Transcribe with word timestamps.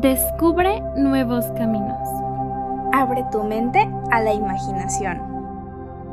Descubre 0.00 0.82
nuevos 0.96 1.44
caminos. 1.56 2.08
Abre 2.92 3.24
tu 3.30 3.44
mente 3.44 3.88
a 4.10 4.20
la 4.20 4.32
imaginación. 4.32 5.22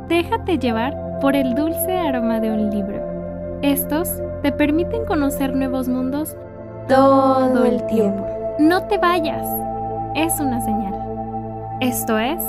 Déjate 0.06 0.56
llevar 0.60 1.18
por 1.18 1.34
el 1.34 1.56
dulce 1.56 1.98
aroma 1.98 2.38
de 2.38 2.52
un 2.52 2.70
libro. 2.70 3.58
Estos 3.60 4.22
te 4.42 4.52
permiten 4.52 5.04
conocer 5.04 5.56
nuevos 5.56 5.88
mundos 5.88 6.36
todo 6.86 7.64
el 7.64 7.84
tiempo. 7.86 8.24
No 8.60 8.86
te 8.86 8.98
vayas. 8.98 9.44
Es 10.14 10.38
una 10.38 10.60
señal. 10.60 10.94
Esto 11.80 12.16
es 12.18 12.40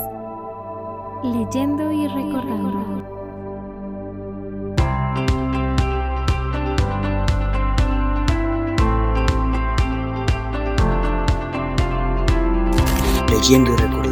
Leyendo 1.24 1.92
y 1.92 2.08
Recordando. 2.10 2.83
Leyendo 13.44 13.74
y 13.74 13.76
Recordando, 13.76 14.02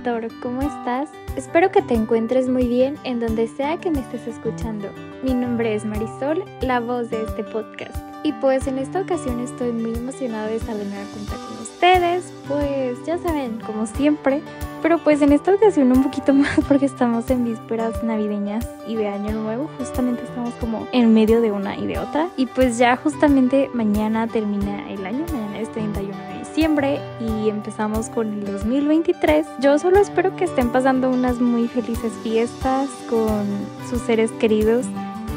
lector, 0.00 0.28
¿cómo 0.40 0.62
estás? 0.62 1.10
Espero 1.36 1.70
que 1.70 1.82
te 1.82 1.94
encuentres 1.94 2.48
muy 2.48 2.66
bien 2.66 2.96
en 3.04 3.20
donde 3.20 3.46
sea 3.48 3.76
que 3.76 3.90
me 3.90 4.00
estés 4.00 4.26
escuchando. 4.26 4.88
Mi 5.22 5.34
nombre 5.34 5.74
es 5.74 5.84
Marisol, 5.84 6.44
la 6.62 6.80
voz 6.80 7.10
de 7.10 7.22
este 7.22 7.44
podcast. 7.44 7.96
Y 8.22 8.32
pues 8.34 8.66
en 8.66 8.78
esta 8.78 9.00
ocasión 9.00 9.40
estoy 9.40 9.72
muy 9.72 9.94
emocionada 9.94 10.46
de 10.46 10.56
estar 10.56 10.76
de 10.76 10.86
nueva 10.86 11.04
cuenta 11.12 11.36
con 11.36 11.58
ustedes, 11.62 12.32
pues 12.48 13.04
ya 13.04 13.18
saben, 13.18 13.60
como 13.60 13.86
siempre. 13.86 14.42
Pero 14.80 14.98
pues 14.98 15.20
en 15.20 15.32
esta 15.32 15.54
ocasión 15.54 15.92
un 15.92 16.02
poquito 16.02 16.32
más 16.34 16.58
porque 16.66 16.86
estamos 16.86 17.28
en 17.30 17.44
vísperas 17.44 18.02
navideñas 18.02 18.66
y 18.86 18.96
de 18.96 19.08
año 19.08 19.32
nuevo, 19.32 19.68
justamente 19.78 20.22
estamos 20.22 20.54
como 20.54 20.86
en 20.92 21.12
medio 21.12 21.42
de 21.42 21.52
una 21.52 21.76
y 21.76 21.86
de 21.86 21.98
otra. 21.98 22.28
Y 22.38 22.46
pues 22.46 22.78
ya 22.78 22.96
justamente 22.96 23.70
mañana 23.74 24.26
termina 24.26 24.90
el 24.90 25.04
año, 25.04 25.26
y 26.60 27.48
empezamos 27.48 28.10
con 28.10 28.34
el 28.34 28.44
2023. 28.44 29.46
Yo 29.60 29.78
solo 29.78 29.98
espero 29.98 30.36
que 30.36 30.44
estén 30.44 30.68
pasando 30.68 31.08
unas 31.08 31.40
muy 31.40 31.68
felices 31.68 32.12
fiestas 32.22 32.90
con 33.08 33.46
sus 33.88 34.02
seres 34.02 34.30
queridos 34.32 34.84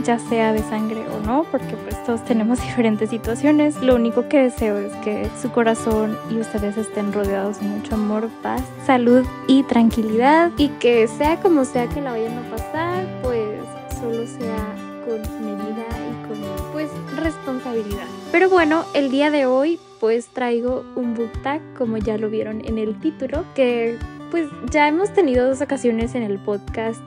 ya 0.03 0.19
sea 0.19 0.51
de 0.51 0.59
sangre 0.63 1.05
o 1.07 1.25
no, 1.25 1.45
porque 1.49 1.77
pues 1.77 2.03
todos 2.03 2.25
tenemos 2.25 2.59
diferentes 2.61 3.09
situaciones. 3.09 3.81
Lo 3.81 3.95
único 3.95 4.27
que 4.27 4.43
deseo 4.43 4.77
es 4.77 4.91
que 4.97 5.29
su 5.41 5.49
corazón 5.49 6.17
y 6.29 6.39
ustedes 6.39 6.75
estén 6.75 7.13
rodeados 7.13 7.61
de 7.61 7.67
mucho 7.67 7.95
amor, 7.95 8.27
paz, 8.41 8.61
salud 8.85 9.25
y 9.47 9.63
tranquilidad 9.63 10.51
y 10.57 10.69
que 10.79 11.07
sea 11.07 11.39
como 11.39 11.63
sea 11.63 11.87
que 11.87 12.01
la 12.01 12.11
vayan 12.11 12.37
a 12.37 12.49
pasar, 12.49 13.05
pues 13.21 13.61
solo 13.97 14.27
sea 14.27 14.75
con 15.05 15.21
medida 15.45 15.85
y 15.87 16.27
con 16.27 16.37
pues 16.73 16.89
responsabilidad. 17.15 18.07
Pero 18.33 18.49
bueno, 18.49 18.83
el 18.93 19.09
día 19.09 19.31
de 19.31 19.45
hoy 19.45 19.79
pues 20.03 20.27
traigo 20.27 20.83
un 20.97 21.13
book 21.13 21.31
tag 21.43 21.61
como 21.77 21.95
ya 21.95 22.17
lo 22.17 22.29
vieron 22.29 22.59
en 22.65 22.77
el 22.77 22.99
título 22.99 23.45
que 23.55 23.97
pues 24.31 24.49
ya 24.69 24.89
hemos 24.89 25.13
tenido 25.13 25.47
dos 25.47 25.61
ocasiones 25.61 26.13
en 26.13 26.23
el 26.23 26.39
podcast 26.39 27.01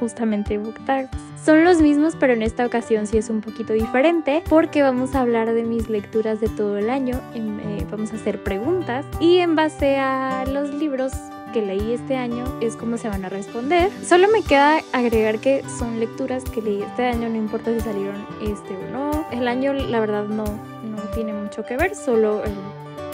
justamente 0.00 0.56
book 0.56 0.82
tags. 0.86 1.10
Son 1.44 1.62
los 1.62 1.82
mismos, 1.82 2.16
pero 2.18 2.32
en 2.32 2.40
esta 2.40 2.64
ocasión 2.64 3.06
sí 3.06 3.18
es 3.18 3.28
un 3.28 3.42
poquito 3.42 3.74
diferente 3.74 4.42
porque 4.48 4.80
vamos 4.80 5.14
a 5.14 5.20
hablar 5.20 5.52
de 5.52 5.62
mis 5.62 5.90
lecturas 5.90 6.40
de 6.40 6.48
todo 6.48 6.78
el 6.78 6.88
año, 6.88 7.20
eh, 7.34 7.86
vamos 7.90 8.14
a 8.14 8.16
hacer 8.16 8.42
preguntas 8.42 9.04
y 9.20 9.40
en 9.40 9.54
base 9.54 9.98
a 9.98 10.46
los 10.46 10.72
libros 10.72 11.12
que 11.52 11.62
leí 11.62 11.92
este 11.92 12.16
año 12.16 12.44
es 12.60 12.76
como 12.76 12.96
se 12.96 13.08
van 13.08 13.24
a 13.24 13.28
responder. 13.28 13.90
Solo 14.04 14.28
me 14.28 14.42
queda 14.42 14.80
agregar 14.92 15.38
que 15.38 15.62
son 15.78 16.00
lecturas 16.00 16.44
que 16.44 16.62
leí 16.62 16.82
este 16.82 17.06
año, 17.06 17.28
no 17.28 17.36
importa 17.36 17.72
si 17.72 17.80
salieron 17.80 18.26
este 18.42 18.76
o 18.76 18.90
no. 18.90 19.26
El 19.30 19.48
año 19.48 19.72
la 19.72 20.00
verdad 20.00 20.24
no, 20.24 20.44
no 20.44 21.02
tiene 21.14 21.32
mucho 21.32 21.64
que 21.64 21.76
ver, 21.76 21.94
solo 21.94 22.42
el, 22.44 22.52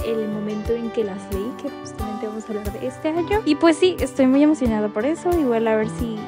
el 0.06 0.28
momento 0.28 0.72
en 0.72 0.90
que 0.90 1.04
las 1.04 1.18
leí, 1.32 1.50
que 1.62 1.70
justamente 1.80 2.26
vamos 2.26 2.44
a 2.44 2.48
hablar 2.48 2.72
de 2.72 2.86
este 2.86 3.08
año. 3.08 3.40
Y 3.44 3.54
pues 3.54 3.76
sí, 3.76 3.96
estoy 4.00 4.26
muy 4.26 4.42
emocionada 4.42 4.88
por 4.88 5.04
eso, 5.04 5.30
igual 5.38 5.66
a 5.68 5.76
ver 5.76 5.88
si 5.98 6.18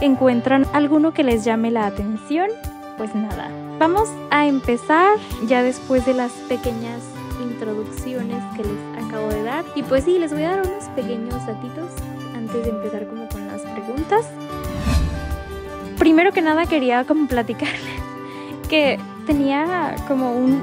encuentran 0.00 0.66
alguno 0.72 1.12
que 1.12 1.24
les 1.24 1.44
llame 1.44 1.70
la 1.70 1.86
atención, 1.86 2.50
pues 2.96 3.14
nada. 3.14 3.50
Vamos 3.78 4.08
a 4.30 4.46
empezar 4.46 5.18
ya 5.46 5.62
después 5.62 6.06
de 6.06 6.14
las 6.14 6.32
pequeñas 6.48 7.02
introducciones 7.42 8.42
que 8.56 8.64
les 8.64 8.95
acabo 9.16 9.28
de 9.30 9.42
dar. 9.42 9.64
Y 9.74 9.82
pues 9.82 10.04
sí, 10.04 10.18
les 10.18 10.32
voy 10.32 10.42
a 10.42 10.56
dar 10.56 10.66
unos 10.66 10.84
pequeños 10.94 11.46
datitos 11.46 11.90
antes 12.34 12.64
de 12.64 12.70
empezar 12.70 13.06
como 13.06 13.26
con 13.28 13.46
las 13.46 13.62
preguntas. 13.62 14.26
Primero 15.98 16.32
que 16.32 16.42
nada 16.42 16.66
quería 16.66 17.04
como 17.04 17.26
platicarles 17.26 17.80
que 18.68 18.98
tenía 19.26 19.96
como 20.06 20.32
un 20.36 20.60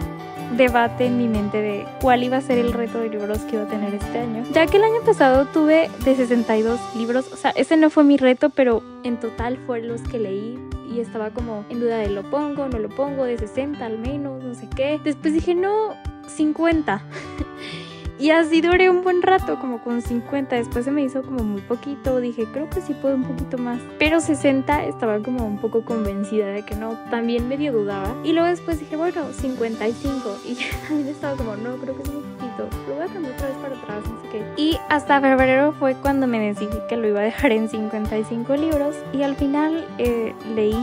debate 0.55 1.07
en 1.07 1.17
mi 1.17 1.27
mente 1.27 1.59
de 1.59 1.87
cuál 1.99 2.21
iba 2.21 2.37
a 2.37 2.41
ser 2.41 2.59
el 2.59 2.73
reto 2.73 2.99
de 2.99 3.09
libros 3.09 3.39
que 3.39 3.55
iba 3.55 3.63
a 3.63 3.67
tener 3.67 3.95
este 3.95 4.19
año. 4.19 4.43
Ya 4.53 4.67
que 4.67 4.77
el 4.77 4.83
año 4.83 5.01
pasado 5.03 5.45
tuve 5.45 5.89
de 6.05 6.15
62 6.15 6.79
libros, 6.95 7.33
o 7.33 7.35
sea, 7.35 7.51
ese 7.51 7.75
no 7.75 7.89
fue 7.89 8.03
mi 8.03 8.17
reto, 8.17 8.51
pero 8.51 8.83
en 9.03 9.19
total 9.19 9.57
fueron 9.65 9.87
los 9.87 10.01
que 10.01 10.19
leí 10.19 10.59
y 10.93 10.99
estaba 10.99 11.31
como 11.31 11.65
en 11.69 11.79
duda 11.79 11.97
de 11.97 12.09
lo 12.09 12.21
pongo, 12.29 12.67
no 12.67 12.77
lo 12.77 12.89
pongo, 12.89 13.23
de 13.23 13.39
60 13.39 13.83
al 13.83 13.97
menos, 13.97 14.43
no 14.43 14.53
sé 14.53 14.69
qué. 14.75 14.99
Después 15.03 15.33
dije, 15.33 15.55
no, 15.55 15.95
50. 16.27 17.01
Y 18.23 18.31
así 18.31 18.61
duré 18.61 18.89
un 18.89 19.03
buen 19.03 19.22
rato, 19.22 19.59
como 19.59 19.84
con 19.84 20.01
50. 20.01 20.56
Después 20.56 20.85
se 20.85 20.91
me 20.91 21.03
hizo 21.03 21.23
como 21.23 21.44
muy 21.44 21.59
poquito. 21.59 22.22
Dije, 22.22 22.45
creo 22.53 22.69
que 22.69 22.79
sí 22.79 22.94
puedo 22.94 23.16
un 23.16 23.25
poquito 23.25 23.57
más. 23.57 23.81
Pero 24.00 24.22
60 24.22 24.85
estaba 24.85 25.19
como 25.19 25.45
un 25.45 25.57
poco 25.57 25.84
convencida 25.84 26.47
de 26.47 26.63
que 26.63 26.73
no. 26.73 26.97
También 27.12 27.50
medio 27.50 27.73
dudaba. 27.73 28.16
Y 28.23 28.31
luego 28.31 28.47
después 28.47 28.79
dije, 28.79 28.95
bueno, 28.95 29.25
55. 29.33 30.38
Y 30.45 30.56
también 30.88 31.09
estaba 31.09 31.35
como, 31.35 31.57
no, 31.57 31.75
creo 31.75 31.97
que 31.97 32.03
es 32.03 32.09
un 32.12 32.23
poquito. 32.38 32.69
Lo 32.88 32.95
voy 32.95 33.03
a 33.03 33.07
cambiar 33.07 33.33
otra 33.33 33.47
vez 33.50 33.57
para 33.57 33.75
atrás, 33.75 34.03
no 34.09 34.22
sé 34.22 34.28
qué. 34.31 34.45
Y 34.56 34.78
hasta 34.88 35.19
febrero 35.19 35.73
fue 35.73 35.95
cuando 35.95 36.25
me 36.25 36.39
decidí 36.39 36.78
que 36.88 36.95
lo 36.95 37.09
iba 37.09 37.19
a 37.19 37.23
dejar 37.23 37.51
en 37.51 37.67
55 37.67 38.56
libros. 38.56 38.95
Y 39.12 39.23
al 39.23 39.35
final 39.35 39.85
eh, 39.97 40.33
leí 40.56 40.79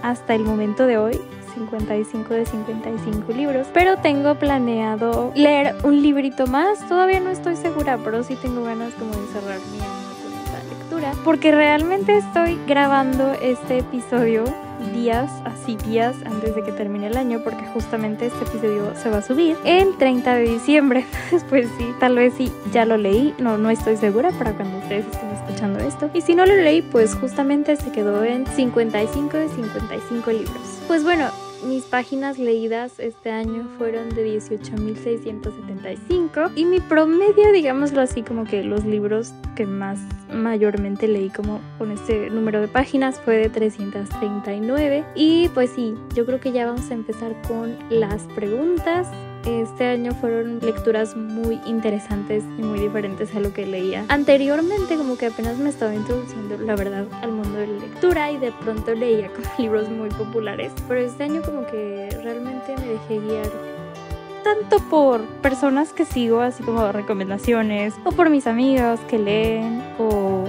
hasta 0.00 0.34
el 0.34 0.44
momento 0.44 0.86
de 0.86 0.96
hoy 0.96 1.20
55 1.54 2.34
de 2.34 2.46
55 2.46 3.32
libros, 3.32 3.66
pero 3.72 3.96
tengo 3.96 4.34
planeado 4.36 5.32
leer 5.34 5.74
un 5.84 6.02
librito 6.02 6.46
más, 6.46 6.86
todavía 6.88 7.20
no 7.20 7.30
estoy 7.30 7.56
segura, 7.56 7.98
pero 8.02 8.22
sí 8.22 8.36
tengo 8.36 8.64
ganas 8.64 8.92
como 8.94 9.10
de 9.10 9.26
cerrar 9.32 9.58
mi 9.72 9.78
con 9.78 10.32
esta 10.44 10.62
lectura, 10.68 11.12
porque 11.24 11.52
realmente 11.52 12.16
estoy 12.16 12.58
grabando 12.66 13.32
este 13.40 13.78
episodio 13.78 14.44
días, 14.92 15.30
así 15.44 15.76
días 15.76 16.16
antes 16.24 16.54
de 16.54 16.62
que 16.62 16.72
termine 16.72 17.06
el 17.06 17.16
año, 17.16 17.40
porque 17.42 17.64
justamente 17.66 18.26
este 18.26 18.44
episodio 18.44 18.94
se 18.96 19.10
va 19.10 19.18
a 19.18 19.22
subir 19.22 19.56
el 19.64 19.96
30 19.96 20.34
de 20.34 20.42
diciembre. 20.42 21.04
Pues 21.48 21.68
sí, 21.78 21.92
tal 22.00 22.16
vez 22.16 22.32
sí, 22.36 22.50
ya 22.72 22.84
lo 22.84 22.96
leí, 22.96 23.34
no, 23.38 23.58
no 23.58 23.70
estoy 23.70 23.96
segura 23.96 24.30
para 24.30 24.52
cuando 24.52 24.78
ustedes 24.78 25.06
estén 25.06 25.28
escuchando 25.30 25.78
esto. 25.80 26.10
Y 26.14 26.20
si 26.20 26.34
no 26.34 26.46
lo 26.46 26.56
leí, 26.56 26.80
pues 26.80 27.14
justamente 27.14 27.76
se 27.76 27.92
quedó 27.92 28.24
en 28.24 28.46
55 28.46 29.36
de 29.36 29.48
55 29.48 30.30
libros. 30.32 30.80
Pues 30.86 31.04
bueno, 31.04 31.28
mis 31.64 31.84
páginas 31.84 32.38
leídas 32.38 32.98
este 32.98 33.30
año 33.30 33.68
fueron 33.78 34.10
de 34.10 34.38
18.675 34.38 36.52
y 36.54 36.64
mi 36.64 36.80
promedio, 36.80 37.52
digámoslo 37.52 38.00
así, 38.00 38.22
como 38.22 38.44
que 38.44 38.64
los 38.64 38.84
libros 38.84 39.32
que 39.56 39.66
más 39.66 39.98
mayormente 40.32 41.08
leí 41.08 41.30
como 41.30 41.60
con 41.78 41.90
este 41.90 42.30
número 42.30 42.60
de 42.60 42.68
páginas 42.68 43.18
fue 43.20 43.36
de 43.36 43.48
339 43.48 45.04
y 45.14 45.48
pues 45.48 45.70
sí, 45.70 45.94
yo 46.14 46.24
creo 46.26 46.40
que 46.40 46.52
ya 46.52 46.66
vamos 46.66 46.90
a 46.90 46.94
empezar 46.94 47.34
con 47.48 47.76
las 47.90 48.22
preguntas 48.34 49.08
este 49.46 49.86
año 49.86 50.12
fueron 50.14 50.60
lecturas 50.60 51.16
muy 51.16 51.60
interesantes 51.66 52.44
y 52.58 52.62
muy 52.62 52.80
diferentes 52.80 53.34
a 53.34 53.40
lo 53.40 53.52
que 53.52 53.66
leía. 53.66 54.04
Anteriormente 54.08 54.96
como 54.96 55.16
que 55.16 55.26
apenas 55.26 55.58
me 55.58 55.70
estaba 55.70 55.94
introduciendo 55.94 56.58
la 56.58 56.76
verdad 56.76 57.06
al 57.22 57.32
mundo 57.32 57.58
de 57.58 57.66
la 57.66 57.78
lectura 57.80 58.30
y 58.30 58.38
de 58.38 58.52
pronto 58.52 58.94
leía 58.94 59.28
como 59.28 59.46
libros 59.58 59.88
muy 59.88 60.08
populares, 60.10 60.72
pero 60.88 61.00
este 61.00 61.24
año 61.24 61.42
como 61.42 61.66
que 61.66 62.08
realmente 62.22 62.74
me 62.76 62.86
dejé 62.86 63.20
guiar 63.20 63.50
tanto 64.44 64.78
por 64.90 65.24
personas 65.40 65.92
que 65.92 66.04
sigo, 66.04 66.40
así 66.40 66.62
como 66.62 66.92
recomendaciones, 66.92 67.94
o 68.04 68.12
por 68.12 68.28
mis 68.28 68.46
amigos 68.46 69.00
que 69.08 69.18
leen, 69.18 69.82
o 69.98 70.44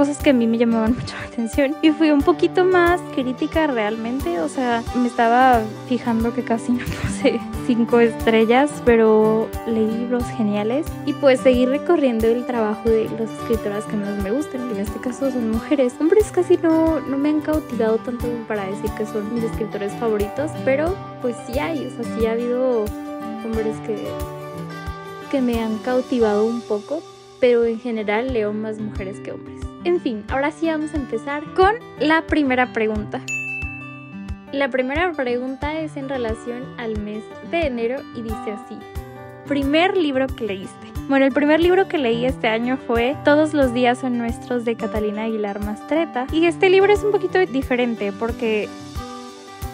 cosas 0.00 0.16
que 0.16 0.30
a 0.30 0.32
mí 0.32 0.46
me 0.46 0.56
llamaban 0.56 0.94
mucho 0.94 1.14
la 1.14 1.26
atención 1.26 1.76
y 1.82 1.90
fui 1.90 2.10
un 2.10 2.22
poquito 2.22 2.64
más 2.64 3.02
crítica 3.14 3.66
realmente, 3.66 4.40
o 4.40 4.48
sea, 4.48 4.82
me 4.96 5.06
estaba 5.06 5.60
fijando 5.90 6.32
que 6.32 6.42
casi 6.42 6.72
no 6.72 6.86
puse 6.86 7.38
cinco 7.66 8.00
estrellas, 8.00 8.70
pero 8.86 9.50
leí 9.66 9.90
libros 9.90 10.24
geniales 10.38 10.86
y 11.04 11.12
pues 11.12 11.40
seguir 11.40 11.68
recorriendo 11.68 12.28
el 12.28 12.46
trabajo 12.46 12.88
de 12.88 13.10
las 13.10 13.30
escritoras 13.30 13.84
que 13.84 13.98
más 13.98 14.16
me 14.22 14.30
gustan. 14.30 14.70
En 14.70 14.78
este 14.78 14.98
caso 15.00 15.30
son 15.30 15.50
mujeres. 15.50 15.92
Hombres 16.00 16.32
casi 16.32 16.56
no, 16.56 16.98
no 17.00 17.18
me 17.18 17.28
han 17.28 17.42
cautivado 17.42 17.98
tanto 17.98 18.26
para 18.48 18.64
decir 18.64 18.90
que 18.96 19.04
son 19.04 19.34
mis 19.34 19.44
escritores 19.44 19.92
favoritos, 20.00 20.50
pero 20.64 20.96
pues 21.20 21.36
sí 21.46 21.58
hay, 21.58 21.84
o 21.84 21.90
sea, 21.90 22.16
sí 22.16 22.24
ha 22.24 22.32
habido 22.32 22.86
hombres 23.44 23.76
que, 23.86 24.08
que 25.30 25.42
me 25.42 25.62
han 25.62 25.76
cautivado 25.80 26.46
un 26.46 26.62
poco, 26.62 27.02
pero 27.38 27.66
en 27.66 27.78
general 27.78 28.32
leo 28.32 28.54
más 28.54 28.78
mujeres 28.78 29.20
que 29.20 29.32
hombres. 29.32 29.69
En 29.84 30.00
fin, 30.00 30.24
ahora 30.28 30.50
sí 30.50 30.66
vamos 30.66 30.92
a 30.92 30.96
empezar 30.96 31.42
con 31.54 31.74
la 31.98 32.22
primera 32.22 32.72
pregunta. 32.72 33.20
La 34.52 34.68
primera 34.68 35.12
pregunta 35.12 35.80
es 35.80 35.96
en 35.96 36.08
relación 36.08 36.64
al 36.76 36.98
mes 36.98 37.22
de 37.50 37.66
enero 37.66 38.02
y 38.14 38.22
dice 38.22 38.52
así. 38.52 38.76
Primer 39.46 39.96
libro 39.96 40.26
que 40.26 40.44
leíste. 40.44 40.88
Bueno, 41.08 41.24
el 41.24 41.32
primer 41.32 41.60
libro 41.60 41.88
que 41.88 41.98
leí 41.98 42.26
este 42.26 42.48
año 42.48 42.76
fue 42.86 43.16
Todos 43.24 43.54
los 43.54 43.72
días 43.72 43.98
son 43.98 44.18
nuestros 44.18 44.64
de 44.64 44.76
Catalina 44.76 45.22
Aguilar 45.22 45.64
Mastreta. 45.64 46.26
Y 46.30 46.44
este 46.44 46.68
libro 46.68 46.92
es 46.92 47.02
un 47.02 47.10
poquito 47.10 47.38
diferente 47.38 48.12
porque 48.12 48.68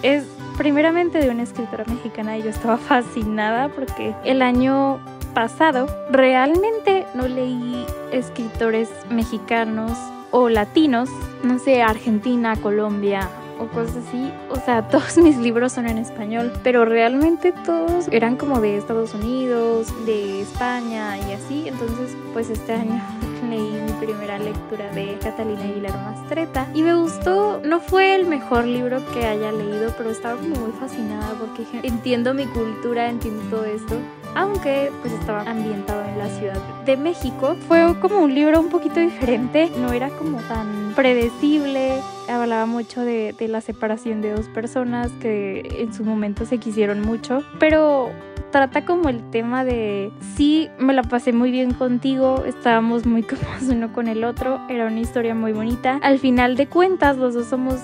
es 0.02 0.25
primeramente 0.56 1.19
de 1.19 1.31
una 1.31 1.43
escritora 1.43 1.85
mexicana 1.87 2.38
y 2.38 2.43
yo 2.43 2.50
estaba 2.50 2.76
fascinada 2.76 3.69
porque 3.70 4.14
el 4.25 4.41
año 4.41 5.00
pasado 5.37 5.87
realmente 6.11 7.06
no 7.12 7.29
leí 7.29 7.85
escritores 8.11 8.88
mexicanos 9.11 9.93
o 10.31 10.49
latinos, 10.49 11.11
no 11.43 11.59
sé, 11.59 11.83
Argentina, 11.83 12.56
Colombia, 12.56 13.29
o 13.59 13.67
cosas 13.67 13.99
así. 14.09 14.33
O 14.49 14.56
sea, 14.56 14.88
todos 14.88 15.19
mis 15.19 15.37
libros 15.37 15.73
son 15.73 15.88
en 15.88 15.99
español, 15.99 16.50
pero 16.62 16.87
realmente 16.87 17.53
todos 17.53 18.09
eran 18.11 18.37
como 18.37 18.62
de 18.62 18.79
Estados 18.79 19.12
Unidos, 19.12 19.93
de 20.06 20.41
España 20.41 21.19
y 21.19 21.35
así. 21.35 21.69
Entonces, 21.69 22.17
pues 22.33 22.49
este 22.49 22.73
año 22.73 22.99
leí 23.50 23.79
mi 23.85 23.93
primera 24.06 24.38
lectura 24.38 24.91
de 24.93 25.19
Catalina 25.23 25.65
Aguilar 25.65 25.93
Mastreta 25.93 26.67
y 26.73 26.83
me 26.83 26.94
gustó. 26.94 27.61
No 27.62 27.81
fue 27.81 28.15
el 28.15 28.25
mejor 28.25 28.65
libro 28.65 29.03
que 29.12 29.27
haya 29.27 29.53
leído, 29.53 29.93
pero 29.99 30.09
estaba 30.09 30.41
como 30.41 30.56
muy 30.56 30.73
fascinada 30.73 31.35
porque 31.38 31.67
entiendo 31.87 32.33
mi 32.33 32.47
cultura, 32.47 33.11
entiendo 33.11 33.43
todo 33.50 33.67
esto 33.67 33.97
aunque 34.37 34.93
pues 35.00 35.15
estaba 35.15 35.43
ambientado 35.43 36.05
en 36.05 36.19
la 36.19 36.29
Ciudad 36.29 36.61
de 36.85 36.97
México. 36.97 37.56
Fue 37.67 37.99
como 38.00 38.21
un 38.21 38.35
libro 38.35 38.61
un 38.61 38.69
poquito 38.69 39.00
diferente, 39.00 39.73
no 39.79 39.93
era 39.93 40.11
como 40.11 40.38
tan 40.43 40.93
predecible, 40.94 42.00
hablaba 42.29 42.67
mucho 42.67 43.00
de, 43.00 43.35
la 43.49 43.61
separación 43.61 44.21
de 44.21 44.33
dos 44.33 44.47
personas 44.49 45.11
que 45.21 45.79
en 45.81 45.94
su 45.94 46.05
momento 46.05 46.44
se 46.44 46.59
quisieron 46.59 47.00
mucho, 47.00 47.43
pero 47.59 48.11
trata 48.53 48.85
como 48.85 49.09
el 49.09 49.31
tema 49.31 49.65
de 49.65 50.12
sí, 50.37 50.69
me 50.79 50.93
la 50.93 51.03
pasé 51.03 51.33
muy 51.33 51.50
bien 51.50 51.73
contigo, 51.73 52.44
estábamos 52.44 53.06
muy 53.06 53.23
cómodos 53.23 53.62
uno 53.71 53.93
con 53.93 54.06
el 54.06 54.23
otro, 54.23 54.61
era 54.69 54.87
una 54.87 55.00
historia 55.00 55.35
muy 55.35 55.53
bonita. 55.53 55.99
Al 56.03 56.19
final 56.19 56.56
de 56.56 56.67
cuentas, 56.67 57.17
los 57.17 57.33
dos 57.33 57.47
somos 57.47 57.81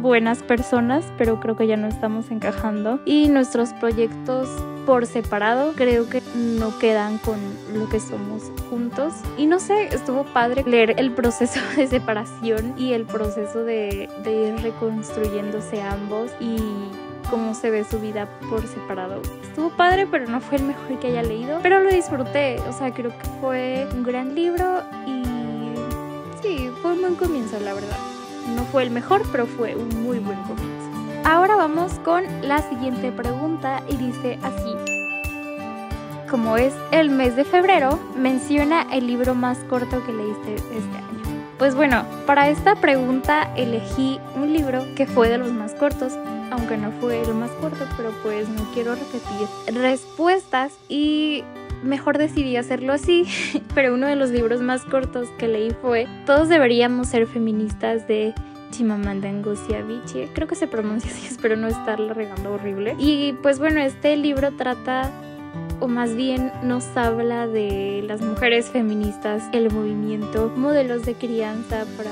buenas 0.00 0.42
personas, 0.42 1.04
pero 1.18 1.40
creo 1.40 1.56
que 1.56 1.66
ya 1.66 1.76
no 1.76 1.88
estamos 1.88 2.30
encajando 2.30 3.00
y 3.04 3.28
nuestros 3.28 3.72
proyectos 3.74 4.48
por 4.86 5.06
separado 5.06 5.72
creo 5.74 6.08
que 6.08 6.22
no 6.34 6.78
quedan 6.78 7.18
con 7.18 7.38
lo 7.74 7.88
que 7.88 8.00
somos 8.00 8.50
juntos 8.68 9.12
y 9.36 9.46
no 9.46 9.60
sé 9.60 9.94
estuvo 9.94 10.24
padre 10.24 10.64
leer 10.66 10.94
el 10.98 11.12
proceso 11.12 11.60
de 11.76 11.86
separación 11.86 12.74
y 12.78 12.92
el 12.92 13.04
proceso 13.04 13.62
de, 13.62 14.08
de 14.24 14.48
ir 14.48 14.62
reconstruyéndose 14.62 15.82
ambos 15.82 16.30
y 16.40 16.56
cómo 17.30 17.54
se 17.54 17.70
ve 17.70 17.84
su 17.84 18.00
vida 18.00 18.28
por 18.48 18.66
separado. 18.66 19.22
Estuvo 19.42 19.70
padre, 19.70 20.06
pero 20.06 20.26
no 20.26 20.40
fue 20.40 20.58
el 20.58 20.64
mejor 20.64 20.98
que 20.98 21.08
haya 21.08 21.22
leído, 21.22 21.60
pero 21.62 21.80
lo 21.80 21.90
disfruté, 21.90 22.58
o 22.68 22.72
sea, 22.72 22.92
creo 22.92 23.10
que 23.10 23.28
fue 23.40 23.86
un 23.92 24.02
gran 24.02 24.34
libro 24.34 24.82
y 25.06 25.22
sí, 26.42 26.70
fue 26.82 26.92
un 26.92 27.00
buen 27.02 27.14
comienzo, 27.14 27.60
la 27.60 27.74
verdad. 27.74 28.09
No 28.60 28.66
fue 28.66 28.82
el 28.82 28.90
mejor, 28.90 29.22
pero 29.32 29.46
fue 29.46 29.74
un 29.74 30.02
muy 30.02 30.18
buen 30.18 30.38
comienzo. 30.42 30.90
Ahora 31.24 31.56
vamos 31.56 31.92
con 32.04 32.24
la 32.46 32.60
siguiente 32.60 33.10
pregunta 33.10 33.82
y 33.88 33.96
dice 33.96 34.38
así. 34.42 34.76
Como 36.28 36.58
es 36.58 36.74
el 36.90 37.08
mes 37.08 37.36
de 37.36 37.44
febrero, 37.44 37.98
menciona 38.14 38.82
el 38.92 39.06
libro 39.06 39.34
más 39.34 39.56
corto 39.70 40.04
que 40.04 40.12
leíste 40.12 40.56
este 40.56 40.76
año. 40.76 41.42
Pues 41.56 41.74
bueno, 41.74 42.04
para 42.26 42.50
esta 42.50 42.74
pregunta 42.76 43.50
elegí 43.56 44.20
un 44.36 44.52
libro 44.52 44.84
que 44.94 45.06
fue 45.06 45.30
de 45.30 45.38
los 45.38 45.52
más 45.52 45.72
cortos, 45.72 46.12
aunque 46.50 46.76
no 46.76 46.92
fue 47.00 47.22
el 47.22 47.32
más 47.32 47.52
corto, 47.62 47.86
pero 47.96 48.12
pues 48.22 48.46
no 48.46 48.62
quiero 48.74 48.94
repetir 48.94 49.48
respuestas 49.74 50.74
y 50.86 51.44
mejor 51.82 52.18
decidí 52.18 52.56
hacerlo 52.56 52.92
así, 52.92 53.26
pero 53.74 53.94
uno 53.94 54.06
de 54.06 54.16
los 54.16 54.30
libros 54.30 54.60
más 54.60 54.84
cortos 54.84 55.28
que 55.38 55.48
leí 55.48 55.70
fue 55.70 56.06
Todos 56.26 56.48
deberíamos 56.48 57.08
ser 57.08 57.26
feministas 57.26 58.06
de 58.06 58.34
Chimamanda 58.70 59.30
Ngozi 59.30 59.74
Adichie. 59.74 60.28
Creo 60.32 60.48
que 60.48 60.54
se 60.54 60.66
pronuncia 60.66 61.10
así, 61.10 61.26
espero 61.30 61.56
no 61.56 61.68
estarla 61.68 62.14
regando 62.14 62.52
horrible. 62.52 62.96
Y 62.98 63.34
pues 63.42 63.58
bueno, 63.58 63.80
este 63.80 64.16
libro 64.16 64.52
trata 64.52 65.10
o 65.80 65.88
más 65.88 66.14
bien 66.14 66.52
nos 66.62 66.96
habla 66.96 67.46
de 67.46 68.04
las 68.06 68.20
mujeres 68.20 68.66
feministas, 68.66 69.44
el 69.52 69.70
movimiento, 69.70 70.52
modelos 70.54 71.04
de 71.04 71.14
crianza 71.14 71.86
para 71.96 72.10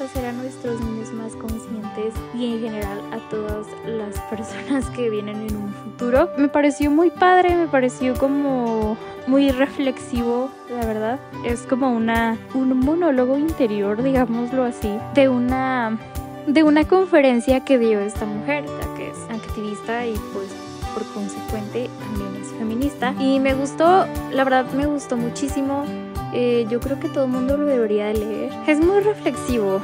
hacer 0.00 0.26
a 0.26 0.32
nuestros 0.32 0.80
niños 0.80 1.12
más 1.12 1.34
conscientes 1.36 2.14
y 2.34 2.54
en 2.54 2.60
general 2.60 3.00
a 3.12 3.18
todas 3.28 3.66
las 3.86 4.18
personas 4.30 4.88
que 4.90 5.10
vienen 5.10 5.48
en 5.48 5.56
un 5.56 5.74
futuro. 5.74 6.30
Me 6.38 6.48
pareció 6.48 6.90
muy 6.90 7.10
padre, 7.10 7.54
me 7.56 7.66
pareció 7.66 8.14
como 8.14 8.96
muy 9.26 9.50
reflexivo, 9.50 10.50
la 10.70 10.86
verdad. 10.86 11.20
Es 11.44 11.62
como 11.62 11.90
una 11.92 12.38
un 12.54 12.78
monólogo 12.78 13.36
interior, 13.36 14.02
digámoslo 14.02 14.64
así, 14.64 14.98
de 15.14 15.28
una 15.28 15.98
de 16.46 16.62
una 16.64 16.84
conferencia 16.86 17.64
que 17.64 17.78
dio 17.78 18.00
esta 18.00 18.26
mujer, 18.26 18.64
ya 18.64 18.94
que 18.96 19.10
es 19.10 19.18
activista 19.30 20.06
y 20.06 20.14
pues 20.32 20.48
por 20.92 21.04
consecuente 21.12 21.88
también 22.00 22.42
es 22.42 22.48
feminista. 22.52 23.14
Y 23.18 23.40
me 23.40 23.54
gustó, 23.54 24.06
la 24.32 24.44
verdad 24.44 24.66
me 24.72 24.86
gustó 24.86 25.16
muchísimo. 25.16 25.84
Eh, 26.32 26.66
yo 26.70 26.80
creo 26.80 26.98
que 26.98 27.08
todo 27.08 27.24
el 27.24 27.30
mundo 27.30 27.56
lo 27.56 27.66
debería 27.66 28.06
de 28.06 28.14
leer. 28.14 28.52
Es 28.66 28.80
muy 28.80 29.00
reflexivo. 29.00 29.80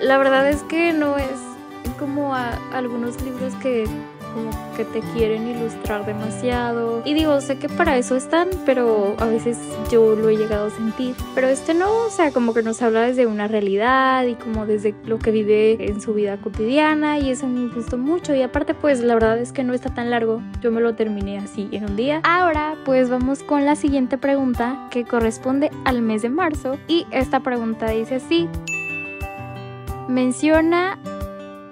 La 0.00 0.18
verdad 0.18 0.48
es 0.48 0.62
que 0.64 0.92
no 0.92 1.16
es 1.16 1.38
como 1.98 2.34
a 2.34 2.58
algunos 2.72 3.20
libros 3.22 3.54
que 3.56 3.86
como 4.32 4.50
que 4.76 4.84
te 4.84 5.00
quieren 5.14 5.46
ilustrar 5.48 6.06
demasiado. 6.06 7.02
Y 7.04 7.14
digo, 7.14 7.40
sé 7.40 7.58
que 7.58 7.68
para 7.68 7.96
eso 7.98 8.16
están, 8.16 8.48
pero 8.64 9.14
a 9.18 9.26
veces 9.26 9.58
yo 9.90 10.14
lo 10.14 10.28
he 10.28 10.36
llegado 10.36 10.66
a 10.66 10.70
sentir. 10.70 11.14
Pero 11.34 11.48
este 11.48 11.74
no, 11.74 11.90
o 12.06 12.10
sea, 12.10 12.32
como 12.32 12.54
que 12.54 12.62
nos 12.62 12.82
habla 12.82 13.02
desde 13.02 13.26
una 13.26 13.48
realidad 13.48 14.24
y 14.24 14.34
como 14.34 14.66
desde 14.66 14.94
lo 15.04 15.18
que 15.18 15.30
vive 15.30 15.90
en 15.90 16.00
su 16.00 16.14
vida 16.14 16.36
cotidiana 16.38 17.18
y 17.18 17.30
eso 17.30 17.46
me 17.46 17.72
gustó 17.72 17.98
mucho. 17.98 18.34
Y 18.34 18.42
aparte, 18.42 18.74
pues 18.74 19.00
la 19.00 19.14
verdad 19.14 19.38
es 19.38 19.52
que 19.52 19.64
no 19.64 19.74
está 19.74 19.94
tan 19.94 20.10
largo. 20.10 20.42
Yo 20.60 20.70
me 20.70 20.80
lo 20.80 20.94
terminé 20.94 21.38
así 21.38 21.68
en 21.72 21.84
un 21.84 21.96
día. 21.96 22.20
Ahora, 22.24 22.76
pues 22.84 23.10
vamos 23.10 23.42
con 23.42 23.64
la 23.64 23.76
siguiente 23.76 24.18
pregunta 24.18 24.88
que 24.90 25.04
corresponde 25.04 25.70
al 25.84 26.02
mes 26.02 26.22
de 26.22 26.30
marzo. 26.30 26.78
Y 26.88 27.06
esta 27.10 27.40
pregunta 27.40 27.90
dice 27.90 28.16
así. 28.16 28.48
Menciona 30.08 30.98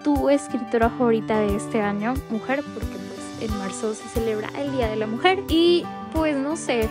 tu 0.02 0.28
escritora 0.28 0.90
favorita 0.90 1.38
de 1.40 1.56
este 1.56 1.80
año, 1.80 2.14
mujer, 2.30 2.62
porque 2.74 2.96
pues 2.96 3.50
en 3.50 3.58
marzo 3.58 3.94
se 3.94 4.08
celebra 4.08 4.50
el 4.58 4.72
Día 4.72 4.88
de 4.88 4.96
la 4.96 5.06
Mujer 5.06 5.42
y 5.48 5.84
pues 6.12 6.36
no 6.36 6.56
sé. 6.56 6.88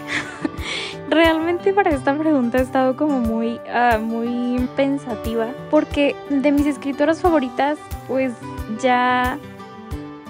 Realmente 1.09 1.73
para 1.73 1.89
esta 1.91 2.15
pregunta 2.17 2.59
he 2.59 2.61
estado 2.61 2.95
como 2.95 3.19
muy, 3.19 3.59
uh, 3.67 3.99
muy 3.99 4.67
pensativa 4.75 5.47
porque 5.71 6.15
de 6.29 6.51
mis 6.51 6.67
escritoras 6.67 7.21
favoritas 7.21 7.79
pues 8.07 8.33
ya 8.81 9.39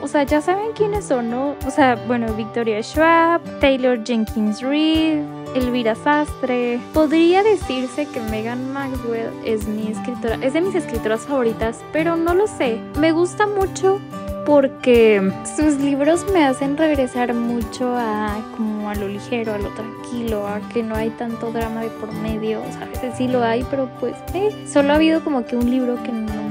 o 0.02 0.08
sea, 0.08 0.24
ya 0.24 0.42
saben 0.42 0.72
quiénes 0.74 1.06
son, 1.06 1.30
¿no? 1.30 1.56
O 1.66 1.72
sea, 1.72 1.96
bueno, 2.08 2.34
Victoria 2.34 2.82
Schwab, 2.82 3.42
Taylor 3.60 4.02
Jenkins 4.06 4.62
Reid, 4.62 5.20
Elvira 5.56 5.96
Sastre. 5.96 6.80
Podría 6.94 7.44
decirse 7.44 8.08
que 8.08 8.20
Megan 8.22 8.72
Maxwell 8.74 9.32
es 9.44 9.68
mi 9.68 9.88
escritora, 9.88 10.38
es 10.42 10.54
de 10.54 10.62
mis 10.62 10.76
escritoras 10.76 11.22
favoritas, 11.22 11.84
pero 11.92 12.16
no 12.16 12.34
lo 12.34 12.48
sé. 12.48 12.80
Me 13.00 13.12
gusta 13.12 13.48
mucho 13.48 14.00
porque 14.46 15.32
sus 15.56 15.76
libros 15.76 16.26
me 16.34 16.44
hacen 16.44 16.76
regresar 16.76 17.34
mucho 17.34 17.96
a 17.96 18.36
como 18.58 18.90
a 18.90 18.96
lo 18.96 19.08
ligero, 19.08 19.54
a 19.54 19.60
lo 19.60 19.70
tranquilo, 19.70 20.48
a 20.48 20.60
que 20.74 20.82
no 20.82 20.96
hay 20.96 21.12
tanto 21.12 21.52
drama 21.52 21.82
de 21.82 21.90
por 21.90 22.12
medio. 22.12 22.62
O 22.62 22.72
sea, 22.72 22.84
a 22.84 22.86
veces 22.86 23.14
sí 23.18 23.28
lo 23.28 23.44
hay, 23.44 23.64
pero 23.70 23.90
pues 24.00 24.16
eh, 24.34 24.66
solo 24.68 24.92
ha 24.92 24.96
habido 24.96 25.24
como 25.24 25.46
que 25.46 25.56
un 25.56 25.70
libro 25.70 26.02
que 26.02 26.12
no 26.12 26.49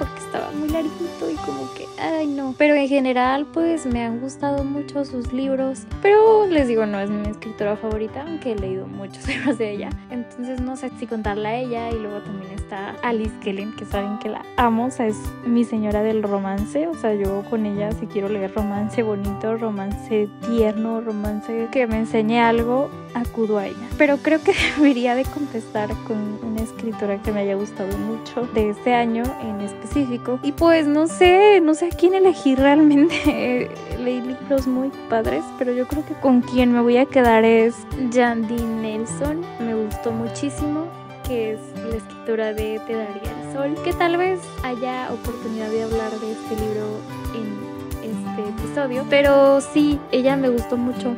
porque 0.00 0.18
estaba 0.18 0.50
muy 0.52 0.70
larguito 0.70 1.30
y 1.30 1.34
como 1.44 1.72
que, 1.74 1.86
ay 2.00 2.26
no. 2.26 2.54
Pero 2.56 2.74
en 2.74 2.88
general 2.88 3.46
pues 3.52 3.84
me 3.84 4.02
han 4.02 4.18
gustado 4.18 4.64
mucho 4.64 5.04
sus 5.04 5.30
libros, 5.30 5.80
pero 6.00 6.46
les 6.46 6.68
digo, 6.68 6.86
no 6.86 6.98
es 6.98 7.10
mi 7.10 7.28
escritora 7.28 7.76
favorita, 7.76 8.22
aunque 8.22 8.52
he 8.52 8.56
leído 8.56 8.86
muchos 8.86 9.28
libros 9.28 9.58
de 9.58 9.72
ella. 9.72 9.90
Entonces 10.10 10.62
no 10.62 10.76
sé 10.76 10.90
si 10.98 11.06
contarla 11.06 11.50
a 11.50 11.56
ella 11.56 11.90
y 11.90 11.98
luego 11.98 12.20
también 12.20 12.52
está 12.52 12.96
Alice 13.02 13.34
Kellen, 13.42 13.76
que 13.76 13.84
saben 13.84 14.18
que 14.20 14.30
la 14.30 14.42
amo, 14.56 14.86
o 14.86 14.90
sea, 14.90 15.06
es 15.06 15.18
mi 15.44 15.64
señora 15.64 16.02
del 16.02 16.22
romance, 16.22 16.88
o 16.88 16.94
sea, 16.94 17.14
yo 17.14 17.42
con 17.50 17.66
ella 17.66 17.92
si 17.92 18.06
quiero 18.06 18.30
leer 18.30 18.54
romance 18.54 19.02
bonito, 19.02 19.58
romance 19.58 20.30
tierno, 20.48 21.02
romance 21.02 21.68
que 21.70 21.86
me 21.86 21.98
enseñe 21.98 22.40
algo, 22.40 22.88
acudo 23.12 23.58
a 23.58 23.66
ella. 23.66 23.88
Pero 23.98 24.16
creo 24.16 24.42
que 24.42 24.54
debería 24.78 25.14
de 25.14 25.24
contestar 25.24 25.90
con 26.06 26.49
escritora 26.62 27.20
que 27.22 27.32
me 27.32 27.40
haya 27.40 27.54
gustado 27.54 27.96
mucho 27.98 28.42
de 28.54 28.70
este 28.70 28.94
año 28.94 29.24
en 29.42 29.60
específico. 29.60 30.38
Y 30.42 30.52
pues 30.52 30.86
no 30.86 31.06
sé, 31.06 31.60
no 31.60 31.74
sé 31.74 31.86
a 31.86 31.90
quién 31.90 32.14
elegir 32.14 32.58
realmente. 32.58 33.70
Leí 33.98 34.20
libros 34.20 34.66
muy 34.66 34.90
padres, 35.08 35.44
pero 35.58 35.72
yo 35.72 35.86
creo 35.86 36.04
que 36.06 36.14
con 36.14 36.40
quien 36.40 36.72
me 36.72 36.80
voy 36.80 36.96
a 36.96 37.06
quedar 37.06 37.44
es 37.44 37.74
Jandy 38.12 38.62
Nelson. 38.62 39.44
Me 39.60 39.74
gustó 39.74 40.12
muchísimo 40.12 40.86
que 41.30 41.52
es 41.52 41.60
la 41.88 41.96
escritora 41.96 42.52
de 42.52 42.80
Te 42.88 42.94
daría 42.94 43.22
el 43.22 43.52
sol, 43.52 43.76
que 43.84 43.92
tal 43.92 44.16
vez 44.16 44.40
haya 44.64 45.12
oportunidad 45.12 45.70
de 45.70 45.84
hablar 45.84 46.10
de 46.10 46.32
este 46.32 46.56
libro 46.56 46.98
en 47.36 47.70
este 48.02 48.48
episodio, 48.48 49.06
pero 49.08 49.60
sí, 49.60 50.00
ella 50.10 50.36
me 50.36 50.48
gustó 50.48 50.76
mucho, 50.76 51.14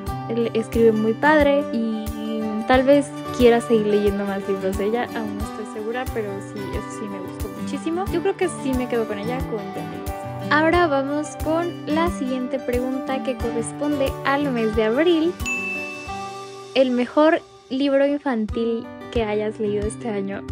escribe 0.52 0.92
muy 0.92 1.14
padre 1.14 1.64
y 1.72 2.04
tal 2.62 2.82
vez 2.82 3.10
quiera 3.36 3.60
seguir 3.60 3.86
leyendo 3.86 4.24
más 4.24 4.46
libros 4.48 4.78
de 4.78 4.86
ella, 4.86 5.08
aún 5.16 5.38
no 5.38 5.44
estoy 5.44 5.66
segura, 5.74 6.04
pero 6.12 6.30
sí, 6.40 6.60
eso 6.72 7.00
sí 7.00 7.08
me 7.08 7.18
gustó 7.20 7.48
muchísimo. 7.60 8.04
Yo 8.12 8.20
creo 8.22 8.36
que 8.36 8.48
sí 8.48 8.72
me 8.74 8.88
quedo 8.88 9.06
con 9.06 9.18
ella, 9.18 9.38
con. 9.38 9.62
Ahora 10.50 10.86
vamos 10.86 11.28
con 11.44 11.86
la 11.86 12.10
siguiente 12.10 12.58
pregunta 12.58 13.22
que 13.22 13.36
corresponde 13.36 14.12
al 14.24 14.50
mes 14.52 14.76
de 14.76 14.84
abril. 14.84 15.32
El 16.74 16.90
mejor 16.90 17.40
libro 17.70 18.06
infantil 18.06 18.86
que 19.12 19.24
hayas 19.24 19.58
leído 19.58 19.86
este 19.86 20.08
año. 20.10 20.42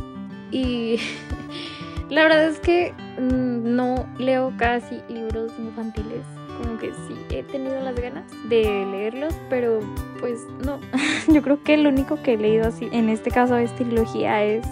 Y 0.50 0.98
la 2.08 2.22
verdad 2.22 2.44
es 2.44 2.60
que 2.60 2.94
mm, 3.18 3.76
no 3.76 4.06
leo 4.18 4.54
casi 4.56 5.02
libros 5.08 5.52
infantiles. 5.58 6.39
Como 6.60 6.78
que 6.78 6.92
sí, 7.08 7.16
he 7.30 7.42
tenido 7.42 7.80
las 7.80 7.94
ganas 7.94 8.24
de 8.48 8.62
leerlos, 8.90 9.34
pero 9.48 9.80
pues 10.18 10.46
no. 10.64 10.78
Yo 11.28 11.42
creo 11.42 11.62
que 11.62 11.74
el 11.74 11.86
único 11.86 12.22
que 12.22 12.34
he 12.34 12.36
leído 12.36 12.68
así, 12.68 12.88
en 12.92 13.08
este 13.08 13.30
caso 13.30 13.56
es 13.56 13.74
trilogía, 13.76 14.44
es 14.44 14.66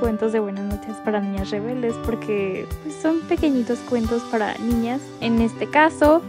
cuentos 0.00 0.32
de 0.32 0.40
buenas 0.40 0.64
noches 0.64 0.96
para 1.04 1.20
niñas 1.20 1.50
rebeldes, 1.50 1.94
porque 2.04 2.66
pues, 2.82 2.94
son 2.96 3.20
pequeñitos 3.22 3.78
cuentos 3.80 4.22
para 4.30 4.56
niñas. 4.58 5.00
En 5.20 5.40
este 5.40 5.68
caso, 5.68 6.22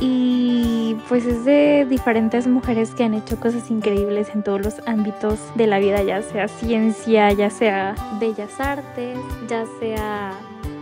y 0.00 0.96
pues 1.08 1.26
es 1.26 1.44
de 1.44 1.86
diferentes 1.88 2.46
mujeres 2.46 2.94
que 2.94 3.04
han 3.04 3.14
hecho 3.14 3.38
cosas 3.38 3.70
increíbles 3.70 4.28
en 4.34 4.42
todos 4.42 4.60
los 4.62 4.74
ámbitos 4.86 5.38
de 5.54 5.66
la 5.66 5.78
vida, 5.78 6.02
ya 6.02 6.22
sea 6.22 6.48
ciencia, 6.48 7.32
ya 7.32 7.50
sea 7.50 7.94
bellas 8.18 8.58
artes, 8.58 9.18
ya 9.46 9.64
sea 9.78 10.32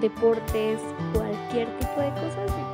deportes, 0.01 0.79
cualquier 1.13 1.67
tipo 1.79 2.01
de 2.01 2.11
cosas. 2.11 2.68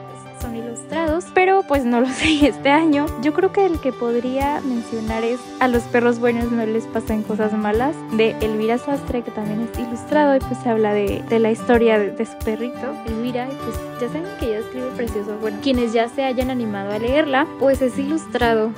Pero 1.35 1.63
pues 1.67 1.85
no 1.85 2.01
los 2.01 2.21
leí 2.23 2.47
este 2.47 2.71
año. 2.71 3.07
Yo 3.23 3.33
creo 3.33 3.53
que 3.53 3.67
el 3.67 3.81
que 3.81 3.93
podría 3.93 4.61
mencionar 4.61 5.25
es 5.25 5.41
A 5.61 5.69
los 5.69 5.83
perros 5.85 6.19
buenos 6.19 6.51
no 6.51 6.65
les 6.65 6.85
pasan 6.87 7.23
cosas 7.23 7.53
malas, 7.53 7.95
de 8.13 8.31
Elvira 8.41 8.79
Sastre, 8.79 9.23
que 9.23 9.31
también 9.31 9.69
es 9.73 9.79
ilustrado 9.79 10.37
y 10.37 10.41
pues 10.41 10.59
se 10.61 10.69
habla 10.69 10.93
de, 10.93 11.23
de 11.29 11.39
la 11.39 11.51
historia 11.51 11.99
de, 11.99 12.11
de 12.11 12.27
su 12.27 12.37
perrito, 12.39 12.95
Elvira, 13.07 13.47
y 13.47 13.55
pues 13.57 13.79
ya 14.01 14.09
saben 14.09 14.25
que 14.39 14.47
ella 14.47 14.59
escribe 14.61 14.87
precioso. 14.97 15.37
Bueno, 15.41 15.59
quienes 15.63 15.93
ya 15.93 16.09
se 16.09 16.25
hayan 16.25 16.51
animado 16.51 16.93
a 16.93 16.99
leerla, 16.99 17.47
pues 17.59 17.83
es 17.83 17.99
ilustrado. 17.99 18.71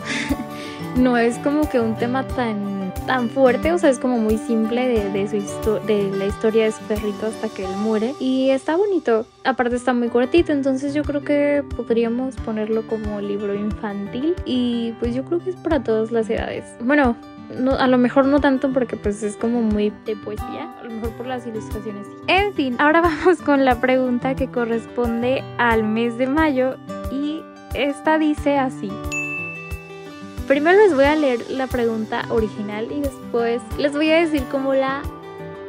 no 0.97 1.17
es 1.17 1.39
como 1.39 1.69
que 1.69 1.81
un 1.81 1.97
tema 1.97 2.27
tan 2.27 2.76
tan 3.07 3.31
fuerte, 3.31 3.73
o 3.73 3.79
sea, 3.79 3.91
es 3.91 3.99
como 3.99 4.19
muy 4.19 4.37
simple 4.37 4.87
de, 4.89 5.11
de 5.11 5.29
su 5.29 5.81
de 5.87 6.11
la 6.17 6.27
historia 6.27 6.65
de 6.65 6.73
su 6.73 6.83
perrito 6.85 7.27
hasta 7.27 7.49
que 7.49 7.65
él 7.65 7.77
muere 7.77 8.15
y 8.21 8.51
está 8.51 8.77
bonito. 8.77 9.27
Aparte 9.45 9.77
está 9.77 9.93
muy 9.93 10.09
cortito, 10.09 10.53
entonces 10.53 10.93
yo 10.93 11.05
creo 11.05 11.23
que 11.23 11.65
podríamos 11.77 12.37
ponerlo 12.37 12.87
como 12.87 13.21
libro 13.21 13.55
infantil 13.55 14.35
y 14.45 14.93
pues 14.99 15.15
yo 15.15 15.25
creo 15.25 15.39
que 15.39 15.51
es 15.51 15.57
para 15.57 15.83
todas 15.83 16.11
las 16.11 16.29
edades. 16.29 16.65
Bueno, 16.81 17.17
no, 17.59 17.73
a 17.73 17.87
lo 17.87 17.99
mejor 17.99 18.27
no 18.27 18.41
tanto 18.41 18.73
porque 18.73 18.97
pues 18.97 19.23
es 19.23 19.37
como 19.37 19.63
muy 19.63 19.93
de 20.05 20.17
poesía, 20.17 20.73
a 20.81 20.85
lo 20.85 20.91
mejor 20.91 21.11
por 21.13 21.27
las 21.27 21.47
ilustraciones. 21.47 22.07
sí. 22.07 22.13
En 22.27 22.55
fin, 22.55 22.77
ahora 22.79 23.01
vamos 23.03 23.41
con 23.43 23.65
la 23.65 23.81
pregunta 23.81 24.35
que 24.35 24.49
corresponde 24.49 25.43
al 25.59 25.85
mes 25.85 26.19
de 26.19 26.27
mayo 26.27 26.77
y 27.13 27.43
esta 27.75 28.19
dice 28.19 28.59
así. 28.59 28.91
Primero 30.47 30.79
les 30.79 30.95
voy 30.95 31.05
a 31.05 31.17
leer 31.17 31.51
la 31.51 31.67
pregunta 31.67 32.25
original 32.31 32.87
y 32.93 33.01
después 33.01 33.61
les 33.79 33.93
voy 33.93 34.11
a 34.11 34.17
decir 34.17 34.45
cómo 34.51 34.75
la 34.75 35.03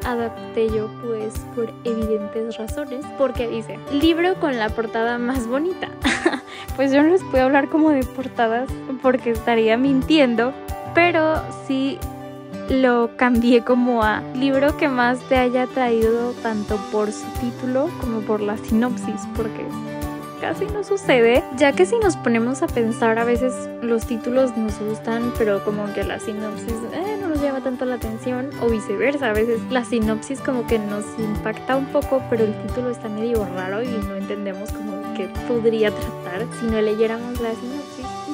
adapté 0.05 0.69
yo 0.69 0.87
pues 1.01 1.33
por 1.55 1.73
evidentes 1.83 2.57
razones 2.57 3.03
porque 3.17 3.47
dice 3.47 3.79
libro 3.91 4.35
con 4.39 4.57
la 4.57 4.69
portada 4.69 5.17
más 5.17 5.47
bonita 5.47 5.89
pues 6.75 6.93
yo 6.93 7.01
no 7.01 7.09
les 7.09 7.23
puedo 7.23 7.45
hablar 7.45 7.69
como 7.69 7.89
de 7.89 8.03
portadas 8.03 8.69
porque 9.01 9.31
estaría 9.31 9.77
mintiendo 9.77 10.53
pero 10.93 11.41
sí 11.67 11.97
lo 12.69 13.17
cambié 13.17 13.63
como 13.63 14.03
a 14.03 14.21
libro 14.35 14.77
que 14.77 14.87
más 14.87 15.19
te 15.27 15.37
haya 15.37 15.65
traído 15.65 16.33
tanto 16.43 16.77
por 16.91 17.11
su 17.11 17.25
título 17.41 17.89
como 17.99 18.21
por 18.21 18.41
la 18.41 18.57
sinopsis 18.57 19.21
porque 19.35 19.65
casi 20.39 20.65
no 20.65 20.83
sucede, 20.83 21.43
ya 21.57 21.73
que 21.73 21.85
si 21.85 21.97
nos 21.99 22.15
ponemos 22.17 22.61
a 22.61 22.67
pensar 22.67 23.19
a 23.19 23.25
veces 23.25 23.53
los 23.81 24.05
títulos 24.05 24.55
nos 24.57 24.79
gustan, 24.79 25.33
pero 25.37 25.63
como 25.63 25.91
que 25.93 26.03
la 26.03 26.19
sinopsis 26.19 26.73
eh, 26.93 27.17
no 27.19 27.29
nos 27.29 27.41
llama 27.41 27.61
tanto 27.61 27.85
la 27.85 27.95
atención 27.95 28.49
o 28.61 28.69
viceversa, 28.69 29.29
a 29.29 29.33
veces 29.33 29.59
la 29.69 29.83
sinopsis 29.83 30.39
como 30.41 30.65
que 30.67 30.79
nos 30.79 31.05
impacta 31.19 31.75
un 31.75 31.85
poco, 31.87 32.21
pero 32.29 32.45
el 32.45 32.53
título 32.67 32.89
está 32.89 33.09
medio 33.09 33.45
raro 33.45 33.81
y 33.81 33.87
no 33.87 34.15
entendemos 34.15 34.71
como 34.71 35.13
qué 35.15 35.29
podría 35.47 35.91
tratar 35.91 36.45
si 36.59 36.65
no 36.65 36.81
leyéramos 36.81 37.39
la 37.39 37.51
sinopsis. 37.51 37.76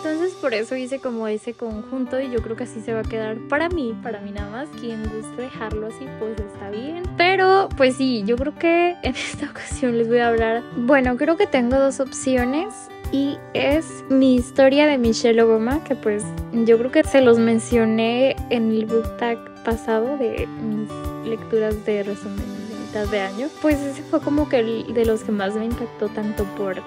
Entonces 0.06 0.34
por 0.34 0.54
eso 0.54 0.76
hice 0.76 1.00
como 1.00 1.30
ese 1.30 1.54
conjunto 1.54 2.20
y 2.20 2.30
yo 2.30 2.42
creo 2.42 2.58
que 2.58 2.66
así 2.66 2.82
se 2.82 2.92
va 2.92 3.00
a 3.00 3.04
quedar 3.04 3.38
para 3.48 3.70
mí, 3.70 3.98
para 4.04 4.20
mí 4.20 4.32
nada 4.32 4.52
más. 4.52 4.68
Quien 4.78 5.02
guste 5.04 5.44
dejarlo 5.44 5.88
así, 5.88 6.06
pues 6.20 6.38
está 6.38 6.70
bien. 6.70 7.04
Pero 7.16 7.70
pues 7.78 7.96
sí, 7.96 8.22
yo 8.26 8.36
creo 8.36 8.54
que 8.54 8.98
en 9.02 9.16
esta 9.16 9.50
ocasión 9.50 9.98
les 9.98 10.10
voy 10.10 10.18
a 10.18 10.28
hablar. 10.28 10.62
Bueno, 10.76 11.16
creo 11.16 11.38
que 11.38 11.48
tengo 11.48 11.80
dos 11.80 12.02
opciones 12.02 12.74
y 13.14 13.38
es 13.54 14.04
mi 14.10 14.36
historia 14.36 14.88
de 14.88 14.98
Michelle 14.98 15.42
Obama, 15.42 15.82
que 15.86 15.96
pues 15.96 16.26
yo 16.52 16.78
creo 16.78 16.92
que 16.92 17.06
se 17.06 17.22
los 17.22 17.40
mencioné 17.40 18.36
en 18.50 18.74
el 18.74 18.86
book 18.86 19.16
tag 19.16 19.38
pasado 19.64 20.18
de 20.18 20.50
mis 20.66 20.90
lecturas 21.26 21.86
de 21.86 22.04
resumen 22.04 22.40
de 22.40 22.76
mitad 22.76 23.08
de 23.08 23.22
año. 23.22 23.48
Pues 23.62 23.80
ese 23.80 24.04
fue 24.04 24.20
como 24.20 24.50
que 24.50 24.60
el 24.60 24.94
de 24.94 25.06
los 25.06 25.24
que 25.24 25.32
más 25.32 25.56
me 25.56 25.64
impactó 25.64 26.10
tanto 26.10 26.44
por 26.58 26.84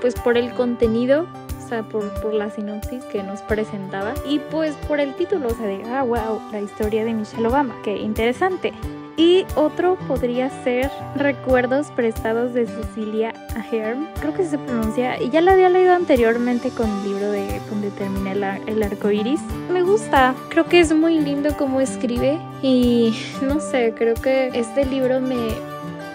pues 0.00 0.14
por 0.14 0.38
el 0.38 0.52
contenido 0.52 1.26
sea, 1.68 1.82
por, 1.82 2.08
por 2.20 2.34
la 2.34 2.50
sinopsis 2.50 3.04
que 3.04 3.22
nos 3.22 3.40
presentaba 3.42 4.14
y 4.26 4.38
pues 4.38 4.74
por 4.88 5.00
el 5.00 5.14
título, 5.14 5.48
o 5.48 5.54
sea, 5.54 5.66
de, 5.66 5.82
ah, 5.84 6.02
wow, 6.02 6.40
la 6.50 6.60
historia 6.60 7.04
de 7.04 7.14
Michelle 7.14 7.46
Obama, 7.46 7.74
qué 7.84 7.96
interesante. 7.96 8.72
Y 9.16 9.44
otro 9.56 9.96
podría 10.06 10.48
ser 10.62 10.90
Recuerdos 11.16 11.88
prestados 11.90 12.54
de 12.54 12.66
Cecilia 12.66 13.34
Ahern, 13.56 14.08
creo 14.20 14.32
que 14.32 14.44
se 14.44 14.58
pronuncia, 14.58 15.20
y 15.20 15.28
ya 15.30 15.40
la 15.40 15.52
había 15.52 15.68
leído 15.68 15.92
anteriormente 15.92 16.70
con 16.70 16.88
el 16.88 17.02
libro 17.02 17.30
de 17.32 17.60
donde 17.68 17.90
termina 17.90 18.32
el, 18.32 18.68
el 18.68 18.82
arco 18.82 19.10
iris. 19.10 19.40
Me 19.72 19.82
gusta, 19.82 20.36
creo 20.50 20.66
que 20.66 20.78
es 20.78 20.94
muy 20.94 21.18
lindo 21.18 21.56
cómo 21.56 21.80
escribe 21.80 22.38
y 22.62 23.18
no 23.42 23.58
sé, 23.58 23.92
creo 23.96 24.14
que 24.14 24.50
este 24.54 24.84
libro 24.84 25.20
me, 25.20 25.48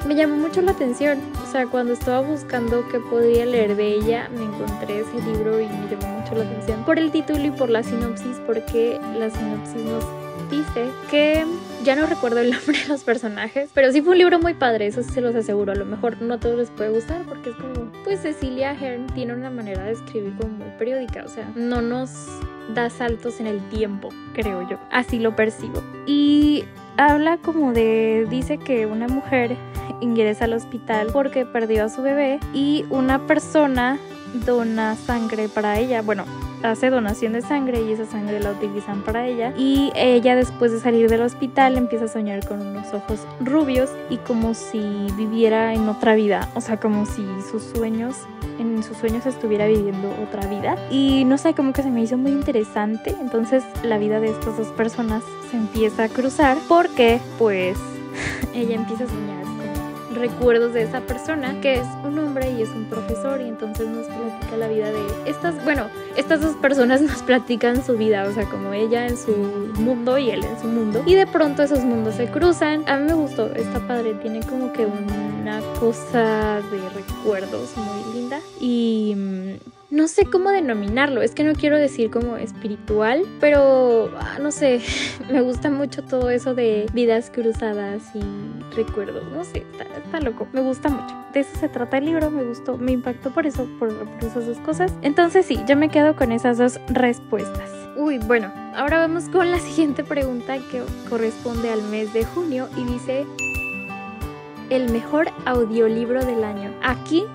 me 0.05 0.15
llamó 0.15 0.35
mucho 0.35 0.61
la 0.61 0.71
atención. 0.71 1.19
O 1.41 1.51
sea, 1.51 1.67
cuando 1.67 1.93
estaba 1.93 2.21
buscando 2.21 2.87
qué 2.89 2.99
podría 2.99 3.45
leer 3.45 3.75
de 3.75 3.95
ella, 3.95 4.29
me 4.29 4.43
encontré 4.43 4.99
ese 4.99 5.21
libro 5.25 5.59
y 5.59 5.67
me 5.67 5.89
llamó 5.89 6.19
mucho 6.19 6.35
la 6.35 6.43
atención 6.43 6.83
por 6.85 6.99
el 6.99 7.11
título 7.11 7.43
y 7.43 7.51
por 7.51 7.69
la 7.69 7.83
sinopsis, 7.83 8.37
porque 8.45 8.99
la 9.17 9.29
sinopsis 9.29 9.81
nos 9.83 10.03
dice 10.49 10.89
que 11.09 11.45
ya 11.83 11.95
no 11.95 12.05
recuerdo 12.05 12.39
el 12.39 12.51
nombre 12.51 12.79
de 12.79 12.87
los 12.87 13.03
personajes, 13.03 13.69
pero 13.73 13.91
sí 13.91 14.01
fue 14.01 14.11
un 14.11 14.17
libro 14.17 14.39
muy 14.39 14.53
padre, 14.53 14.87
eso 14.87 15.03
sí 15.03 15.09
se 15.09 15.21
los 15.21 15.35
aseguro. 15.35 15.71
A 15.71 15.75
lo 15.75 15.85
mejor 15.85 16.21
no 16.21 16.35
a 16.35 16.39
todos 16.39 16.57
les 16.57 16.69
puede 16.69 16.89
gustar 16.89 17.23
porque 17.23 17.49
es 17.51 17.55
como, 17.55 17.91
pues 18.03 18.21
Cecilia 18.21 18.71
Ahern 18.71 19.07
tiene 19.07 19.33
una 19.33 19.49
manera 19.49 19.83
de 19.83 19.91
escribir 19.91 20.35
como 20.39 20.57
muy 20.57 20.69
periódica, 20.77 21.23
o 21.25 21.29
sea, 21.29 21.49
no 21.55 21.81
nos 21.81 22.09
da 22.69 22.89
saltos 22.89 23.39
en 23.39 23.47
el 23.47 23.61
tiempo, 23.69 24.09
creo 24.33 24.67
yo. 24.69 24.77
Así 24.91 25.19
lo 25.19 25.35
percibo. 25.35 25.81
Y 26.05 26.65
habla 26.97 27.37
como 27.37 27.73
de, 27.73 28.27
dice 28.29 28.57
que 28.57 28.85
una 28.85 29.07
mujer 29.07 29.55
ingresa 30.01 30.45
al 30.45 30.53
hospital 30.53 31.07
porque 31.13 31.45
perdió 31.45 31.85
a 31.85 31.89
su 31.89 32.01
bebé 32.01 32.39
y 32.53 32.85
una 32.89 33.25
persona 33.25 33.97
dona 34.45 34.95
sangre 34.95 35.49
para 35.49 35.79
ella. 35.79 36.01
Bueno, 36.01 36.25
hace 36.63 36.89
donación 36.89 37.33
de 37.33 37.41
sangre 37.41 37.81
y 37.81 37.91
esa 37.91 38.05
sangre 38.05 38.39
la 38.39 38.51
utilizan 38.51 39.01
para 39.03 39.27
ella. 39.27 39.53
Y 39.57 39.91
ella 39.95 40.35
después 40.35 40.71
de 40.71 40.79
salir 40.79 41.09
del 41.09 41.21
hospital 41.21 41.77
empieza 41.77 42.05
a 42.05 42.07
soñar 42.07 42.45
con 42.47 42.61
unos 42.61 42.93
ojos 42.93 43.19
rubios 43.39 43.89
y 44.09 44.17
como 44.17 44.53
si 44.53 45.07
viviera 45.17 45.73
en 45.73 45.87
otra 45.89 46.15
vida, 46.15 46.49
o 46.55 46.61
sea, 46.61 46.79
como 46.79 47.05
si 47.05 47.25
sus 47.49 47.63
sueños 47.63 48.15
en 48.59 48.83
sus 48.83 48.97
sueños 48.97 49.25
estuviera 49.25 49.65
viviendo 49.65 50.13
otra 50.21 50.47
vida 50.47 50.75
y 50.91 51.25
no 51.25 51.39
sé, 51.39 51.55
como 51.55 51.73
que 51.73 51.81
se 51.81 51.89
me 51.89 52.03
hizo 52.03 52.17
muy 52.17 52.31
interesante, 52.31 53.15
entonces 53.19 53.63
la 53.83 53.97
vida 53.97 54.19
de 54.19 54.29
estas 54.29 54.57
dos 54.57 54.67
personas 54.67 55.23
se 55.49 55.57
empieza 55.57 56.03
a 56.03 56.09
cruzar 56.09 56.57
porque 56.67 57.19
pues 57.39 57.77
ella 58.53 58.75
empieza 58.75 59.05
a 59.05 59.07
soñar 59.07 59.42
recuerdos 60.15 60.73
de 60.73 60.83
esa 60.83 61.01
persona 61.01 61.59
que 61.61 61.75
es 61.75 61.87
un 62.03 62.17
hombre 62.19 62.51
y 62.51 62.61
es 62.61 62.69
un 62.69 62.85
profesor 62.85 63.41
y 63.41 63.47
entonces 63.47 63.87
nos 63.87 64.07
platica 64.07 64.57
la 64.57 64.67
vida 64.67 64.91
de 64.91 65.01
estas, 65.25 65.63
bueno, 65.63 65.87
estas 66.15 66.41
dos 66.41 66.55
personas 66.57 67.01
nos 67.09 67.21
platican 67.21 67.83
su 67.83 67.97
vida, 67.97 68.25
o 68.27 68.33
sea, 68.33 68.45
como 68.45 68.73
ella 68.73 69.07
en 69.07 69.17
su 69.17 69.31
mundo 69.79 70.17
y 70.17 70.29
él 70.29 70.43
en 70.43 70.59
su 70.59 70.67
mundo 70.67 71.03
y 71.05 71.15
de 71.15 71.27
pronto 71.27 71.63
esos 71.63 71.83
mundos 71.83 72.15
se 72.15 72.27
cruzan. 72.27 72.87
A 72.87 72.97
mí 72.97 73.05
me 73.05 73.13
gustó, 73.13 73.53
está 73.53 73.79
padre, 73.87 74.13
tiene 74.15 74.41
como 74.41 74.71
que 74.73 74.85
una 74.85 75.61
cosa 75.79 76.61
de 76.71 76.89
recuerdos 76.89 77.75
muy 77.77 78.13
linda 78.13 78.39
y 78.59 79.13
mm, 79.15 79.73
no 79.93 80.07
sé 80.07 80.25
cómo 80.25 80.49
denominarlo, 80.49 81.21
es 81.21 81.35
que 81.35 81.43
no 81.43 81.53
quiero 81.53 81.77
decir 81.77 82.09
como 82.09 82.35
espiritual, 82.37 83.21
pero 83.39 84.09
ah, 84.19 84.39
no 84.41 84.51
sé, 84.51 84.81
me 85.31 85.41
gusta 85.41 85.69
mucho 85.69 86.03
todo 86.03 86.31
eso 86.31 86.55
de 86.55 86.87
vidas 86.93 87.29
cruzadas 87.29 88.01
y 88.15 88.75
recuerdos, 88.75 89.23
no 89.31 89.43
sé, 89.43 89.63
está, 90.03 90.19
loco, 90.19 90.47
me 90.51 90.61
gusta 90.61 90.89
mucho. 90.89 91.15
De 91.31 91.41
eso 91.41 91.59
se 91.59 91.69
trata 91.69 91.99
el 91.99 92.05
libro, 92.05 92.31
me 92.31 92.43
gustó, 92.43 92.75
me 92.75 92.91
impactó 92.91 93.31
por 93.31 93.45
eso, 93.45 93.67
por, 93.77 93.93
esas 94.19 94.47
dos 94.47 94.57
cosas. 94.59 94.91
Entonces 95.03 95.45
sí, 95.45 95.59
yo 95.67 95.75
me 95.75 95.89
quedo 95.89 96.15
con 96.15 96.31
esas 96.31 96.57
dos 96.57 96.79
respuestas. 96.87 97.69
Uy, 97.95 98.17
bueno, 98.17 98.51
ahora 98.75 98.97
vamos 98.97 99.29
con 99.29 99.51
la 99.51 99.59
siguiente 99.59 100.03
pregunta 100.03 100.57
que 100.71 100.81
corresponde 101.07 101.69
al 101.69 101.83
mes 101.83 102.11
de 102.13 102.25
junio 102.25 102.67
y 102.75 102.83
dice 102.83 103.27
el 104.71 104.91
mejor 104.91 105.29
audiolibro 105.45 106.25
del 106.25 106.43
año. 106.43 106.71
Aquí 106.81 107.25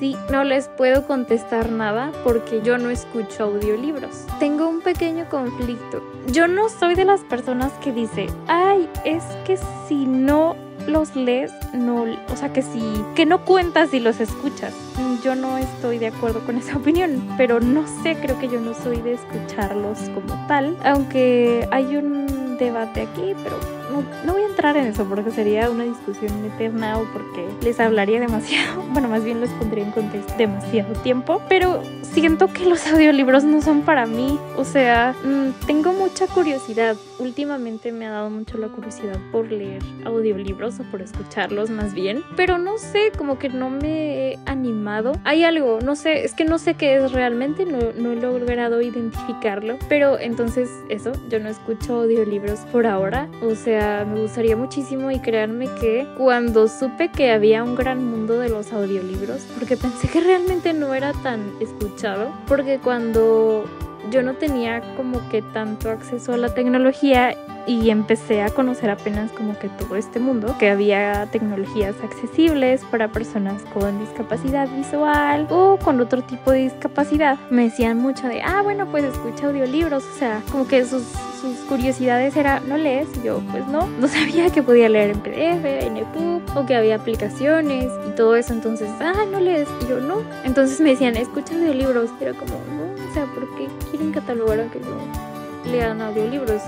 sí, 0.00 0.16
no 0.32 0.42
les 0.42 0.68
puedo 0.68 1.06
contestar 1.06 1.70
nada 1.70 2.10
porque 2.24 2.62
yo 2.62 2.78
no 2.78 2.90
escucho 2.90 3.44
audiolibros. 3.44 4.24
Tengo 4.40 4.66
un 4.66 4.80
pequeño 4.80 5.28
conflicto. 5.28 6.02
Yo 6.26 6.48
no 6.48 6.68
soy 6.70 6.94
de 6.94 7.04
las 7.04 7.20
personas 7.20 7.70
que 7.74 7.92
dice, 7.92 8.26
ay, 8.48 8.88
es 9.04 9.22
que 9.44 9.58
si 9.86 10.06
no 10.06 10.56
los 10.88 11.14
lees, 11.14 11.52
no, 11.74 12.06
o 12.32 12.36
sea 12.36 12.52
que 12.52 12.62
si, 12.62 12.80
que 13.14 13.26
no 13.26 13.44
cuentas 13.44 13.90
si 13.90 14.00
los 14.00 14.18
escuchas. 14.20 14.74
Yo 15.22 15.34
no 15.34 15.58
estoy 15.58 15.98
de 15.98 16.06
acuerdo 16.06 16.40
con 16.46 16.56
esa 16.56 16.76
opinión, 16.78 17.34
pero 17.36 17.60
no 17.60 17.84
sé, 18.02 18.16
creo 18.20 18.38
que 18.38 18.48
yo 18.48 18.58
no 18.58 18.72
soy 18.72 19.02
de 19.02 19.14
escucharlos 19.14 19.98
como 20.14 20.46
tal, 20.48 20.76
aunque 20.82 21.68
hay 21.70 21.96
un 21.96 22.56
debate 22.58 23.02
aquí, 23.02 23.34
pero 23.44 23.79
no, 24.24 24.32
voy 24.32 24.42
a 24.42 24.46
entrar 24.46 24.76
en 24.76 24.86
eso 24.86 25.04
porque 25.04 25.30
sería 25.30 25.70
una 25.70 25.84
discusión 25.84 26.44
eterna 26.44 26.98
o 26.98 27.04
porque 27.12 27.46
les 27.62 27.80
hablaría 27.80 28.20
demasiado, 28.20 28.82
bueno, 28.90 29.08
más 29.08 29.24
bien 29.24 29.40
los 29.40 29.50
pondría 29.50 29.84
en 29.84 29.92
contexto 29.92 30.34
demasiado 30.36 30.92
tiempo, 31.02 31.42
pero 31.48 31.82
siento 32.02 32.52
que 32.52 32.66
los 32.66 32.86
audiolibros 32.86 33.44
no 33.44 33.62
son 33.62 33.82
para 33.82 34.06
mí, 34.06 34.38
o 34.56 34.64
sea, 34.64 35.14
mm, 35.24 35.66
tengo 35.66 35.92
mucha 35.92 36.26
curiosidad, 36.26 36.96
últimamente 37.18 37.92
me 37.92 38.06
ha 38.06 38.10
dado 38.10 38.30
mucho 38.30 38.58
la 38.58 38.68
curiosidad 38.68 39.18
por 39.30 39.50
leer 39.50 39.82
audiolibros 40.04 40.80
o 40.80 40.84
por 40.84 41.02
escucharlos 41.02 41.70
más 41.70 41.94
bien, 41.94 42.22
pero 42.36 42.58
no 42.58 42.78
sé, 42.78 43.12
como 43.16 43.38
que 43.38 43.48
no 43.48 43.70
me 43.70 44.32
he 44.32 44.38
animado, 44.46 45.12
hay 45.24 45.44
algo, 45.44 45.78
no 45.84 45.94
sé, 45.94 46.24
es 46.24 46.34
que 46.34 46.44
no 46.44 46.58
sé 46.58 46.74
qué 46.74 46.96
es 46.96 47.12
realmente, 47.12 47.64
no, 47.64 47.78
no 47.96 48.12
he 48.12 48.16
logrado 48.16 48.82
identificarlo, 48.82 49.78
pero 49.88 50.18
entonces 50.18 50.70
eso, 50.88 51.12
yo 51.28 51.38
no 51.38 51.48
escucho 51.48 52.02
audiolibros 52.02 52.60
por 52.72 52.86
ahora, 52.86 53.28
o 53.42 53.54
sea, 53.54 53.89
me 54.04 54.22
gustaría 54.22 54.56
muchísimo 54.56 55.10
y 55.10 55.18
créanme 55.18 55.66
que 55.80 56.06
cuando 56.16 56.68
supe 56.68 57.10
que 57.10 57.30
había 57.30 57.62
un 57.62 57.74
gran 57.74 58.04
mundo 58.04 58.38
de 58.38 58.48
los 58.48 58.72
audiolibros, 58.72 59.42
porque 59.54 59.76
pensé 59.76 60.08
que 60.08 60.20
realmente 60.20 60.72
no 60.72 60.94
era 60.94 61.12
tan 61.12 61.40
escuchado, 61.60 62.32
porque 62.46 62.78
cuando 62.78 63.64
yo 64.10 64.22
no 64.22 64.34
tenía 64.34 64.80
como 64.96 65.28
que 65.28 65.42
tanto 65.42 65.90
acceso 65.90 66.32
a 66.32 66.36
la 66.36 66.54
tecnología 66.54 67.36
y 67.66 67.90
empecé 67.90 68.42
a 68.42 68.50
conocer 68.50 68.90
apenas 68.90 69.30
como 69.32 69.58
que 69.58 69.68
todo 69.68 69.96
este 69.96 70.18
mundo, 70.18 70.56
que 70.58 70.70
había 70.70 71.26
tecnologías 71.30 71.94
accesibles 72.02 72.82
para 72.90 73.08
personas 73.08 73.62
con 73.74 73.98
discapacidad 74.00 74.68
visual 74.68 75.46
o 75.50 75.78
con 75.78 76.00
otro 76.00 76.22
tipo 76.22 76.50
de 76.50 76.60
discapacidad. 76.60 77.38
Me 77.50 77.64
decían 77.64 77.98
mucho 77.98 78.26
de, 78.26 78.42
ah, 78.42 78.62
bueno, 78.62 78.86
pues 78.90 79.04
escucha 79.04 79.46
audiolibros, 79.46 80.04
o 80.04 80.18
sea, 80.18 80.42
como 80.50 80.66
que 80.66 80.84
sus, 80.84 81.04
sus 81.40 81.56
curiosidades 81.68 82.36
era, 82.36 82.60
¿no 82.60 82.76
lees? 82.76 83.08
yo, 83.22 83.40
pues 83.50 83.66
no, 83.66 83.86
no 83.86 84.08
sabía 84.08 84.50
que 84.50 84.62
podía 84.62 84.88
leer 84.88 85.10
en 85.10 85.20
PDF, 85.20 85.64
en 85.86 85.96
EPUB 85.98 86.56
o 86.56 86.66
que 86.66 86.74
había 86.74 86.96
aplicaciones 86.96 87.86
y 88.08 88.10
todo 88.16 88.36
eso, 88.36 88.52
entonces, 88.52 88.88
ah, 89.00 89.24
no 89.30 89.38
lees, 89.38 89.68
y 89.82 89.88
yo 89.88 90.00
no. 90.00 90.22
Entonces 90.44 90.80
me 90.80 90.90
decían, 90.90 91.16
escucha 91.16 91.54
audiolibros, 91.54 92.10
y 92.20 92.24
era 92.24 92.32
como, 92.32 92.54
no, 92.54 92.89
o 93.10 93.14
sea, 93.14 93.26
¿por 93.26 93.48
qué 93.56 93.68
quieren 93.90 94.12
catalogar 94.12 94.60
a 94.60 94.70
que 94.70 94.80
yo 94.80 95.70
lean 95.72 96.00
audiolibros? 96.00 96.62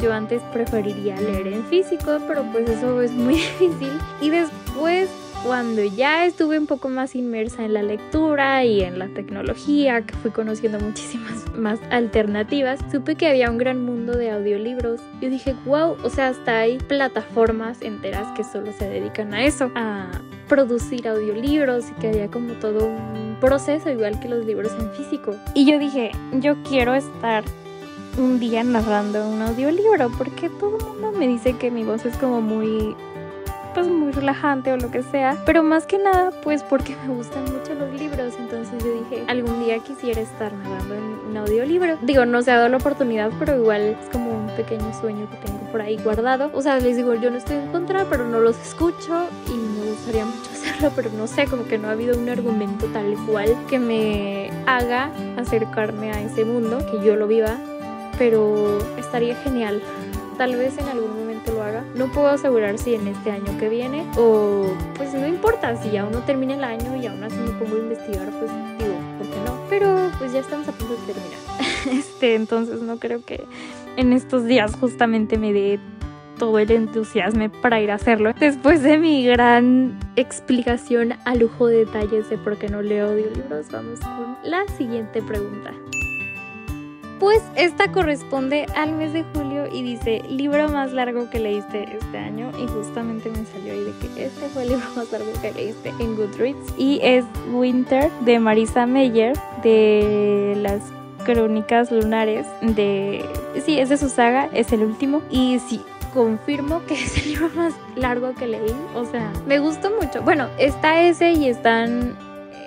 Yo 0.00 0.12
antes 0.12 0.42
preferiría 0.52 1.18
leer 1.20 1.46
en 1.48 1.64
físico, 1.64 2.18
pero 2.28 2.44
pues 2.52 2.68
eso 2.68 3.00
es 3.00 3.12
muy 3.12 3.34
difícil. 3.58 3.92
Y 4.20 4.30
después 4.30 5.08
cuando 5.44 5.82
ya 5.84 6.26
estuve 6.26 6.58
un 6.58 6.66
poco 6.66 6.88
más 6.88 7.14
inmersa 7.14 7.64
en 7.64 7.72
la 7.72 7.82
lectura 7.82 8.64
y 8.64 8.82
en 8.82 8.98
la 8.98 9.08
tecnología, 9.08 10.02
que 10.02 10.14
fui 10.14 10.30
conociendo 10.30 10.80
muchísimas 10.80 11.50
más 11.54 11.78
alternativas, 11.90 12.80
supe 12.90 13.14
que 13.14 13.28
había 13.28 13.50
un 13.50 13.58
gran 13.58 13.84
mundo 13.84 14.16
de 14.16 14.30
audiolibros. 14.30 15.00
Yo 15.20 15.30
dije, 15.30 15.54
wow, 15.64 15.96
o 16.02 16.10
sea, 16.10 16.28
hasta 16.28 16.58
hay 16.58 16.78
plataformas 16.78 17.80
enteras 17.80 18.26
que 18.36 18.44
solo 18.44 18.72
se 18.72 18.88
dedican 18.88 19.32
a 19.34 19.44
eso, 19.44 19.70
a 19.74 20.10
producir 20.48 21.08
audiolibros 21.08 21.90
y 21.90 21.92
que 22.00 22.08
había 22.08 22.28
como 22.28 22.54
todo 22.54 22.86
un 22.86 23.36
proceso 23.40 23.90
igual 23.90 24.20
que 24.20 24.28
los 24.28 24.44
libros 24.44 24.72
en 24.78 24.90
físico. 24.92 25.34
Y 25.54 25.70
yo 25.70 25.78
dije, 25.78 26.12
yo 26.32 26.62
quiero 26.62 26.94
estar 26.94 27.44
un 28.18 28.40
día 28.40 28.64
narrando 28.64 29.28
un 29.28 29.42
audiolibro 29.42 30.10
porque 30.16 30.48
todo 30.48 30.78
el 30.78 30.84
mundo 30.84 31.12
me 31.12 31.26
dice 31.26 31.56
que 31.56 31.70
mi 31.70 31.84
voz 31.84 32.06
es 32.06 32.16
como 32.16 32.40
muy 32.40 32.96
pues 33.74 33.88
muy 33.88 34.10
relajante 34.10 34.72
o 34.72 34.78
lo 34.78 34.90
que 34.90 35.02
sea, 35.02 35.36
pero 35.44 35.62
más 35.62 35.84
que 35.84 35.98
nada 35.98 36.30
pues 36.42 36.62
porque 36.62 36.96
me 37.06 37.14
gustan 37.14 37.44
mucho 37.44 37.74
los 37.74 37.92
libros, 37.92 38.32
entonces 38.38 38.82
yo 38.82 38.90
dije, 39.02 39.24
algún 39.28 39.62
día 39.62 39.78
quisiera 39.80 40.22
estar 40.22 40.50
narrando 40.50 40.94
un 41.28 41.36
audiolibro. 41.36 41.98
Digo, 42.00 42.24
no 42.24 42.40
se 42.40 42.52
ha 42.52 42.56
dado 42.56 42.70
la 42.70 42.78
oportunidad, 42.78 43.30
pero 43.38 43.54
igual 43.54 43.82
es 43.82 44.08
como 44.10 44.25
pequeño 44.56 44.92
sueño 44.98 45.28
que 45.30 45.36
tengo 45.46 45.60
por 45.70 45.82
ahí 45.82 45.96
guardado. 45.98 46.50
O 46.54 46.62
sea, 46.62 46.78
les 46.78 46.96
digo, 46.96 47.14
yo 47.14 47.30
no 47.30 47.38
estoy 47.38 47.56
en 47.56 47.68
contra, 47.68 48.06
pero 48.08 48.26
no 48.26 48.40
los 48.40 48.58
escucho 48.58 49.26
y 49.46 49.52
me 49.52 49.90
gustaría 49.90 50.24
mucho 50.24 50.50
hacerlo, 50.52 50.92
pero 50.96 51.10
no 51.10 51.26
sé, 51.26 51.46
como 51.46 51.64
que 51.64 51.78
no 51.78 51.88
ha 51.88 51.92
habido 51.92 52.18
un 52.18 52.28
argumento 52.28 52.86
tal 52.86 53.14
cual 53.26 53.56
que 53.68 53.78
me 53.78 54.50
haga 54.66 55.10
acercarme 55.36 56.12
a 56.12 56.22
ese 56.22 56.44
mundo, 56.44 56.78
que 56.90 57.04
yo 57.04 57.16
lo 57.16 57.26
viva 57.26 57.58
pero 58.18 58.78
estaría 58.96 59.34
genial. 59.36 59.82
Tal 60.38 60.54
vez 60.56 60.76
en 60.78 60.86
algún 60.88 61.18
momento 61.18 61.52
lo 61.52 61.62
haga. 61.62 61.84
No 61.94 62.12
puedo 62.12 62.28
asegurar 62.28 62.78
si 62.78 62.94
en 62.94 63.08
este 63.08 63.30
año 63.30 63.56
que 63.58 63.68
viene 63.68 64.06
o 64.18 64.66
pues 64.96 65.14
no 65.14 65.26
importa, 65.26 65.80
si 65.82 65.96
aún 65.96 66.12
no 66.12 66.20
termina 66.20 66.54
el 66.54 66.64
año 66.64 66.96
y 66.96 67.06
aún 67.06 67.22
así 67.24 67.36
me 67.36 67.52
pongo 67.52 67.76
a 67.76 67.78
investigar, 67.78 68.30
pues 68.38 68.50
digo, 68.78 68.94
¿por 69.18 69.26
qué 69.28 69.36
no? 69.46 69.58
Pero 69.70 70.10
pues 70.18 70.32
ya 70.32 70.40
estamos 70.40 70.68
a 70.68 70.72
punto 70.72 70.94
de 70.94 71.12
terminar. 71.12 71.38
Este, 71.86 72.34
entonces 72.34 72.82
no 72.82 72.96
creo 72.96 73.24
que 73.24 73.44
en 73.96 74.12
estos 74.12 74.44
días 74.44 74.74
justamente 74.76 75.38
me 75.38 75.52
dé 75.52 75.80
todo 76.38 76.58
el 76.58 76.70
entusiasmo 76.70 77.48
para 77.62 77.80
ir 77.80 77.90
a 77.90 77.94
hacerlo. 77.94 78.32
Después 78.38 78.82
de 78.82 78.98
mi 78.98 79.24
gran 79.24 79.98
explicación 80.16 81.14
a 81.24 81.34
lujo 81.34 81.66
de 81.66 81.84
detalles 81.84 82.28
de 82.30 82.38
por 82.38 82.56
qué 82.58 82.68
no 82.68 82.82
leo 82.82 83.10
audiolibros, 83.10 83.70
vamos 83.70 84.00
con 84.00 84.36
la 84.44 84.66
siguiente 84.76 85.22
pregunta. 85.22 85.72
Pues 87.18 87.42
esta 87.56 87.90
corresponde 87.90 88.66
al 88.76 88.92
mes 88.92 89.14
de 89.14 89.24
julio 89.34 89.66
y 89.72 89.82
dice 89.82 90.22
libro 90.28 90.68
más 90.68 90.92
largo 90.92 91.30
que 91.30 91.38
leíste 91.38 91.96
este 91.96 92.18
año 92.18 92.50
y 92.62 92.66
justamente 92.66 93.30
me 93.30 93.46
salió 93.46 93.72
ahí 93.72 93.84
de 93.84 93.92
que 94.14 94.26
este 94.26 94.48
fue 94.48 94.64
el 94.64 94.68
libro 94.68 94.84
más 94.94 95.10
largo 95.10 95.32
que 95.40 95.50
leíste 95.50 95.94
en 95.98 96.14
Goodreads 96.14 96.74
y 96.76 97.00
es 97.02 97.24
Winter 97.50 98.10
de 98.26 98.38
Marisa 98.38 98.84
Meyer 98.84 99.34
de 99.62 100.58
las 100.60 100.82
crónicas 101.26 101.90
lunares 101.90 102.46
de 102.62 103.24
sí 103.66 103.80
es 103.80 103.88
de 103.88 103.96
su 103.96 104.08
saga 104.08 104.48
es 104.52 104.72
el 104.72 104.82
último. 104.82 105.22
Y 105.28 105.58
sí 105.68 105.82
confirmo 106.14 106.82
que 106.86 106.94
es 107.04 107.18
el 107.18 107.32
libro 107.32 107.50
más 107.54 107.74
largo 107.96 108.32
que 108.34 108.46
leí 108.46 108.74
o 108.94 109.04
sea 109.04 109.32
me 109.46 109.58
gustó 109.58 109.90
mucho. 110.00 110.22
Bueno 110.22 110.48
está 110.58 111.02
ese 111.02 111.32
y 111.32 111.48
están 111.48 112.16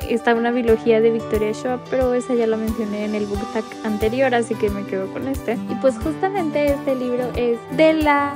está 0.08 0.36
una 0.36 0.52
biología 0.52 1.02
de 1.02 1.12
Victoria 1.12 1.52
Shaw, 1.52 1.80
pero 1.90 2.14
esa 2.14 2.34
ya 2.34 2.48
la 2.48 2.58
mencioné 2.58 3.06
en 3.06 3.16
el 3.16 3.26
book 3.26 3.40
tag 3.54 3.64
anterior, 3.84 4.34
así 4.34 4.56
que 4.56 4.70
me 4.70 4.84
quedo 4.86 5.12
con 5.12 5.28
este. 5.28 5.54
Y 5.70 5.76
pues 5.82 5.98
justamente 5.98 6.74
este 6.74 6.96
libro 6.96 7.30
es 7.36 7.60
de 7.76 7.94
la 7.94 8.34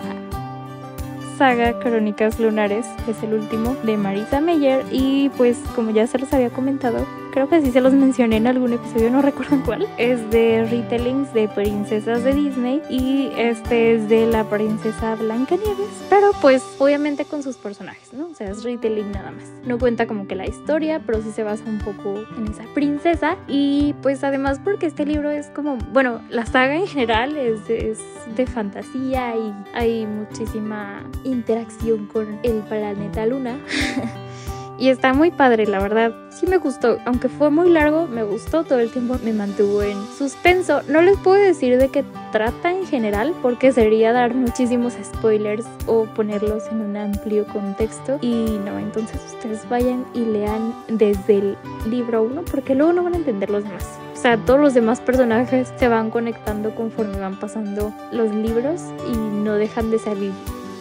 saga 1.38 1.80
Crónicas 1.80 2.40
Lunares, 2.40 2.86
es 3.08 3.24
el 3.24 3.34
último 3.34 3.76
de 3.84 3.98
Marisa 3.98 4.40
Meyer. 4.40 4.86
Y 4.92 5.30
pues 5.30 5.58
como 5.76 5.92
ya 5.92 6.06
se 6.06 6.20
los 6.20 6.32
había 6.34 6.50
comentado, 6.50 7.06
creo 7.34 7.50
que 7.50 7.62
sí 7.62 7.72
se 7.72 7.82
los 7.82 7.94
mencioné 7.94 8.38
en 8.38 8.46
algún 8.46 8.74
episodio, 8.74 9.10
no 9.10 9.22
recuerdo 9.24 9.60
cuál. 9.66 9.88
Es 9.98 10.30
de 10.30 10.66
retellings 10.70 11.34
de 11.34 11.48
princesas 11.50 12.24
de 12.24 12.34
Disney 12.34 12.82
y 12.90 13.32
este 13.36 13.96
es 13.96 14.08
de 14.08 14.28
la 14.28 14.44
princesa 14.44 15.16
Blancanieves, 15.16 16.06
pero 16.10 16.32
pues 16.42 16.64
obviamente 16.78 17.26
con 17.26 17.42
sus 17.42 17.58
personajes, 17.58 18.14
¿no? 18.14 18.28
O 18.28 18.36
sea, 18.36 18.52
es 18.52 18.64
retelling 18.64 19.12
nada 19.12 19.32
más. 19.32 19.46
No 19.66 19.80
cuenta 19.80 20.06
como 20.06 20.28
que 20.28 20.36
la 20.36 20.46
historia, 20.46 21.02
pero 21.04 21.22
sí 21.24 21.32
se 21.32 21.44
basa 21.44 21.64
un 21.66 21.80
poco 21.80 22.24
en 22.38 22.48
esa 22.50 22.64
princesa 22.76 23.36
y 23.48 23.96
pues 24.04 24.24
además 24.24 24.60
porque 24.64 24.86
este 24.86 25.06
libro 25.06 25.32
es 25.32 25.48
como, 25.48 25.78
bueno, 25.92 26.22
la 26.30 26.46
saga 26.46 26.76
en 26.76 26.88
general 26.88 27.36
es, 27.36 27.68
es 27.68 28.00
de 28.36 28.46
fantasía 28.46 29.36
y 29.36 29.54
hay 29.74 30.06
muchísima 30.06 31.04
interacción 31.24 32.06
con 32.06 32.40
el 32.44 32.60
planeta 32.62 33.26
Luna. 33.26 33.58
y 34.78 34.90
está 34.90 35.14
muy 35.14 35.32
padre, 35.32 35.68
la 35.68 35.80
verdad. 35.80 36.14
Sí 36.30 36.48
me 36.48 36.58
gustó, 36.58 36.98
aunque 37.06 37.30
fue 37.30 37.50
muy 37.50 37.70
largo, 37.70 38.08
me 38.08 38.24
gustó 38.24 38.64
todo 38.64 38.80
el 38.80 38.90
tiempo, 38.90 39.18
me 39.24 39.34
mantuvo 39.34 39.84
en 39.84 39.98
suspenso. 40.18 40.82
No 40.88 41.02
les 41.02 41.18
puedo 41.18 41.42
decir 41.42 41.78
de 41.78 41.90
qué 41.90 42.04
trata 42.32 42.72
en 42.72 42.86
general, 42.88 43.34
porque 43.42 43.72
sería 43.72 44.14
dar 44.14 44.34
muchísimos 44.34 44.94
spoilers 45.04 45.66
o 45.86 46.06
ponerlos 46.06 46.64
en 46.72 46.82
un 46.82 46.98
amplio 46.98 47.46
contexto. 47.46 48.18
Y 48.22 48.60
no, 48.66 48.80
entonces 48.80 49.22
ustedes 49.34 49.68
vayan 49.70 50.06
y 50.14 50.22
lean 50.22 50.74
desde 50.88 51.38
el 51.38 51.58
libro 51.90 52.24
1, 52.24 52.44
porque 52.44 52.76
luego 52.76 52.94
no 52.94 53.04
van 53.04 53.14
a 53.14 53.18
entender 53.18 53.50
los 53.50 53.64
demás. 53.64 53.88
O 54.14 54.18
sea, 54.18 54.38
todos 54.38 54.60
los 54.60 54.74
demás 54.74 55.02
personajes 55.02 55.72
se 55.78 55.88
van 55.88 56.10
conectando 56.10 56.74
conforme 56.74 57.20
van 57.20 57.40
pasando 57.40 57.94
los 58.12 58.34
libros 58.34 58.82
y 59.12 59.18
no 59.18 59.54
dejan 59.54 59.92
de 59.92 60.00
salir 60.00 60.32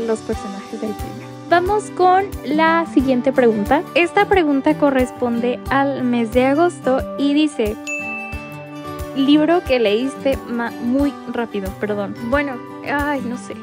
los 0.06 0.20
personajes 0.20 0.80
del 0.80 0.92
primero. 0.92 1.31
Vamos 1.52 1.90
con 1.90 2.24
la 2.46 2.86
siguiente 2.94 3.30
pregunta. 3.30 3.82
Esta 3.94 4.24
pregunta 4.24 4.78
corresponde 4.78 5.60
al 5.68 6.02
mes 6.02 6.32
de 6.32 6.46
agosto 6.46 7.02
y 7.18 7.34
dice, 7.34 7.76
libro 9.16 9.62
que 9.62 9.78
leíste 9.78 10.38
muy 10.80 11.12
rápido, 11.30 11.70
perdón. 11.78 12.14
Bueno, 12.30 12.56
ay, 12.90 13.20
no 13.20 13.36
sé 13.36 13.54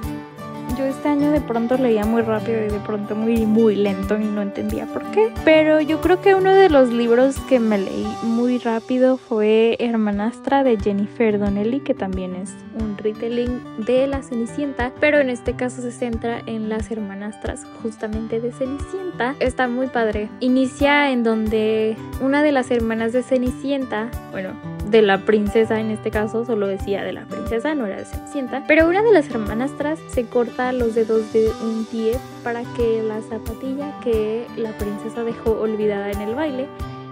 yo 0.80 0.86
este 0.86 1.10
año 1.10 1.32
de 1.32 1.42
pronto 1.42 1.78
leía 1.78 2.06
muy 2.06 2.22
rápido 2.22 2.64
y 2.64 2.70
de 2.70 2.80
pronto 2.80 3.14
muy, 3.14 3.46
muy 3.46 3.76
lento 3.76 4.18
y 4.18 4.24
no 4.24 4.42
entendía 4.42 4.86
por 4.86 5.04
qué. 5.12 5.30
Pero 5.44 5.82
yo 5.82 6.00
creo 6.00 6.22
que 6.22 6.36
uno 6.36 6.54
de 6.54 6.70
los 6.70 6.90
libros 6.90 7.38
que 7.50 7.60
me 7.60 7.78
leí 7.78 8.08
muy 8.24 8.60
rápido 8.60 9.18
fue 9.18 9.76
Hermanastra 9.80 10.64
de 10.64 10.78
Jennifer 10.78 11.38
Donnelly, 11.38 11.82
que 11.82 11.94
también 11.94 12.34
es 12.36 12.54
un 12.80 12.98
retelling 12.98 13.62
de 13.78 14.08
La 14.08 14.24
Cenicienta, 14.24 14.94
pero 15.02 15.20
en 15.20 15.30
este 15.30 15.54
caso 15.54 15.82
se 15.82 15.92
centra 15.92 16.42
en 16.46 16.70
las 16.70 16.90
hermanastras 16.90 17.66
justamente 17.84 18.40
de 18.40 18.54
Cenicienta. 18.54 19.36
Está 19.40 19.68
muy 19.68 19.88
padre. 19.88 20.30
Inicia 20.40 21.12
en 21.12 21.24
donde 21.24 21.98
una 22.22 22.42
de 22.42 22.54
las 22.54 22.72
hermanas 22.72 23.12
de 23.12 23.24
Cenicienta, 23.24 24.10
bueno, 24.32 24.54
de 24.90 25.02
la 25.02 25.20
princesa 25.26 25.80
en 25.80 25.92
este 25.92 26.10
caso, 26.10 26.46
solo 26.46 26.68
decía 26.68 27.04
de 27.04 27.14
la 27.14 27.26
princesa, 27.26 27.76
no 27.76 27.86
era 27.86 27.98
de 27.98 28.06
Cenicienta, 28.06 28.64
pero 28.66 28.88
una 28.88 29.02
de 29.02 29.12
las 29.12 29.30
hermanastras 29.30 30.00
se 30.08 30.26
corta 30.26 30.69
los 30.72 30.96
dedos 30.96 31.32
de 31.34 31.50
un 31.64 31.86
pie 31.86 32.18
para 32.44 32.64
que 32.76 33.04
la 33.04 33.22
zapatilla 33.22 34.00
que 34.02 34.48
la 34.56 34.78
princesa 34.78 35.24
dejó 35.24 35.52
olvidada 35.52 36.12
en 36.12 36.22
el 36.22 36.36
baile 36.36 36.68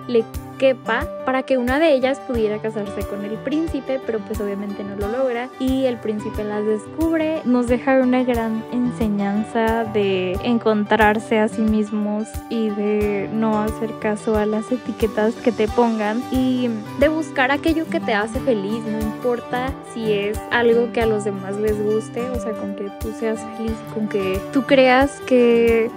le 0.07 0.23
quepa 0.57 1.07
para 1.25 1.43
que 1.43 1.57
una 1.57 1.79
de 1.79 1.93
ellas 1.93 2.19
pudiera 2.19 2.59
casarse 2.59 3.01
con 3.07 3.23
el 3.23 3.37
príncipe, 3.37 3.99
pero 4.05 4.19
pues 4.19 4.39
obviamente 4.39 4.83
no 4.83 4.95
lo 4.95 5.07
logra 5.11 5.49
y 5.59 5.85
el 5.85 5.97
príncipe 5.97 6.43
las 6.43 6.65
descubre. 6.65 7.41
Nos 7.45 7.67
deja 7.67 7.99
una 7.99 8.23
gran 8.23 8.63
enseñanza 8.71 9.85
de 9.85 10.33
encontrarse 10.43 11.39
a 11.39 11.47
sí 11.47 11.61
mismos 11.61 12.27
y 12.49 12.69
de 12.69 13.29
no 13.33 13.61
hacer 13.61 13.91
caso 13.99 14.37
a 14.37 14.45
las 14.45 14.71
etiquetas 14.71 15.35
que 15.35 15.51
te 15.51 15.67
pongan 15.67 16.23
y 16.31 16.69
de 16.99 17.07
buscar 17.07 17.51
aquello 17.51 17.85
que 17.89 17.99
te 17.99 18.13
hace 18.13 18.39
feliz, 18.39 18.83
no 18.85 18.99
importa 18.99 19.73
si 19.93 20.11
es 20.11 20.39
algo 20.51 20.91
que 20.91 21.01
a 21.01 21.05
los 21.05 21.23
demás 21.23 21.57
les 21.57 21.81
guste, 21.81 22.21
o 22.29 22.39
sea, 22.39 22.53
con 22.53 22.75
que 22.75 22.89
tú 22.99 23.11
seas 23.19 23.39
feliz, 23.57 23.75
con 23.93 24.07
que 24.07 24.39
tú 24.53 24.63
creas 24.63 25.19
que 25.21 25.89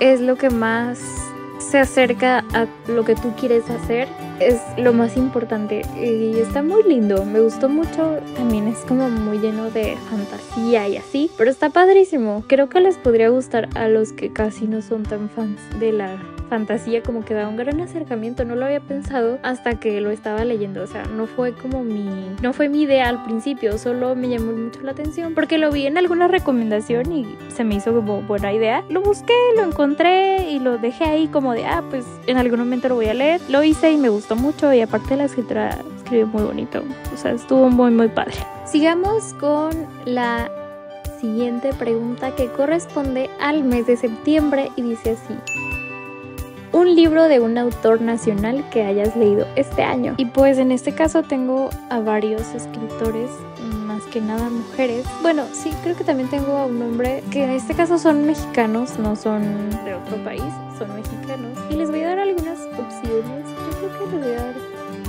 es 0.00 0.20
lo 0.20 0.36
que 0.36 0.50
más 0.50 1.25
se 1.70 1.78
acerca 1.78 2.44
a 2.52 2.66
lo 2.88 3.04
que 3.04 3.14
tú 3.14 3.32
quieres 3.38 3.68
hacer 3.70 4.08
es 4.40 4.60
lo 4.76 4.92
más 4.92 5.16
importante 5.16 5.82
y 5.96 6.38
está 6.38 6.62
muy 6.62 6.82
lindo, 6.82 7.24
me 7.24 7.40
gustó 7.40 7.68
mucho, 7.68 8.18
también 8.36 8.68
es 8.68 8.78
como 8.80 9.08
muy 9.08 9.38
lleno 9.38 9.70
de 9.70 9.96
fantasía 10.10 10.88
y 10.88 10.96
así, 10.96 11.30
pero 11.36 11.50
está 11.50 11.70
padrísimo, 11.70 12.44
creo 12.46 12.68
que 12.68 12.80
les 12.80 12.98
podría 12.98 13.30
gustar 13.30 13.68
a 13.74 13.88
los 13.88 14.12
que 14.12 14.32
casi 14.32 14.66
no 14.66 14.82
son 14.82 15.02
tan 15.04 15.28
fans 15.30 15.60
de 15.80 15.92
la 15.92 16.18
fantasía 16.48 17.02
como 17.02 17.24
que 17.24 17.34
da 17.34 17.48
un 17.48 17.56
gran 17.56 17.80
acercamiento, 17.80 18.44
no 18.44 18.54
lo 18.54 18.64
había 18.64 18.80
pensado 18.80 19.38
hasta 19.42 19.78
que 19.78 20.00
lo 20.00 20.10
estaba 20.10 20.44
leyendo, 20.44 20.82
o 20.82 20.86
sea, 20.86 21.04
no 21.04 21.26
fue 21.26 21.52
como 21.52 21.82
mi, 21.82 22.08
no 22.42 22.52
fue 22.52 22.68
mi 22.68 22.82
idea 22.82 23.08
al 23.08 23.22
principio, 23.24 23.78
solo 23.78 24.14
me 24.14 24.28
llamó 24.28 24.52
mucho 24.52 24.80
la 24.82 24.92
atención 24.92 25.34
porque 25.34 25.58
lo 25.58 25.70
vi 25.70 25.86
en 25.86 25.98
alguna 25.98 26.28
recomendación 26.28 27.12
y 27.12 27.36
se 27.48 27.64
me 27.64 27.76
hizo 27.76 27.92
como 27.92 28.22
buena 28.22 28.52
idea, 28.52 28.84
lo 28.88 29.02
busqué, 29.02 29.34
lo 29.56 29.64
encontré 29.64 30.50
y 30.50 30.58
lo 30.58 30.78
dejé 30.78 31.04
ahí 31.04 31.28
como 31.28 31.52
de, 31.52 31.66
ah, 31.66 31.82
pues 31.90 32.04
en 32.26 32.36
algún 32.36 32.60
momento 32.60 32.88
lo 32.88 32.96
voy 32.96 33.06
a 33.06 33.14
leer, 33.14 33.40
lo 33.48 33.62
hice 33.62 33.90
y 33.92 33.96
me 33.96 34.08
gustó 34.08 34.36
mucho 34.36 34.72
y 34.72 34.80
aparte 34.80 35.16
la 35.16 35.24
escritura 35.24 35.78
escribió 35.96 36.26
muy 36.26 36.42
bonito, 36.42 36.82
o 37.12 37.16
sea, 37.16 37.32
estuvo 37.32 37.68
muy 37.68 37.90
muy 37.90 38.08
padre. 38.08 38.34
Sigamos 38.64 39.34
con 39.34 39.70
la 40.04 40.50
siguiente 41.20 41.72
pregunta 41.72 42.34
que 42.34 42.48
corresponde 42.48 43.30
al 43.40 43.64
mes 43.64 43.86
de 43.86 43.96
septiembre 43.96 44.70
y 44.76 44.82
dice 44.82 45.10
así 45.12 45.34
un 46.76 46.94
libro 46.94 47.24
de 47.24 47.40
un 47.40 47.56
autor 47.56 48.02
nacional 48.02 48.62
que 48.70 48.84
hayas 48.84 49.16
leído 49.16 49.46
este 49.56 49.82
año. 49.82 50.14
Y 50.18 50.26
pues 50.26 50.58
en 50.58 50.70
este 50.70 50.92
caso 50.92 51.22
tengo 51.22 51.70
a 51.88 52.00
varios 52.00 52.54
escritores, 52.54 53.30
más 53.86 54.02
que 54.04 54.20
nada 54.20 54.50
mujeres. 54.50 55.06
Bueno, 55.22 55.44
sí, 55.52 55.72
creo 55.82 55.96
que 55.96 56.04
también 56.04 56.28
tengo 56.28 56.52
a 56.52 56.66
un 56.66 56.82
hombre 56.82 57.24
que 57.30 57.44
en 57.44 57.50
este 57.50 57.72
caso 57.74 57.98
son 57.98 58.26
mexicanos, 58.26 58.98
no 58.98 59.16
son 59.16 59.70
de 59.86 59.94
otro 59.94 60.22
país, 60.22 60.42
son 60.78 60.94
mexicanos. 60.94 61.56
Y 61.70 61.76
les 61.76 61.90
voy 61.90 62.02
a 62.02 62.08
dar 62.08 62.18
algunas 62.18 62.58
opciones. 62.78 63.46
Yo 63.82 63.88
creo 63.88 64.10
que 64.10 64.16
les 64.16 64.24
voy 64.26 64.34
a 64.34 64.42
dar 64.42 64.54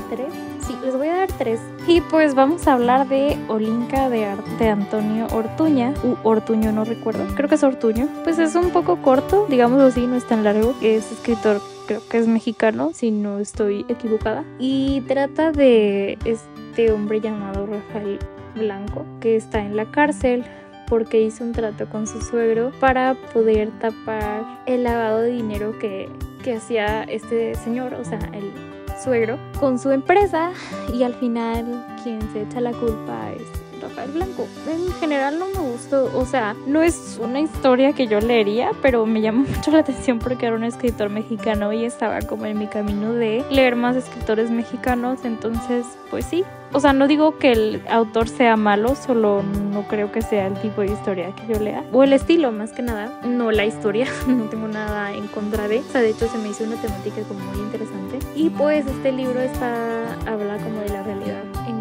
tres. 0.10 0.47
Les 0.88 0.96
voy 0.96 1.10
a 1.10 1.16
dar 1.16 1.32
tres. 1.34 1.60
Y 1.86 2.00
pues 2.00 2.34
vamos 2.34 2.66
a 2.66 2.72
hablar 2.72 3.10
de 3.10 3.38
Olinka 3.50 4.10
de, 4.10 4.26
de 4.58 4.70
Antonio 4.70 5.28
Ortuña. 5.34 5.94
U 6.02 6.16
Ortuño, 6.24 6.72
no 6.72 6.86
recuerdo. 6.86 7.26
Creo 7.36 7.50
que 7.50 7.56
es 7.56 7.64
Ortuño. 7.64 8.08
Pues 8.24 8.40
es 8.40 8.56
un 8.56 8.70
poco 8.70 9.02
corto, 9.02 9.48
digamos 9.50 9.82
así, 9.82 10.08
no 10.08 10.16
es 10.16 10.26
tan 10.26 10.46
largo. 10.46 10.74
Es 10.82 11.12
escritor 11.12 11.60
creo 11.88 12.00
que 12.10 12.20
es 12.20 12.28
mexicano, 12.30 12.92
si 12.94 13.12
no 13.12 13.40
estoy 13.40 13.86
equivocada. 13.90 14.46
Y 14.60 15.02
trata 15.02 15.52
de 15.52 16.18
este 16.24 16.90
hombre 16.94 17.20
llamado 17.20 17.66
Rafael 17.66 18.18
Blanco, 18.56 19.04
que 19.20 19.36
está 19.36 19.60
en 19.60 19.76
la 19.76 19.92
cárcel 19.92 20.46
porque 20.88 21.20
hizo 21.20 21.44
un 21.44 21.52
trato 21.52 21.90
con 21.90 22.08
su 22.08 22.22
suegro 22.22 22.72
para 22.80 23.16
poder 23.34 23.72
tapar 23.80 24.64
el 24.66 24.84
lavado 24.84 25.20
de 25.20 25.32
dinero 25.32 25.78
que, 25.80 26.08
que 26.46 26.56
hacía 26.56 27.04
este 27.04 27.56
señor, 27.56 27.94
o 27.96 28.06
sea, 28.06 28.20
el 28.32 28.77
suegro, 28.98 29.38
con 29.60 29.80
su 29.80 29.92
empresa 29.92 30.52
y 30.94 31.04
al 31.04 31.14
final 31.16 31.86
quien 32.04 32.22
se 32.34 32.42
echa 32.42 32.62
la 32.62 32.72
culpa 32.72 33.32
es 33.32 33.67
Rafael 33.98 34.12
Blanco. 34.12 34.48
En 34.70 34.94
general 35.00 35.40
no 35.40 35.48
me 35.48 35.72
gustó, 35.72 36.12
o 36.16 36.26
sea, 36.26 36.56
no 36.68 36.84
es 36.84 37.20
una 37.22 37.40
historia 37.40 37.94
que 37.94 38.08
yo 38.08 38.20
leería, 38.20 38.72
pero 38.82 39.06
me 39.06 39.22
llamó 39.22 39.46
mucho 39.56 39.72
la 39.72 39.80
atención 39.80 40.20
porque 40.20 40.46
era 40.46 40.56
un 40.56 40.64
escritor 40.64 41.10
mexicano 41.10 41.74
y 41.74 41.84
estaba 41.84 42.22
como 42.22 42.46
en 42.46 42.60
mi 42.60 42.68
camino 42.68 43.14
de 43.14 43.44
leer 43.50 43.76
más 43.76 43.96
escritores 43.96 44.52
mexicanos, 44.52 45.26
entonces 45.26 45.86
pues 46.10 46.26
sí. 46.26 46.44
O 46.74 46.80
sea, 46.80 46.92
no 46.92 47.08
digo 47.08 47.38
que 47.38 47.54
el 47.54 47.82
autor 47.90 48.28
sea 48.28 48.58
malo, 48.58 48.96
solo 48.96 49.42
no 49.42 49.88
creo 49.88 50.12
que 50.12 50.22
sea 50.22 50.48
el 50.48 50.56
tipo 50.56 50.82
de 50.82 50.88
historia 50.88 51.34
que 51.34 51.54
yo 51.54 51.60
lea. 51.60 51.84
O 51.94 52.04
el 52.04 52.12
estilo, 52.12 52.52
más 52.52 52.74
que 52.74 52.82
nada. 52.82 53.22
No 53.26 53.52
la 53.52 53.66
historia, 53.66 54.06
no 54.28 54.44
tengo 54.46 54.68
nada 54.68 55.14
en 55.14 55.28
contra 55.28 55.68
de. 55.68 55.80
O 55.80 55.92
sea, 55.92 56.02
de 56.02 56.10
hecho 56.10 56.28
se 56.28 56.38
me 56.38 56.50
hizo 56.50 56.66
una 56.66 56.76
temática 56.76 57.22
como 57.28 57.40
muy 57.40 57.60
interesante. 57.60 58.20
Y 58.36 58.50
pues 58.50 58.86
este 58.86 59.14
libro 59.14 59.40
está, 59.40 60.14
habla 60.26 60.58
como 60.58 60.82
de 60.82 60.90
la 60.90 61.04
realidad 61.04 61.27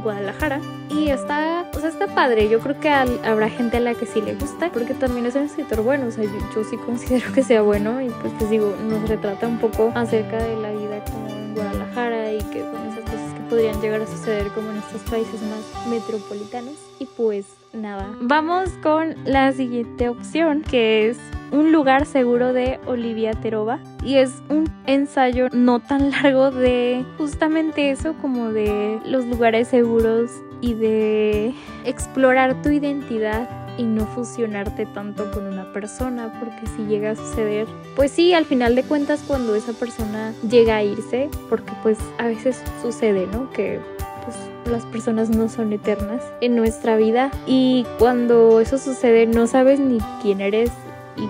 Guadalajara. 0.07 0.61
Y 0.89 1.09
está, 1.09 1.69
o 1.75 1.81
sea, 1.81 1.89
está 1.89 2.07
padre. 2.07 2.49
Yo 2.49 2.61
creo 2.61 2.79
que 2.79 2.89
habrá 2.89 3.49
gente 3.51 3.79
a 3.79 3.81
la 3.81 3.95
que 3.95 4.07
sí 4.07 4.21
le 4.21 4.35
gusta, 4.37 4.71
porque 4.71 4.95
también 4.95 5.27
es 5.27 5.35
un 5.35 5.43
escritor 5.43 5.83
bueno. 5.83 6.07
O 6.07 6.11
sea, 6.13 6.23
yo, 6.23 6.63
sí 6.63 6.77
considero 6.77 7.33
que 7.33 7.43
sea 7.43 7.63
bueno. 7.63 8.01
Y 8.01 8.09
pues 8.11 8.33
les 8.41 8.51
digo, 8.51 8.73
nos 8.89 9.09
retrata 9.09 9.49
un 9.49 9.59
poco 9.59 9.91
acerca 9.97 10.39
de 10.39 10.57
la 10.61 10.71
vida 10.71 11.05
como 11.11 11.29
en 11.29 11.55
Guadalajara 11.55 12.33
y 12.33 12.39
que 12.39 12.61
son 12.61 12.87
esas 12.87 13.01
cosas 13.01 13.35
que 13.35 13.41
podrían 13.51 13.81
llegar 13.81 14.01
a 14.01 14.07
suceder 14.07 14.47
como 14.53 14.71
en 14.71 14.77
estos 14.77 15.03
países 15.11 15.41
más 15.43 15.87
metropolitanos. 15.89 16.75
Y 17.01 17.07
pues 17.07 17.47
nada, 17.73 18.09
vamos 18.21 18.71
con 18.85 19.17
la 19.25 19.53
siguiente 19.53 20.09
opción 20.09 20.63
que 20.63 21.09
es 21.09 21.19
un 21.53 21.73
lugar 21.73 22.07
seguro 22.07 22.53
de 22.53 22.81
Olivia 22.87 23.33
Terova 23.33 23.79
y 24.03 24.17
es 24.17 24.43
un 24.49 24.71
ensayo 24.87 25.49
no 25.53 25.81
tan 25.81 26.11
largo 26.23 26.51
de 26.51 27.05
justamente 27.19 27.91
eso 27.91 28.15
como 28.21 28.51
de 28.53 29.01
los 29.05 29.25
lugares 29.27 29.69
seguros 29.69 30.31
y 30.61 30.75
de 30.75 31.55
explorar 31.85 32.63
tu 32.63 32.71
identidad 32.71 33.49
y 33.79 33.85
no 33.85 34.07
fusionarte 34.07 34.87
tanto 34.87 35.31
con 35.33 35.47
una 35.47 35.73
persona, 35.73 36.33
porque 36.41 36.67
si 36.75 36.87
llega 36.87 37.11
a 37.11 37.17
suceder, 37.17 37.67
pues 37.95 38.11
sí, 38.11 38.33
al 38.33 38.47
final 38.47 38.75
de 38.75 38.83
cuentas 38.83 39.23
cuando 39.27 39.55
esa 39.55 39.73
persona 39.75 40.33
llega 40.49 40.77
a 40.77 40.83
irse, 40.83 41.29
porque 41.51 41.73
pues 41.83 41.99
a 42.19 42.27
veces 42.27 42.63
sucede, 42.81 43.27
¿no? 43.27 43.51
Que 43.51 43.81
pues 44.25 44.37
las 44.67 44.85
personas 44.87 45.31
no 45.31 45.49
son 45.49 45.73
eternas 45.73 46.23
en 46.41 46.57
nuestra 46.57 46.97
vida 46.97 47.31
y 47.47 47.87
cuando 47.99 48.61
eso 48.61 48.79
sucede 48.79 49.27
no 49.27 49.47
sabes 49.47 49.79
ni 49.79 49.99
quién 50.23 50.41
eres 50.41 50.71
y 51.17 51.29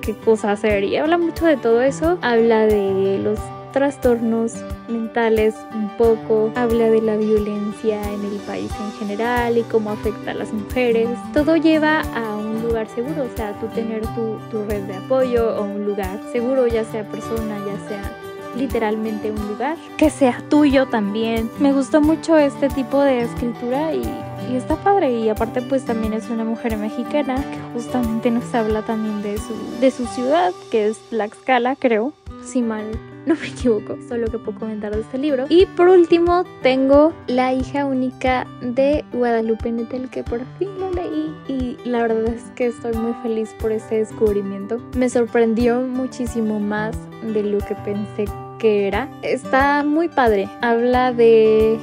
qué 0.00 0.14
cosa 0.14 0.52
hacer. 0.52 0.84
Y 0.84 0.96
habla 0.96 1.18
mucho 1.18 1.46
de 1.46 1.56
todo 1.56 1.82
eso, 1.82 2.18
habla 2.22 2.66
de 2.66 3.18
los 3.18 3.38
trastornos 3.72 4.54
mentales 4.88 5.54
un 5.72 5.88
poco, 5.96 6.50
habla 6.56 6.90
de 6.90 7.00
la 7.00 7.16
violencia 7.16 8.02
en 8.12 8.24
el 8.24 8.38
país 8.46 8.70
en 8.80 8.92
general 8.98 9.58
y 9.58 9.62
cómo 9.62 9.90
afecta 9.90 10.32
a 10.32 10.34
las 10.34 10.52
mujeres. 10.52 11.08
Todo 11.32 11.56
lleva 11.56 12.00
a 12.00 12.36
un 12.36 12.62
lugar 12.62 12.88
seguro, 12.88 13.24
o 13.24 13.36
sea, 13.36 13.52
tú 13.60 13.66
tener 13.68 14.02
tu, 14.14 14.38
tu 14.50 14.64
red 14.64 14.82
de 14.82 14.96
apoyo 14.96 15.56
o 15.56 15.64
un 15.64 15.84
lugar 15.84 16.20
seguro, 16.32 16.66
ya 16.66 16.84
sea 16.84 17.04
persona, 17.04 17.58
ya 17.58 17.88
sea 17.88 18.29
literalmente 18.56 19.30
un 19.30 19.48
lugar 19.48 19.76
que 19.96 20.10
sea 20.10 20.42
tuyo 20.48 20.86
también. 20.86 21.50
Me 21.58 21.72
gustó 21.72 22.00
mucho 22.00 22.36
este 22.36 22.68
tipo 22.68 23.00
de 23.00 23.22
escritura 23.22 23.92
y, 23.94 24.02
y, 24.50 24.56
está 24.56 24.76
padre 24.76 25.12
y 25.12 25.28
aparte 25.28 25.62
pues 25.62 25.84
también 25.84 26.12
es 26.12 26.30
una 26.30 26.44
mujer 26.44 26.76
mexicana 26.76 27.36
que 27.36 27.72
justamente 27.74 28.30
nos 28.30 28.54
habla 28.54 28.82
también 28.82 29.22
de 29.22 29.38
su, 29.38 29.54
de 29.80 29.90
su 29.90 30.06
ciudad 30.06 30.52
que 30.70 30.88
es 30.88 30.98
Tlaxcala 31.10 31.76
creo, 31.76 32.12
si 32.44 32.62
mal 32.62 32.86
no 33.26 33.34
me 33.34 33.48
equivoco, 33.48 33.98
solo 34.08 34.26
que 34.26 34.38
puedo 34.38 34.58
comentar 34.58 34.94
de 34.94 35.02
este 35.02 35.18
libro. 35.18 35.46
Y 35.48 35.66
por 35.66 35.88
último 35.88 36.44
tengo 36.62 37.12
La 37.26 37.52
hija 37.52 37.84
única 37.84 38.46
de 38.60 39.04
Guadalupe 39.12 39.70
Nettel 39.70 40.08
que 40.08 40.24
por 40.24 40.40
fin 40.58 40.68
lo 40.78 40.90
leí 40.90 40.99
y 41.48 41.76
la 41.84 42.02
verdad 42.02 42.24
es 42.28 42.42
que 42.54 42.66
estoy 42.66 42.94
muy 42.94 43.14
feliz 43.22 43.54
por 43.60 43.72
ese 43.72 43.96
descubrimiento. 43.96 44.80
Me 44.96 45.08
sorprendió 45.08 45.80
muchísimo 45.80 46.60
más 46.60 46.96
de 47.22 47.42
lo 47.42 47.58
que 47.58 47.74
pensé 47.74 48.26
que 48.58 48.86
era. 48.86 49.08
Está 49.22 49.82
muy 49.82 50.08
padre. 50.08 50.48
Habla 50.60 51.12
de 51.12 51.78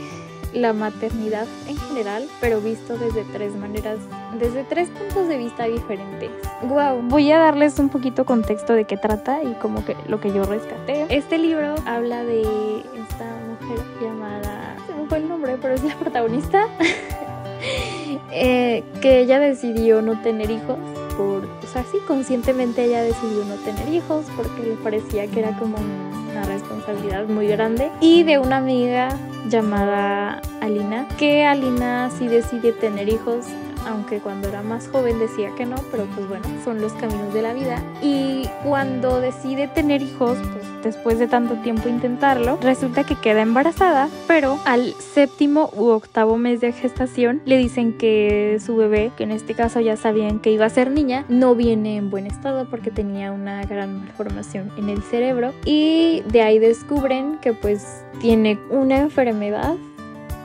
la 0.53 0.73
maternidad 0.73 1.45
en 1.67 1.77
general, 1.77 2.27
pero 2.39 2.61
visto 2.61 2.97
desde 2.97 3.23
tres 3.25 3.53
maneras, 3.55 3.97
desde 4.39 4.63
tres 4.63 4.89
puntos 4.89 5.27
de 5.27 5.37
vista 5.37 5.65
diferentes. 5.65 6.29
Wow, 6.63 7.01
voy 7.03 7.31
a 7.31 7.39
darles 7.39 7.79
un 7.79 7.89
poquito 7.89 8.25
contexto 8.25 8.73
de 8.73 8.85
qué 8.85 8.97
trata 8.97 9.43
y 9.43 9.53
como 9.55 9.85
que 9.85 9.95
lo 10.07 10.19
que 10.19 10.31
yo 10.33 10.43
rescaté. 10.43 11.05
Este 11.09 11.37
libro 11.37 11.75
habla 11.85 12.23
de 12.23 12.41
esta 12.41 13.25
mujer 13.47 13.85
llamada, 14.01 14.75
se 14.87 14.93
me 14.93 15.07
fue 15.07 15.17
el 15.19 15.29
nombre, 15.29 15.57
pero 15.61 15.73
es 15.73 15.83
la 15.83 15.95
protagonista, 15.95 16.67
eh, 18.31 18.83
que 19.01 19.19
ella 19.19 19.39
decidió 19.39 20.01
no 20.01 20.21
tener 20.21 20.49
hijos 20.51 20.77
por, 21.17 21.45
o 21.45 21.67
sea, 21.71 21.83
sí, 21.91 21.97
conscientemente 22.07 22.85
ella 22.85 23.01
decidió 23.01 23.43
no 23.45 23.55
tener 23.55 23.87
hijos 23.89 24.25
porque 24.35 24.63
le 24.63 24.75
parecía 24.75 25.27
que 25.27 25.39
era 25.39 25.57
como 25.57 25.77
una 26.31 26.43
responsabilidad 26.45 27.25
muy 27.27 27.47
grande. 27.47 27.91
Y 27.99 28.23
de 28.23 28.37
una 28.37 28.57
amiga 28.57 29.09
llamada 29.49 30.41
Alina, 30.61 31.07
que 31.17 31.45
Alina 31.45 32.11
sí 32.17 32.27
decide 32.27 32.71
tener 32.73 33.09
hijos, 33.09 33.45
aunque 33.87 34.19
cuando 34.19 34.47
era 34.47 34.61
más 34.61 34.87
joven 34.89 35.19
decía 35.19 35.51
que 35.55 35.65
no, 35.65 35.75
pero 35.91 36.05
pues 36.15 36.27
bueno, 36.27 36.45
son 36.63 36.81
los 36.81 36.93
caminos 36.93 37.33
de 37.33 37.41
la 37.41 37.53
vida. 37.53 37.81
Y 38.01 38.49
cuando 38.63 39.21
decide 39.21 39.67
tener 39.67 40.01
hijos, 40.01 40.37
pues 40.53 40.65
después 40.83 41.19
de 41.19 41.27
tanto 41.27 41.55
tiempo 41.55 41.89
intentarlo, 41.89 42.57
resulta 42.61 43.03
que 43.03 43.15
queda 43.15 43.41
embarazada, 43.41 44.09
pero 44.27 44.59
al 44.65 44.93
séptimo 44.93 45.69
u 45.75 45.87
octavo 45.87 46.37
mes 46.37 46.61
de 46.61 46.71
gestación 46.71 47.41
le 47.45 47.57
dicen 47.57 47.97
que 47.97 48.59
su 48.63 48.75
bebé, 48.75 49.11
que 49.17 49.23
en 49.23 49.31
este 49.31 49.53
caso 49.53 49.79
ya 49.79 49.97
sabían 49.97 50.39
que 50.39 50.51
iba 50.51 50.65
a 50.65 50.69
ser 50.69 50.91
niña, 50.91 51.25
no 51.29 51.55
viene 51.55 51.97
en 51.97 52.09
buen 52.09 52.27
estado 52.27 52.65
porque 52.69 52.91
tenía 52.91 53.31
una 53.31 53.63
gran 53.65 53.99
malformación 53.99 54.71
en 54.77 54.89
el 54.89 55.01
cerebro 55.03 55.53
y 55.65 56.23
de 56.31 56.41
ahí 56.41 56.59
descubren 56.59 57.37
que 57.39 57.53
pues 57.53 58.03
tiene 58.19 58.59
una 58.69 58.99
enfermedad 58.99 59.75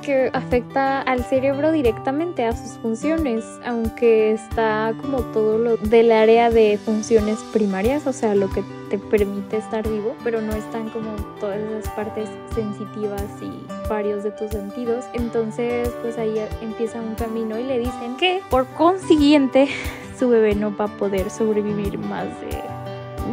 que 0.03 0.31
afecta 0.35 1.01
al 1.01 1.25
cerebro 1.25 1.73
directamente 1.73 2.45
a 2.45 2.55
sus 2.55 2.73
funciones, 2.79 3.45
aunque 3.65 4.33
está 4.33 4.93
como 5.01 5.21
todo 5.21 5.57
lo 5.57 5.77
del 5.79 6.13
área 6.13 6.51
de 6.51 6.79
funciones 6.85 7.39
primarias, 7.53 8.07
o 8.07 8.13
sea, 8.13 8.35
lo 8.35 8.51
que 8.51 8.63
te 8.91 8.99
permite 8.99 9.57
estar 9.57 9.89
vivo, 9.89 10.15
pero 10.23 10.43
no 10.43 10.53
están 10.53 10.91
como 10.91 11.15
todas 11.41 11.59
esas 11.59 11.91
partes 11.95 12.29
sensitivas 12.55 13.25
y 13.41 13.51
varios 13.89 14.23
de 14.23 14.33
tus 14.33 14.51
sentidos. 14.51 15.07
Entonces, 15.15 15.89
pues 16.03 16.19
ahí 16.19 16.35
empieza 16.61 17.01
un 17.01 17.15
camino 17.15 17.59
y 17.59 17.65
le 17.65 17.79
dicen 17.79 18.17
que 18.19 18.43
por 18.51 18.67
consiguiente 18.75 19.69
su 20.19 20.29
bebé 20.29 20.55
no 20.55 20.77
va 20.77 20.85
a 20.87 20.97
poder 20.99 21.31
sobrevivir 21.31 21.97
más 21.99 22.27
de 22.41 22.72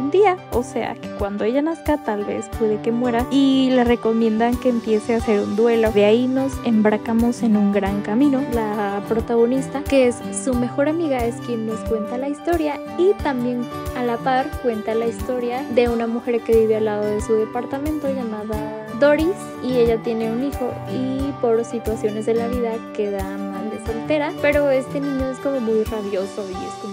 un 0.00 0.10
día, 0.10 0.36
o 0.52 0.62
sea 0.62 0.94
que 0.94 1.08
cuando 1.18 1.44
ella 1.44 1.62
nazca 1.62 1.98
tal 1.98 2.24
vez 2.24 2.48
puede 2.58 2.80
que 2.80 2.92
muera. 2.92 3.26
Y 3.30 3.70
le 3.70 3.84
recomiendan 3.84 4.56
que 4.56 4.70
empiece 4.70 5.14
a 5.14 5.18
hacer 5.18 5.40
un 5.40 5.56
duelo. 5.56 5.92
De 5.92 6.04
ahí 6.04 6.26
nos 6.26 6.52
embarcamos 6.64 7.42
en 7.42 7.56
un 7.56 7.72
gran 7.72 8.00
camino. 8.02 8.42
La 8.52 9.02
protagonista, 9.08 9.82
que 9.84 10.08
es 10.08 10.16
su 10.44 10.54
mejor 10.54 10.88
amiga, 10.88 11.24
es 11.24 11.36
quien 11.46 11.66
nos 11.66 11.80
cuenta 11.80 12.18
la 12.18 12.28
historia. 12.28 12.80
Y 12.98 13.12
también 13.22 13.64
a 13.96 14.02
la 14.02 14.16
par 14.16 14.46
cuenta 14.62 14.94
la 14.94 15.06
historia 15.06 15.62
de 15.74 15.88
una 15.88 16.06
mujer 16.06 16.40
que 16.40 16.56
vive 16.56 16.76
al 16.76 16.86
lado 16.86 17.04
de 17.04 17.20
su 17.20 17.34
departamento 17.34 18.08
llamada 18.08 18.86
Doris. 18.98 19.36
Y 19.62 19.74
ella 19.78 19.98
tiene 20.02 20.32
un 20.32 20.44
hijo 20.44 20.72
y 20.92 21.32
por 21.40 21.64
situaciones 21.64 22.26
de 22.26 22.34
la 22.34 22.48
vida 22.48 22.72
queda 22.94 23.22
mal 23.38 23.70
de 23.70 23.84
soltera, 23.84 24.32
pero 24.42 24.70
este 24.70 25.00
niño 25.00 25.30
es 25.30 25.38
como 25.38 25.60
muy 25.60 25.84
rabioso 25.84 26.46
y 26.48 26.54
es 26.54 26.74
como 26.82 26.89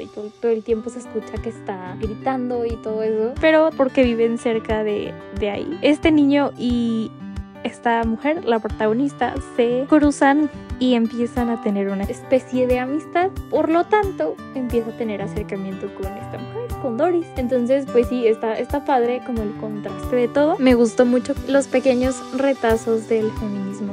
y 0.00 0.06
todo, 0.06 0.30
todo, 0.40 0.52
el 0.52 0.62
tiempo 0.62 0.90
se 0.90 1.00
escucha 1.00 1.34
que 1.42 1.48
está 1.48 1.96
gritando 2.00 2.64
y 2.64 2.76
todo 2.76 3.02
eso, 3.02 3.34
pero 3.40 3.70
porque 3.76 4.02
viven 4.04 4.38
cerca 4.38 4.84
de, 4.84 5.12
de 5.38 5.50
ahí. 5.50 5.78
Este 5.82 6.10
niño 6.10 6.52
y 6.56 7.10
esta 7.64 8.02
mujer, 8.04 8.44
la 8.44 8.58
protagonista, 8.58 9.34
se 9.56 9.86
cruzan 9.88 10.50
y 10.78 10.94
empiezan 10.94 11.48
a 11.48 11.62
tener 11.62 11.88
una 11.88 12.04
especie 12.04 12.66
de 12.66 12.78
amistad. 12.78 13.30
Por 13.50 13.68
lo 13.68 13.84
tanto, 13.84 14.36
empieza 14.54 14.90
a 14.90 14.96
tener 14.96 15.22
acercamiento 15.22 15.92
con 15.94 16.06
esta 16.06 16.38
mujer, 16.38 16.80
con 16.80 16.96
Doris. 16.96 17.26
Entonces, 17.36 17.86
pues 17.90 18.08
sí, 18.08 18.26
está, 18.26 18.58
está 18.58 18.84
padre 18.84 19.22
como 19.24 19.42
el 19.42 19.52
contraste 19.56 20.16
de 20.16 20.28
todo. 20.28 20.56
Me 20.58 20.74
gustó 20.74 21.06
mucho 21.06 21.34
los 21.48 21.68
pequeños 21.68 22.16
retazos 22.36 23.08
del 23.08 23.30
feminismo 23.32 23.91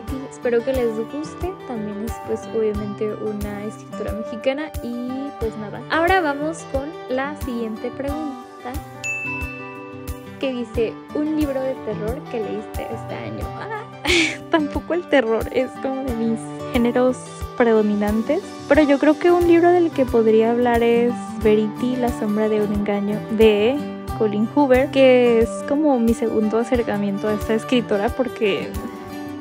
aquí. 0.00 0.16
Espero 0.30 0.64
que 0.64 0.72
les 0.72 0.96
guste. 1.12 1.52
También 1.66 2.04
es 2.04 2.12
pues 2.26 2.40
obviamente 2.54 3.14
una 3.14 3.64
escritora 3.64 4.12
mexicana 4.12 4.70
y 4.82 5.28
pues 5.38 5.56
nada. 5.58 5.80
Ahora 5.90 6.20
vamos 6.20 6.64
con 6.72 6.88
la 7.08 7.36
siguiente 7.42 7.90
pregunta 7.90 8.72
que 10.40 10.52
dice 10.52 10.94
un 11.14 11.36
libro 11.36 11.60
de 11.60 11.74
terror 11.84 12.18
que 12.30 12.40
leíste 12.40 12.86
este 12.92 13.14
año. 13.14 13.46
Ah, 13.60 13.84
tampoco 14.50 14.94
el 14.94 15.06
terror 15.08 15.46
es 15.52 15.70
como 15.82 16.02
de 16.02 16.14
mis 16.14 16.40
géneros 16.72 17.18
predominantes, 17.56 18.42
pero 18.68 18.82
yo 18.82 18.98
creo 18.98 19.18
que 19.18 19.30
un 19.30 19.46
libro 19.46 19.70
del 19.70 19.90
que 19.90 20.06
podría 20.06 20.52
hablar 20.52 20.82
es 20.82 21.12
Verity, 21.42 21.96
la 21.96 22.08
sombra 22.08 22.48
de 22.48 22.62
un 22.62 22.72
engaño 22.72 23.20
de 23.32 23.76
Colin 24.18 24.48
Hoover, 24.54 24.90
que 24.90 25.40
es 25.40 25.50
como 25.68 25.98
mi 25.98 26.14
segundo 26.14 26.58
acercamiento 26.58 27.28
a 27.28 27.34
esta 27.34 27.54
escritora 27.54 28.08
porque 28.08 28.70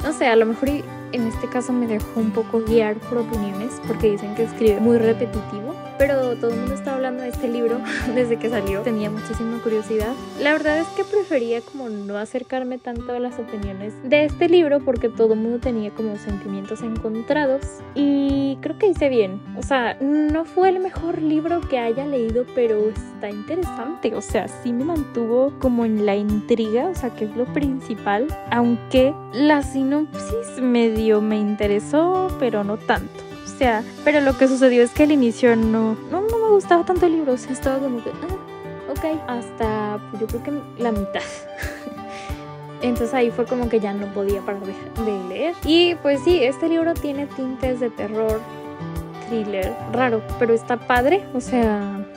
no 0.03 0.13
sé, 0.13 0.27
a 0.27 0.35
lo 0.35 0.45
mejor 0.45 0.69
en 0.69 1.27
este 1.27 1.47
caso 1.47 1.73
me 1.73 1.87
dejó 1.87 2.19
un 2.19 2.31
poco 2.31 2.61
guiar 2.61 2.95
por 2.95 3.19
opiniones 3.19 3.81
porque 3.87 4.11
dicen 4.11 4.35
que 4.35 4.43
escribe 4.43 4.79
muy 4.79 4.97
repetitivo 4.97 5.75
pero 5.99 6.35
todo 6.37 6.51
el 6.51 6.57
mundo 6.57 6.73
está 6.73 6.95
hablando 6.95 7.23
de 7.23 7.29
este 7.29 7.49
libro 7.49 7.79
desde 8.15 8.37
que 8.37 8.49
salió. 8.49 8.81
Tenía 8.81 9.11
muchísima 9.11 9.61
curiosidad. 9.61 10.13
La 10.41 10.53
verdad 10.53 10.79
es 10.79 10.87
que 10.87 11.03
prefería 11.03 11.61
como 11.61 11.89
no 11.89 12.17
acercarme 12.17 12.77
tanto 12.77 13.11
a 13.11 13.19
las 13.19 13.37
opiniones 13.37 13.93
de 14.03 14.25
este 14.25 14.47
libro 14.47 14.79
porque 14.79 15.09
todo 15.09 15.33
el 15.33 15.41
mundo 15.41 15.59
tenía 15.59 15.91
como 15.91 16.17
sentimientos 16.17 16.81
encontrados 16.81 17.61
y 17.95 18.57
creo 18.61 18.77
que 18.79 18.87
hice 18.87 19.09
bien. 19.09 19.41
O 19.57 19.61
sea, 19.61 19.97
no 19.99 20.45
fue 20.45 20.69
el 20.69 20.79
mejor 20.79 21.21
libro 21.21 21.59
que 21.59 21.77
haya 21.77 22.05
leído, 22.05 22.45
pero 22.55 22.89
está 22.89 23.29
interesante. 23.29 24.15
O 24.15 24.21
sea, 24.21 24.47
sí 24.47 24.71
me 24.71 24.85
mantuvo 24.85 25.53
como 25.59 25.83
en 25.83 26.05
la 26.05 26.15
intriga, 26.15 26.87
o 26.87 26.95
sea, 26.95 27.09
que 27.09 27.25
es 27.25 27.35
lo 27.35 27.45
principal, 27.53 28.27
aunque 28.51 29.13
la 29.33 29.61
sinopsis 29.63 30.61
medio 30.61 31.19
me 31.19 31.37
interesó, 31.37 32.29
pero 32.39 32.63
no 32.63 32.77
tanto 32.77 33.28
sea, 33.59 33.83
pero 34.05 34.21
lo 34.21 34.37
que 34.37 34.47
sucedió 34.47 34.81
es 34.81 34.91
que 34.91 35.03
al 35.03 35.11
inicio 35.11 35.55
no, 35.57 35.95
no, 36.09 36.21
no 36.21 36.37
me 36.37 36.49
gustaba 36.49 36.85
tanto 36.85 37.05
el 37.05 37.11
libro, 37.11 37.33
o 37.33 37.37
sea, 37.37 37.51
estaba 37.51 37.77
como 37.77 38.01
que, 38.01 38.09
ah, 38.09 38.91
ok, 38.91 39.19
hasta 39.27 39.99
pues, 40.09 40.21
yo 40.21 40.27
creo 40.27 40.43
que 40.43 40.81
la 40.81 40.91
mitad. 40.93 41.21
Entonces 42.81 43.13
ahí 43.13 43.29
fue 43.29 43.45
como 43.45 43.67
que 43.67 43.81
ya 43.81 43.93
no 43.93 44.07
podía 44.13 44.41
parar 44.41 44.61
de, 44.61 45.23
leer. 45.27 45.55
Y 45.65 45.95
pues 45.95 46.21
sí, 46.23 46.41
este 46.41 46.69
libro 46.69 46.93
tiene 46.93 47.25
tintes 47.27 47.81
de 47.81 47.89
terror, 47.89 48.39
thriller, 49.27 49.73
raro, 49.91 50.21
pero 50.39 50.53
está 50.53 50.77
padre. 50.77 51.25
O 51.33 51.41
sea, 51.41 52.07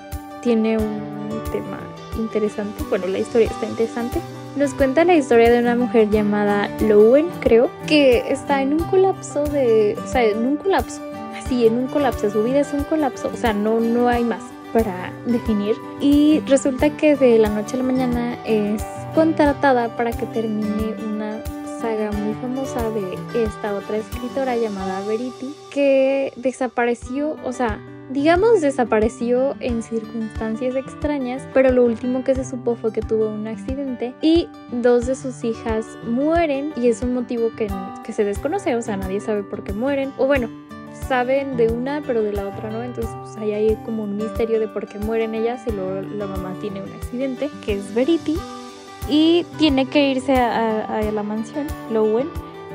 tiene 0.42 0.78
un 0.78 1.42
tema 1.50 1.80
interesante. 2.16 2.84
Bueno, 2.88 3.08
la 3.08 3.18
historia 3.18 3.48
está 3.48 3.66
interesante. 3.66 4.20
Nos 4.54 4.72
cuenta 4.74 5.04
la 5.04 5.16
historia 5.16 5.50
de 5.50 5.58
una 5.58 5.74
mujer 5.74 6.08
llamada 6.10 6.68
Lowen, 6.82 7.26
creo, 7.40 7.68
que 7.88 8.30
está 8.30 8.62
en 8.62 8.74
un 8.74 8.84
colapso 8.84 9.42
de... 9.42 9.98
O 10.04 10.06
sea, 10.06 10.22
en 10.22 10.46
un 10.46 10.56
colapso 10.58 11.00
así 11.42 11.66
en 11.66 11.74
un 11.74 11.86
colapso, 11.88 12.30
su 12.30 12.42
vida 12.42 12.60
es 12.60 12.72
un 12.72 12.84
colapso, 12.84 13.30
o 13.32 13.36
sea, 13.36 13.52
no, 13.52 13.80
no 13.80 14.08
hay 14.08 14.24
más 14.24 14.42
para 14.72 15.12
definir. 15.26 15.76
Y 16.00 16.40
resulta 16.46 16.96
que 16.96 17.16
de 17.16 17.38
la 17.38 17.48
noche 17.48 17.74
a 17.74 17.78
la 17.78 17.84
mañana 17.84 18.38
es 18.44 18.82
contratada 19.14 19.96
para 19.96 20.12
que 20.12 20.26
termine 20.26 20.94
una 21.04 21.42
saga 21.80 22.10
muy 22.12 22.34
famosa 22.34 22.90
de 22.90 23.44
esta 23.44 23.74
otra 23.74 23.96
escritora 23.96 24.56
llamada 24.56 25.04
Verity 25.06 25.54
que 25.70 26.32
desapareció, 26.36 27.36
o 27.44 27.52
sea, 27.52 27.80
digamos 28.10 28.60
desapareció 28.60 29.56
en 29.60 29.82
circunstancias 29.82 30.76
extrañas, 30.76 31.42
pero 31.52 31.70
lo 31.72 31.84
último 31.84 32.24
que 32.24 32.34
se 32.34 32.44
supo 32.44 32.76
fue 32.76 32.92
que 32.92 33.00
tuvo 33.00 33.28
un 33.28 33.46
accidente 33.48 34.14
y 34.22 34.48
dos 34.70 35.06
de 35.06 35.14
sus 35.14 35.42
hijas 35.44 35.86
mueren 36.06 36.72
y 36.76 36.88
es 36.88 37.02
un 37.02 37.14
motivo 37.14 37.50
que, 37.56 37.68
que 38.04 38.12
se 38.12 38.24
desconoce, 38.24 38.76
o 38.76 38.82
sea, 38.82 38.96
nadie 38.96 39.20
sabe 39.20 39.42
por 39.42 39.64
qué 39.64 39.72
mueren, 39.72 40.12
o 40.18 40.26
bueno, 40.26 40.48
saben 41.02 41.56
de 41.56 41.68
una 41.68 42.02
pero 42.06 42.22
de 42.22 42.32
la 42.32 42.46
otra 42.46 42.70
no, 42.70 42.82
entonces 42.82 43.12
pues 43.22 43.36
ahí 43.36 43.52
hay 43.52 43.76
como 43.84 44.04
un 44.04 44.16
misterio 44.16 44.58
de 44.60 44.68
por 44.68 44.86
qué 44.86 44.98
mueren 44.98 45.34
ellas 45.34 45.62
y 45.66 45.72
luego 45.72 46.02
la 46.02 46.26
mamá 46.26 46.54
tiene 46.60 46.82
un 46.82 46.92
accidente, 46.92 47.50
que 47.64 47.74
es 47.74 47.94
Verity, 47.94 48.36
y 49.08 49.44
tiene 49.58 49.86
que 49.86 50.10
irse 50.10 50.34
a, 50.34 51.00
la 51.12 51.22
mansión, 51.22 51.66
Lowen 51.90 52.28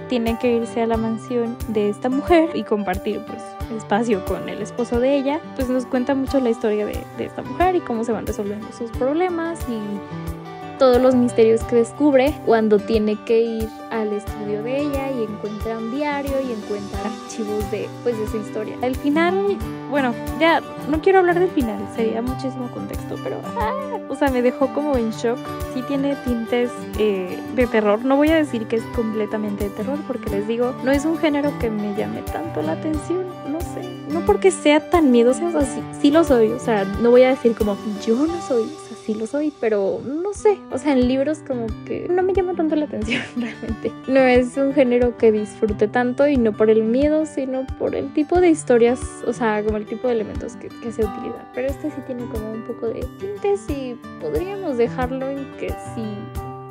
tiene 0.09 0.37
que 0.39 0.53
irse 0.53 0.81
a 0.81 0.87
la 0.87 0.95
mansión 0.95 1.57
de 1.67 1.89
esta 1.89 2.09
mujer 2.09 2.49
y 2.53 2.63
compartir 2.63 3.21
pues 3.25 3.41
espacio 3.75 4.23
con 4.25 4.47
el 4.47 4.61
esposo 4.61 4.99
de 4.99 5.17
ella, 5.17 5.41
pues 5.55 5.67
nos 5.67 5.85
cuenta 5.85 6.15
mucho 6.15 6.39
la 6.39 6.49
historia 6.49 6.85
de, 6.85 6.97
de 7.17 7.25
esta 7.25 7.41
mujer 7.41 7.75
y 7.75 7.81
cómo 7.81 8.03
se 8.05 8.13
van 8.13 8.25
resolviendo 8.25 8.67
sus 8.71 8.89
problemas 8.91 9.59
y 9.67 10.77
todos 10.79 11.01
los 11.01 11.15
misterios 11.15 11.63
que 11.63 11.77
descubre 11.77 12.33
cuando 12.45 12.79
tiene 12.79 13.17
que 13.25 13.41
ir 13.41 13.69
al 13.89 14.13
estudio 14.13 14.63
de 14.63 14.81
ella 14.81 14.96
y 15.27 15.33
encuentra 15.33 15.77
un 15.77 15.91
diario 15.91 16.33
y 16.41 16.51
encuentra 16.51 16.99
archivos 17.05 17.69
de 17.71 17.89
pues 18.03 18.17
de 18.17 18.27
su 18.27 18.37
historia. 18.37 18.77
El 18.81 18.95
final, 18.95 19.57
bueno, 19.89 20.13
ya 20.39 20.61
no 20.89 21.01
quiero 21.01 21.19
hablar 21.19 21.39
del 21.39 21.49
final, 21.49 21.79
sería 21.95 22.21
muchísimo 22.21 22.69
contexto, 22.71 23.15
pero 23.23 23.41
ah, 23.59 23.97
o 24.09 24.15
sea, 24.15 24.29
me 24.29 24.41
dejó 24.41 24.73
como 24.73 24.95
en 24.97 25.11
shock. 25.11 25.37
Sí 25.73 25.81
tiene 25.83 26.15
tintes 26.25 26.71
eh, 26.97 27.39
de 27.55 27.67
terror. 27.67 28.03
No 28.03 28.15
voy 28.15 28.29
a 28.29 28.35
decir 28.35 28.67
que 28.67 28.77
es 28.77 28.83
completamente 28.95 29.65
de 29.65 29.69
terror 29.71 29.99
porque 30.07 30.29
les 30.29 30.47
digo, 30.47 30.73
no 30.83 30.91
es 30.91 31.05
un 31.05 31.17
género 31.17 31.51
que 31.59 31.69
me 31.69 31.95
llame 31.95 32.21
tanto 32.21 32.61
la 32.61 32.73
atención, 32.73 33.25
no 33.51 33.59
sé. 33.61 33.81
No 34.11 34.25
porque 34.25 34.51
sea 34.51 34.89
tan 34.89 35.11
miedoso, 35.11 35.45
o 35.45 35.51
sea, 35.51 35.61
sí, 35.61 35.81
sí 36.01 36.11
lo 36.11 36.23
soy, 36.23 36.51
o 36.51 36.59
sea, 36.59 36.85
no 36.85 37.11
voy 37.11 37.23
a 37.23 37.29
decir 37.29 37.55
como 37.55 37.77
yo 38.05 38.15
no 38.15 38.41
soy, 38.41 38.71
sí 39.07 39.13
lo 39.13 39.25
soy, 39.25 39.53
pero 39.61 40.01
no 40.05 40.33
sé, 40.33 40.59
o 40.69 40.77
sea, 40.77 40.91
en 40.91 41.07
libros 41.07 41.39
como 41.47 41.67
que 41.85 42.07
no 42.09 42.21
me 42.23 42.33
llama 42.33 42.53
tanto 42.55 42.75
la 42.75 42.85
atención 42.85 43.23
realmente. 43.37 43.93
No 44.05 44.19
es 44.19 44.57
un 44.57 44.73
género 44.73 45.17
que 45.17 45.31
disfrute 45.31 45.87
tanto 45.87 46.27
y 46.27 46.35
no 46.35 46.51
por 46.51 46.69
el 46.69 46.83
miedo, 46.83 47.25
sino 47.25 47.65
por 47.79 47.95
el 47.95 48.13
tipo 48.13 48.41
de 48.41 48.49
historias, 48.49 48.99
o 49.25 49.31
sea, 49.31 49.63
como 49.63 49.77
el 49.77 49.85
tipo 49.85 50.09
de 50.09 50.15
elementos 50.15 50.57
que, 50.57 50.69
se 50.69 51.05
utilizan. 51.05 51.47
Pero 51.55 51.69
este 51.69 51.89
sí 51.89 51.97
tiene 52.05 52.25
como 52.25 52.51
un 52.51 52.63
poco 52.63 52.87
de 52.87 53.05
tintes 53.17 53.69
y 53.69 53.97
podríamos 54.19 54.77
dejarlo 54.77 55.29
en 55.29 55.45
que 55.57 55.69
sí 55.69 56.03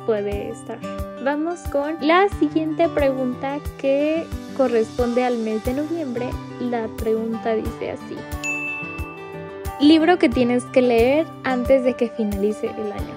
puede 0.05 0.49
estar. 0.49 0.77
Vamos 1.23 1.59
con 1.71 1.97
la 2.01 2.29
siguiente 2.39 2.87
pregunta 2.89 3.59
que 3.79 4.25
corresponde 4.55 5.23
al 5.23 5.37
mes 5.39 5.65
de 5.65 5.73
noviembre. 5.73 6.29
La 6.59 6.87
pregunta 6.97 7.55
dice 7.55 7.91
así. 7.91 8.46
Libro 9.79 10.17
que 10.17 10.27
tienes 10.27 10.65
que 10.65 10.81
leer 10.81 11.27
antes 11.43 11.83
de 11.83 11.93
que 11.93 12.09
finalice 12.09 12.67
el 12.67 12.91
año. 12.91 13.13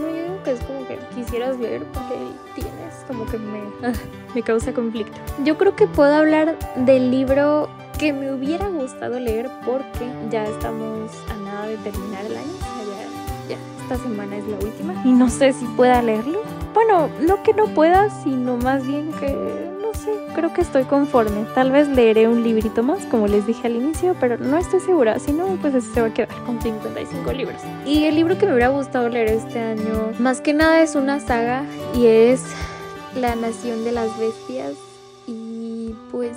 No, 0.00 0.08
yo 0.08 0.22
digo 0.22 0.42
que 0.44 0.52
es 0.52 0.60
como 0.60 0.86
que 0.86 0.98
quisieras 1.16 1.58
leer 1.58 1.82
porque 1.92 2.14
tienes 2.54 2.94
como 3.08 3.26
que 3.26 3.38
me, 3.38 3.60
me 4.34 4.42
causa 4.42 4.72
conflicto. 4.72 5.18
Yo 5.44 5.58
creo 5.58 5.74
que 5.74 5.88
puedo 5.88 6.14
hablar 6.14 6.56
del 6.76 7.10
libro 7.10 7.68
que 7.98 8.12
me 8.12 8.32
hubiera 8.32 8.68
gustado 8.68 9.18
leer 9.18 9.50
porque 9.64 10.06
ya 10.30 10.44
estamos 10.44 11.10
a 11.28 11.36
nada 11.38 11.66
de 11.66 11.76
terminar 11.78 12.24
el 12.24 12.36
año. 12.36 12.52
O 12.52 12.84
sea, 12.84 13.02
ya, 13.48 13.56
ya 13.56 13.82
esta 13.82 13.96
semana 13.96 14.36
es 14.36 14.46
la 14.46 14.58
última 14.58 15.02
y 15.04 15.10
no 15.10 15.28
sé 15.28 15.54
si 15.54 15.64
pueda 15.64 16.00
leerlo. 16.02 16.40
Bueno, 16.72 17.08
no 17.26 17.42
que 17.42 17.52
no 17.52 17.66
pueda, 17.66 18.10
sino 18.22 18.56
más 18.58 18.86
bien 18.86 19.10
que 19.14 19.65
creo 20.36 20.52
que 20.52 20.60
estoy 20.60 20.84
conforme. 20.84 21.46
Tal 21.54 21.72
vez 21.72 21.88
leeré 21.88 22.28
un 22.28 22.44
librito 22.44 22.82
más, 22.82 23.06
como 23.06 23.26
les 23.26 23.46
dije 23.46 23.66
al 23.66 23.74
inicio, 23.74 24.14
pero 24.20 24.36
no 24.36 24.58
estoy 24.58 24.80
segura. 24.80 25.18
Si 25.18 25.32
no, 25.32 25.46
pues 25.62 25.82
se 25.82 26.00
va 26.00 26.08
a 26.08 26.14
quedar 26.14 26.28
con 26.44 26.60
55 26.60 27.32
libros. 27.32 27.60
Y 27.86 28.04
el 28.04 28.14
libro 28.14 28.36
que 28.36 28.44
me 28.44 28.52
hubiera 28.52 28.68
gustado 28.68 29.08
leer 29.08 29.28
este 29.28 29.58
año, 29.58 30.12
más 30.18 30.42
que 30.42 30.52
nada 30.52 30.82
es 30.82 30.94
una 30.94 31.20
saga 31.20 31.64
y 31.94 32.06
es 32.06 32.44
La 33.18 33.34
Nación 33.34 33.82
de 33.82 33.92
las 33.92 34.16
Bestias. 34.18 34.74
Y 35.26 35.94
pues 36.12 36.36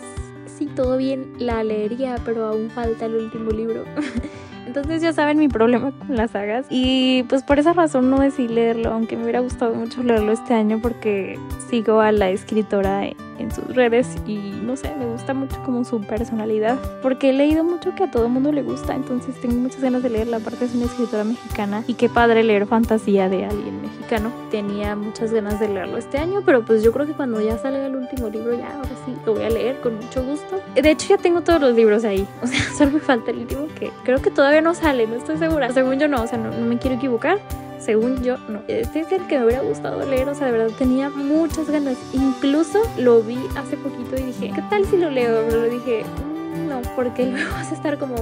sí, 0.58 0.66
todo 0.66 0.96
bien, 0.96 1.34
la 1.38 1.64
leería, 1.64 2.16
pero 2.24 2.46
aún 2.46 2.70
falta 2.70 3.06
el 3.06 3.16
último 3.16 3.52
libro. 3.52 3.84
Entonces 4.66 5.02
ya 5.02 5.12
saben 5.12 5.40
mi 5.40 5.50
problema 5.50 5.92
con 5.92 6.16
las 6.16 6.32
sagas. 6.32 6.68
Y 6.70 7.24
pues 7.24 7.44
por 7.44 7.60
esa 7.60 7.74
razón 7.74 8.10
no 8.10 8.20
decidí 8.20 8.48
leerlo, 8.48 8.94
aunque 8.94 9.18
me 9.18 9.24
hubiera 9.24 9.42
gustado 9.42 9.76
mucho 9.76 10.04
leerlo 10.04 10.32
este 10.32 10.54
año 10.54 10.80
porque 10.82 11.38
sigo 11.70 12.00
a 12.00 12.14
la 12.14 12.30
escritora 12.30 13.08
en 13.40 13.52
sus 13.52 13.76
redes 13.76 14.16
y 14.28 14.38
no 14.38 14.76
sé, 14.76 14.94
me 14.96 15.06
gusta 15.06 15.34
mucho 15.34 15.62
como 15.64 15.84
su 15.84 16.02
personalidad. 16.02 16.78
Porque 17.02 17.30
he 17.30 17.34
leído 17.34 17.64
mucho 17.64 17.96
que 17.96 18.04
a 18.04 18.12
todo 18.12 18.30
mundo 18.30 18.52
le 18.52 18.62
gusta, 18.62 18.96
entonces 18.96 19.40
tengo 19.42 19.56
muchas 19.56 19.82
ganas 19.82 20.04
de 20.04 20.10
leerla. 20.10 20.38
Aparte 20.38 20.66
es 20.66 20.76
una 20.76 20.86
escritora 20.86 21.24
mexicana 21.24 21.84
y 21.88 21.96
qué 21.96 22.10
padre 22.10 22.44
leer 22.44 22.68
fantasía 22.68 23.30
de 23.30 23.46
alguien 23.46 23.82
mexicano. 23.82 24.32
Tenía 24.52 24.96
muchas 24.96 25.34
ganas 25.34 25.60
de 25.60 25.70
leerlo 25.70 25.98
este 25.98 26.18
año, 26.18 26.42
pero 26.46 26.64
pues 26.64 26.84
yo 26.84 26.92
creo 26.92 27.06
que 27.06 27.14
cuando 27.14 27.42
ya 27.42 27.58
salga 27.58 27.86
el 27.86 27.96
último 27.96 28.30
libro 28.30 28.54
ya 28.56 28.76
ahora 28.76 28.90
sí 29.06 29.16
lo 29.26 29.34
voy 29.34 29.44
a 29.44 29.50
leer 29.50 29.80
con 29.82 29.96
mucho 29.96 30.24
gusto. 30.24 30.62
De 30.76 30.92
hecho 30.92 31.10
ya 31.10 31.18
tengo 31.18 31.42
todos 31.42 31.62
los 31.62 31.76
libros 31.76 32.04
ahí, 32.04 32.28
o 32.42 32.48
sea, 32.48 32.60
solo 32.74 32.92
me 32.92 33.00
falta 33.00 33.32
el 33.32 33.40
último 33.40 33.68
que 33.80 33.92
creo 34.04 34.22
que 34.22 34.32
todavía 34.32 34.62
no 34.62 34.74
sale, 34.74 35.08
no 35.08 35.16
estoy 35.16 35.38
segura. 35.38 35.72
Según 35.72 36.00
yo 36.00 36.08
no, 36.08 36.22
o 36.22 36.28
sea, 36.28 36.38
no, 36.38 36.52
no 36.52 36.66
me 36.66 36.78
quiero 36.78 36.98
equivocar. 36.98 37.40
Según 37.80 38.22
yo, 38.24 38.38
no. 38.50 38.62
Este 38.68 39.02
es 39.02 39.12
el 39.12 39.26
que 39.28 39.40
me 39.40 39.46
hubiera 39.46 39.62
gustado 39.62 40.06
leer, 40.06 40.28
o 40.30 40.36
sea, 40.36 40.48
de 40.48 40.54
verdad 40.54 40.76
tenía 40.78 41.10
muchas 41.10 41.70
ganas. 41.70 41.98
Incluso 42.14 42.80
lo 42.98 43.22
vi 43.22 43.40
hace 43.56 43.78
poquito 43.78 44.16
y 44.18 44.24
dije, 44.24 44.52
¿qué 44.54 44.62
tal 44.70 44.86
si 44.86 44.98
lo 44.98 45.10
leo? 45.10 45.44
Pero 45.48 45.62
lo 45.62 45.70
dije, 45.70 46.04
mm, 46.04 46.68
no, 46.68 46.82
porque 46.96 47.26
luego 47.32 47.52
vas 47.52 47.72
a 47.72 47.76
estar 47.76 47.98
como, 47.98 48.16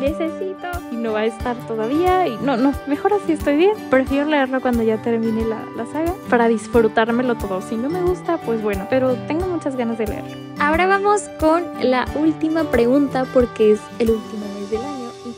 necesito 0.00 0.68
y 0.90 0.96
no 0.96 1.12
va 1.12 1.20
a 1.20 1.26
estar 1.26 1.56
todavía. 1.66 2.26
Y 2.28 2.36
no, 2.38 2.56
no, 2.56 2.72
mejor 2.86 3.12
así 3.12 3.32
estoy 3.32 3.56
bien. 3.56 3.74
Prefiero 3.90 4.28
leerlo 4.28 4.60
cuando 4.60 4.82
ya 4.82 5.00
termine 5.02 5.44
la, 5.44 5.64
la 5.76 5.86
saga 5.86 6.14
para 6.30 6.48
disfrutármelo 6.48 7.36
todo. 7.36 7.60
Si 7.60 7.76
no 7.76 7.88
me 7.88 8.02
gusta, 8.02 8.38
pues 8.38 8.62
bueno, 8.62 8.86
pero 8.88 9.14
tengo 9.26 9.46
muchas 9.46 9.76
ganas 9.76 9.98
de 9.98 10.06
leerlo. 10.06 10.30
Ahora 10.58 10.86
vamos 10.86 11.22
con 11.40 11.64
la 11.82 12.06
última 12.14 12.64
pregunta 12.70 13.26
porque 13.32 13.72
es 13.72 13.80
el 13.98 14.10
último 14.10 14.41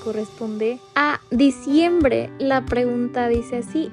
corresponde 0.04 0.78
a 0.94 1.20
diciembre. 1.30 2.30
La 2.38 2.64
pregunta 2.64 3.28
dice 3.28 3.58
así. 3.58 3.90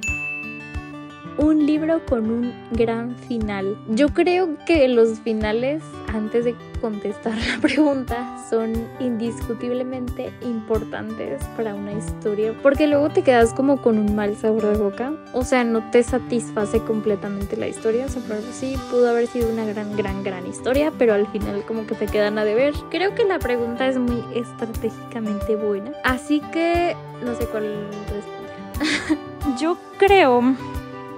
Un 1.37 1.65
libro 1.65 2.05
con 2.05 2.29
un 2.29 2.53
gran 2.71 3.15
final. 3.15 3.77
Yo 3.89 4.09
creo 4.09 4.57
que 4.67 4.87
los 4.89 5.21
finales, 5.21 5.81
antes 6.07 6.45
de 6.45 6.55
contestar 6.81 7.37
la 7.37 7.59
pregunta, 7.61 8.37
son 8.49 8.73
indiscutiblemente 8.99 10.33
importantes 10.41 11.41
para 11.55 11.75
una 11.75 11.93
historia. 11.93 12.53
Porque 12.61 12.87
luego 12.87 13.09
te 13.09 13.21
quedas 13.21 13.53
como 13.53 13.81
con 13.81 13.97
un 13.97 14.15
mal 14.15 14.35
sabor 14.35 14.63
de 14.63 14.77
boca. 14.77 15.13
O 15.33 15.43
sea, 15.43 15.63
no 15.63 15.89
te 15.91 16.03
satisface 16.03 16.79
completamente 16.79 17.55
la 17.55 17.67
historia. 17.67 18.05
O 18.05 18.09
sea, 18.09 18.21
por 18.23 18.41
sí, 18.51 18.75
pudo 18.89 19.09
haber 19.09 19.27
sido 19.27 19.49
una 19.49 19.65
gran, 19.65 19.95
gran, 19.95 20.23
gran 20.23 20.47
historia, 20.47 20.91
pero 20.97 21.13
al 21.13 21.27
final 21.27 21.63
como 21.65 21.85
que 21.85 21.95
te 21.95 22.07
quedan 22.07 22.37
a 22.37 22.43
deber. 22.43 22.73
Creo 22.89 23.15
que 23.15 23.23
la 23.23 23.39
pregunta 23.39 23.87
es 23.87 23.97
muy 23.97 24.23
estratégicamente 24.33 25.55
buena. 25.55 25.91
Así 26.03 26.41
que 26.51 26.95
no 27.23 27.35
sé 27.35 27.45
cuál 27.45 27.87
responder. 28.11 29.17
Yo 29.59 29.77
creo 29.97 30.55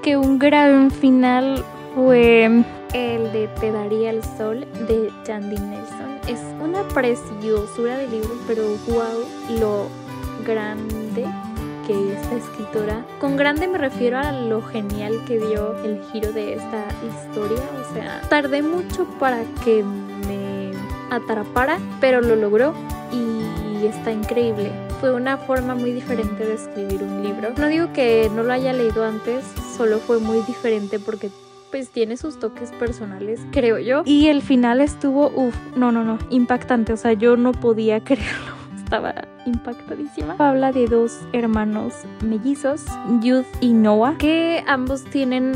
que 0.02 0.18
un 0.18 0.38
gran 0.38 0.92
final 0.92 1.64
fue 1.96 2.64
el 2.94 3.32
de 3.32 3.48
Te 3.60 3.72
daría 3.72 4.12
el 4.12 4.24
sol 4.24 4.66
de 4.88 5.12
Jandy 5.26 5.58
Nelson. 5.58 6.20
Es 6.28 6.40
una 6.62 6.88
preciosura 6.90 7.98
de 7.98 8.08
libro, 8.08 8.36
pero 8.48 8.64
wow, 8.88 9.60
lo 9.60 9.88
grande 10.46 11.26
que 11.88 12.14
esta 12.14 12.36
escritora, 12.36 13.06
con 13.20 13.36
grande 13.36 13.68
me 13.68 13.78
refiero 13.78 14.18
a 14.18 14.32
lo 14.32 14.62
genial 14.62 15.22
que 15.26 15.38
dio 15.38 15.76
el 15.84 16.02
giro 16.12 16.32
de 16.32 16.54
esta 16.54 16.86
historia, 17.06 17.62
o 17.82 17.94
sea, 17.94 18.22
tardé 18.30 18.62
mucho 18.62 19.06
para 19.20 19.44
que 19.66 19.84
me 19.84 20.72
atrapara, 21.10 21.80
pero 22.00 22.22
lo 22.22 22.36
logró 22.38 22.74
y 23.12 23.86
está 23.86 24.14
increíble. 24.14 24.72
Fue 25.02 25.14
una 25.14 25.38
forma 25.38 25.76
muy 25.76 25.92
diferente 25.92 26.46
de 26.46 26.54
escribir 26.54 27.04
un 27.04 27.22
libro. 27.22 27.50
No 27.58 27.68
digo 27.68 27.92
que 27.92 28.32
no 28.34 28.44
lo 28.44 28.54
haya 28.54 28.72
leído 28.72 29.04
antes, 29.04 29.44
solo 29.76 30.00
fue 30.00 30.20
muy 30.20 30.40
diferente 30.48 31.00
porque 31.00 31.30
pues 31.74 31.90
tiene 31.90 32.18
sus 32.18 32.38
toques 32.38 32.72
personales, 32.74 33.40
creo 33.50 33.80
yo. 33.80 34.04
Y 34.06 34.28
el 34.28 34.44
final 34.44 34.80
estuvo, 34.80 35.32
uff, 35.32 35.56
no, 35.76 35.92
no, 35.92 36.04
no, 36.04 36.20
impactante. 36.30 36.94
O 36.94 36.98
sea, 36.98 37.14
yo 37.14 37.36
no 37.36 37.52
podía 37.52 38.00
creerlo. 38.04 38.54
Estaba 38.78 39.16
impactadísima. 39.48 40.36
Habla 40.38 40.72
de 40.72 40.86
dos 40.86 41.22
hermanos 41.34 41.96
mellizos, 42.24 42.86
Youth 43.24 43.48
y 43.60 43.74
Noah, 43.74 44.20
que 44.20 44.64
ambos 44.68 45.04
tienen 45.06 45.54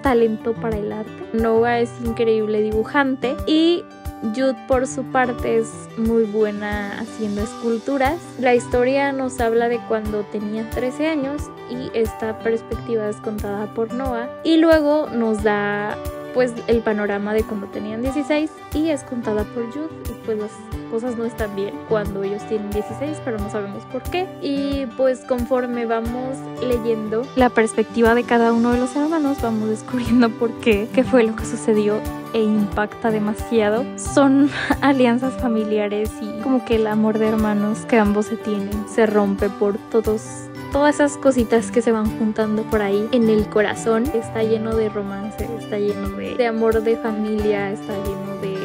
talento 0.00 0.54
para 0.54 0.76
el 0.76 0.92
arte. 0.92 1.10
Noah 1.32 1.80
es 1.80 1.90
increíble 2.04 2.62
dibujante 2.62 3.34
y 3.48 3.82
Jude 4.22 4.56
por 4.66 4.86
su 4.86 5.04
parte 5.04 5.58
es 5.58 5.88
muy 5.96 6.24
buena 6.24 6.98
haciendo 7.00 7.42
esculturas. 7.42 8.18
La 8.40 8.54
historia 8.54 9.12
nos 9.12 9.40
habla 9.40 9.68
de 9.68 9.78
cuando 9.88 10.22
tenía 10.24 10.68
13 10.70 11.06
años 11.06 11.42
y 11.70 11.96
esta 11.96 12.38
perspectiva 12.40 13.08
es 13.08 13.16
contada 13.16 13.72
por 13.74 13.92
Noah 13.92 14.28
y 14.44 14.56
luego 14.56 15.08
nos 15.10 15.42
da 15.42 15.96
pues 16.34 16.52
el 16.66 16.80
panorama 16.80 17.34
de 17.34 17.42
cuando 17.42 17.66
tenían 17.68 18.02
16 18.02 18.50
y 18.74 18.90
es 18.90 19.02
contada 19.02 19.44
por 19.44 19.66
Jude 19.72 19.88
y 20.08 20.12
pues 20.24 20.38
las 20.38 20.50
cosas 20.90 21.16
no 21.16 21.24
están 21.24 21.54
bien 21.54 21.74
cuando 21.88 22.22
ellos 22.22 22.46
tienen 22.48 22.70
16 22.70 23.20
pero 23.24 23.38
no 23.38 23.50
sabemos 23.50 23.84
por 23.86 24.02
qué 24.02 24.26
y 24.42 24.86
pues 24.96 25.20
conforme 25.20 25.86
vamos 25.86 26.36
leyendo 26.62 27.26
la 27.36 27.50
perspectiva 27.50 28.14
de 28.14 28.24
cada 28.24 28.52
uno 28.52 28.72
de 28.72 28.78
los 28.78 28.94
hermanos 28.96 29.40
vamos 29.42 29.68
descubriendo 29.68 30.30
por 30.30 30.50
qué, 30.60 30.88
qué 30.94 31.04
fue 31.04 31.24
lo 31.24 31.36
que 31.36 31.44
sucedió 31.44 32.00
e 32.34 32.42
impacta 32.42 33.10
demasiado 33.10 33.84
son 33.96 34.50
alianzas 34.80 35.34
familiares 35.34 36.10
y 36.20 36.40
como 36.42 36.64
que 36.64 36.76
el 36.76 36.86
amor 36.86 37.18
de 37.18 37.28
hermanos 37.28 37.80
que 37.86 37.98
ambos 37.98 38.26
se 38.26 38.36
tienen 38.36 38.88
se 38.88 39.06
rompe 39.06 39.48
por 39.48 39.78
todos 39.90 40.48
todas 40.72 40.96
esas 40.96 41.16
cositas 41.16 41.70
que 41.70 41.82
se 41.82 41.92
van 41.92 42.18
juntando 42.18 42.62
por 42.64 42.82
ahí 42.82 43.08
en 43.12 43.28
el 43.28 43.48
corazón. 43.48 44.04
Está 44.14 44.42
lleno 44.42 44.74
de 44.74 44.88
romance, 44.88 45.48
está 45.68 45.78
lleno 45.78 46.08
de, 46.16 46.46
amor 46.46 46.82
de 46.82 46.96
familia, 46.96 47.70
está 47.70 47.92
lleno 47.92 48.40
de, 48.40 48.56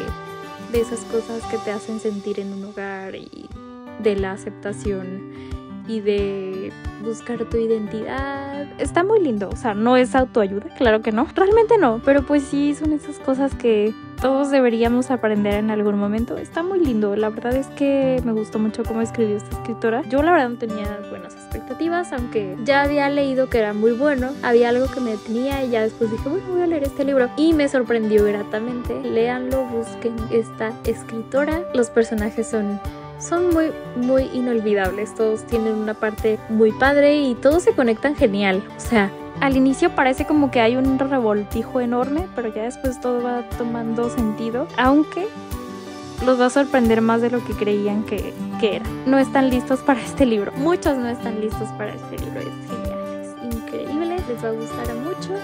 de 0.72 0.80
esas 0.80 1.00
cosas 1.00 1.42
que 1.50 1.58
te 1.58 1.70
hacen 1.70 2.00
sentir 2.00 2.40
en 2.40 2.50
un 2.54 2.64
hogar 2.64 3.14
y 3.14 3.46
de 3.98 4.16
la 4.16 4.32
aceptación 4.32 5.30
y 5.86 6.00
de 6.00 6.72
buscar 7.02 7.44
tu 7.44 7.56
identidad. 7.56 8.66
Está 8.78 9.04
muy 9.04 9.20
lindo, 9.20 9.50
o 9.50 9.56
sea, 9.56 9.74
no 9.74 9.96
es 9.96 10.14
autoayuda, 10.14 10.74
claro 10.76 11.02
que 11.02 11.12
no, 11.12 11.26
realmente 11.34 11.78
no, 11.78 12.00
pero 12.04 12.22
pues 12.22 12.42
sí 12.44 12.74
son 12.74 12.92
esas 12.92 13.18
cosas 13.18 13.54
que 13.54 13.92
todos 14.20 14.50
deberíamos 14.50 15.10
aprender 15.10 15.54
en 15.54 15.70
algún 15.70 15.98
momento. 15.98 16.38
Está 16.38 16.62
muy 16.62 16.80
lindo, 16.80 17.14
la 17.14 17.28
verdad 17.28 17.54
es 17.54 17.66
que 17.68 18.22
me 18.24 18.32
gustó 18.32 18.58
mucho 18.58 18.82
cómo 18.82 19.02
escribió 19.02 19.36
esta 19.36 19.50
escritora. 19.56 20.02
Yo 20.08 20.22
la 20.22 20.32
verdad 20.32 20.48
no 20.48 20.56
tenía 20.56 21.00
buenas 21.10 21.34
expectativas, 21.34 22.12
aunque 22.12 22.56
ya 22.64 22.82
había 22.82 23.10
leído 23.10 23.50
que 23.50 23.58
era 23.58 23.74
muy 23.74 23.92
bueno, 23.92 24.30
había 24.42 24.70
algo 24.70 24.86
que 24.86 25.00
me 25.00 25.10
detenía 25.10 25.64
y 25.64 25.70
ya 25.70 25.82
después 25.82 26.10
dije, 26.10 26.28
bueno, 26.28 26.44
voy 26.50 26.62
a 26.62 26.66
leer 26.66 26.84
este 26.84 27.04
libro 27.04 27.28
y 27.36 27.52
me 27.52 27.68
sorprendió 27.68 28.24
gratamente. 28.24 28.98
Léanlo, 29.02 29.64
busquen 29.66 30.16
esta 30.30 30.72
escritora. 30.84 31.60
Los 31.74 31.90
personajes 31.90 32.46
son 32.46 32.80
son 33.18 33.50
muy, 33.50 33.72
muy 33.96 34.24
inolvidables. 34.32 35.14
Todos 35.14 35.44
tienen 35.44 35.74
una 35.74 35.94
parte 35.94 36.38
muy 36.48 36.72
padre 36.72 37.16
y 37.16 37.34
todos 37.34 37.62
se 37.62 37.72
conectan 37.72 38.16
genial. 38.16 38.62
O 38.76 38.80
sea, 38.80 39.10
al 39.40 39.56
inicio 39.56 39.94
parece 39.94 40.26
como 40.26 40.50
que 40.50 40.60
hay 40.60 40.76
un 40.76 40.98
revoltijo 40.98 41.80
enorme, 41.80 42.28
pero 42.34 42.54
ya 42.54 42.62
después 42.62 43.00
todo 43.00 43.22
va 43.22 43.48
tomando 43.58 44.08
sentido. 44.10 44.66
Aunque 44.76 45.26
los 46.24 46.40
va 46.40 46.46
a 46.46 46.50
sorprender 46.50 47.00
más 47.00 47.20
de 47.20 47.30
lo 47.30 47.44
que 47.44 47.52
creían 47.54 48.04
que, 48.04 48.32
que 48.60 48.76
era. 48.76 48.86
No 49.06 49.18
están 49.18 49.50
listos 49.50 49.80
para 49.80 50.00
este 50.00 50.26
libro. 50.26 50.52
Muchos 50.56 50.96
no 50.96 51.08
están 51.08 51.40
listos 51.40 51.68
para 51.76 51.94
este 51.94 52.18
libro. 52.18 52.40
Es 52.40 52.46
genial, 52.70 53.20
es 53.20 53.54
increíble. 53.54 54.16
Les 54.28 54.44
va 54.44 54.48
a 54.48 54.52
gustar 54.52 54.94
mucho 54.94 55.34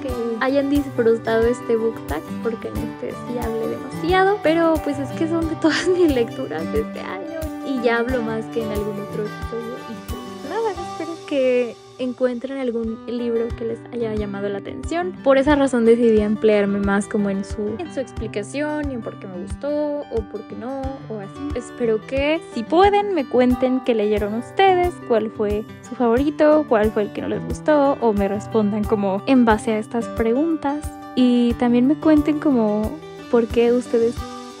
que 0.00 0.10
hayan 0.40 0.70
disfrutado 0.70 1.46
este 1.46 1.76
book 1.76 1.94
tag 2.06 2.22
porque 2.42 2.68
en 2.68 2.76
este 2.76 3.10
sí 3.10 3.38
hablé 3.38 3.68
demasiado, 3.68 4.38
pero 4.42 4.74
pues 4.84 4.98
es 4.98 5.10
que 5.10 5.28
son 5.28 5.48
de 5.48 5.56
todas 5.56 5.86
mis 5.98 6.12
lecturas 6.12 6.64
de 6.72 6.80
este 6.80 7.00
año 7.00 7.40
y 7.66 7.82
ya 7.82 7.98
hablo 7.98 8.22
más 8.22 8.44
que 8.46 8.62
en 8.62 8.70
algún 8.70 9.00
otro 9.00 9.24
episodio 9.24 9.74
y 9.88 10.10
pues 10.10 10.50
nada, 10.50 10.70
espero 10.72 11.14
que 11.26 11.76
encuentren 11.98 12.58
algún 12.58 12.98
libro 13.06 13.48
que 13.56 13.64
les 13.64 13.78
haya 13.92 14.14
llamado 14.14 14.48
la 14.48 14.58
atención. 14.58 15.12
Por 15.24 15.38
esa 15.38 15.56
razón 15.56 15.84
decidí 15.84 16.20
emplearme 16.20 16.78
más 16.78 17.06
como 17.06 17.30
en 17.30 17.44
su, 17.44 17.76
en 17.78 17.92
su 17.92 18.00
explicación 18.00 18.90
y 18.90 18.94
en 18.94 19.00
por 19.00 19.18
qué 19.18 19.26
me 19.26 19.42
gustó 19.42 20.00
o 20.00 20.22
por 20.30 20.42
qué 20.48 20.56
no 20.56 20.82
o 21.08 21.18
así. 21.18 21.58
Espero 21.58 22.00
que 22.06 22.40
si 22.54 22.62
pueden 22.62 23.14
me 23.14 23.24
cuenten 23.24 23.80
qué 23.84 23.94
leyeron 23.94 24.34
ustedes, 24.34 24.94
cuál 25.08 25.30
fue 25.30 25.64
su 25.88 25.94
favorito, 25.94 26.64
cuál 26.68 26.90
fue 26.90 27.02
el 27.02 27.12
que 27.12 27.22
no 27.22 27.28
les 27.28 27.44
gustó 27.44 27.98
o 28.00 28.12
me 28.12 28.28
respondan 28.28 28.84
como 28.84 29.22
en 29.26 29.44
base 29.44 29.72
a 29.72 29.78
estas 29.78 30.06
preguntas 30.08 30.90
y 31.16 31.54
también 31.54 31.86
me 31.86 31.96
cuenten 31.96 32.38
como 32.38 32.96
por 33.30 33.46
qué 33.46 33.72
ustedes 33.72 34.14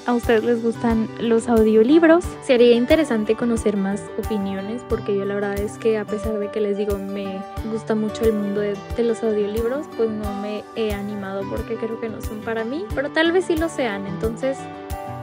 a 0.08 0.14
ustedes 0.14 0.42
les 0.42 0.62
gustan 0.62 1.06
los 1.20 1.48
audiolibros. 1.50 2.24
Sería 2.42 2.74
interesante 2.74 3.34
conocer 3.34 3.76
más 3.76 4.02
opiniones 4.16 4.80
porque 4.88 5.14
yo 5.14 5.26
la 5.26 5.34
verdad 5.34 5.60
es 5.60 5.76
que 5.76 5.98
a 5.98 6.06
pesar 6.06 6.38
de 6.38 6.50
que 6.50 6.62
les 6.62 6.78
digo 6.78 6.96
me 6.98 7.42
gusta 7.70 7.94
mucho 7.94 8.24
el 8.24 8.32
mundo 8.32 8.62
de, 8.62 8.74
los 9.04 9.22
audiolibros, 9.22 9.86
pues 9.98 10.08
no 10.08 10.34
me 10.40 10.64
he 10.76 10.94
animado 10.94 11.42
porque 11.50 11.76
creo 11.76 12.00
que 12.00 12.08
no 12.08 12.22
son 12.22 12.40
para 12.40 12.64
mí, 12.64 12.86
pero 12.94 13.10
tal 13.10 13.32
vez 13.32 13.44
sí 13.44 13.56
lo 13.56 13.68
sean. 13.68 14.06
Entonces, 14.06 14.56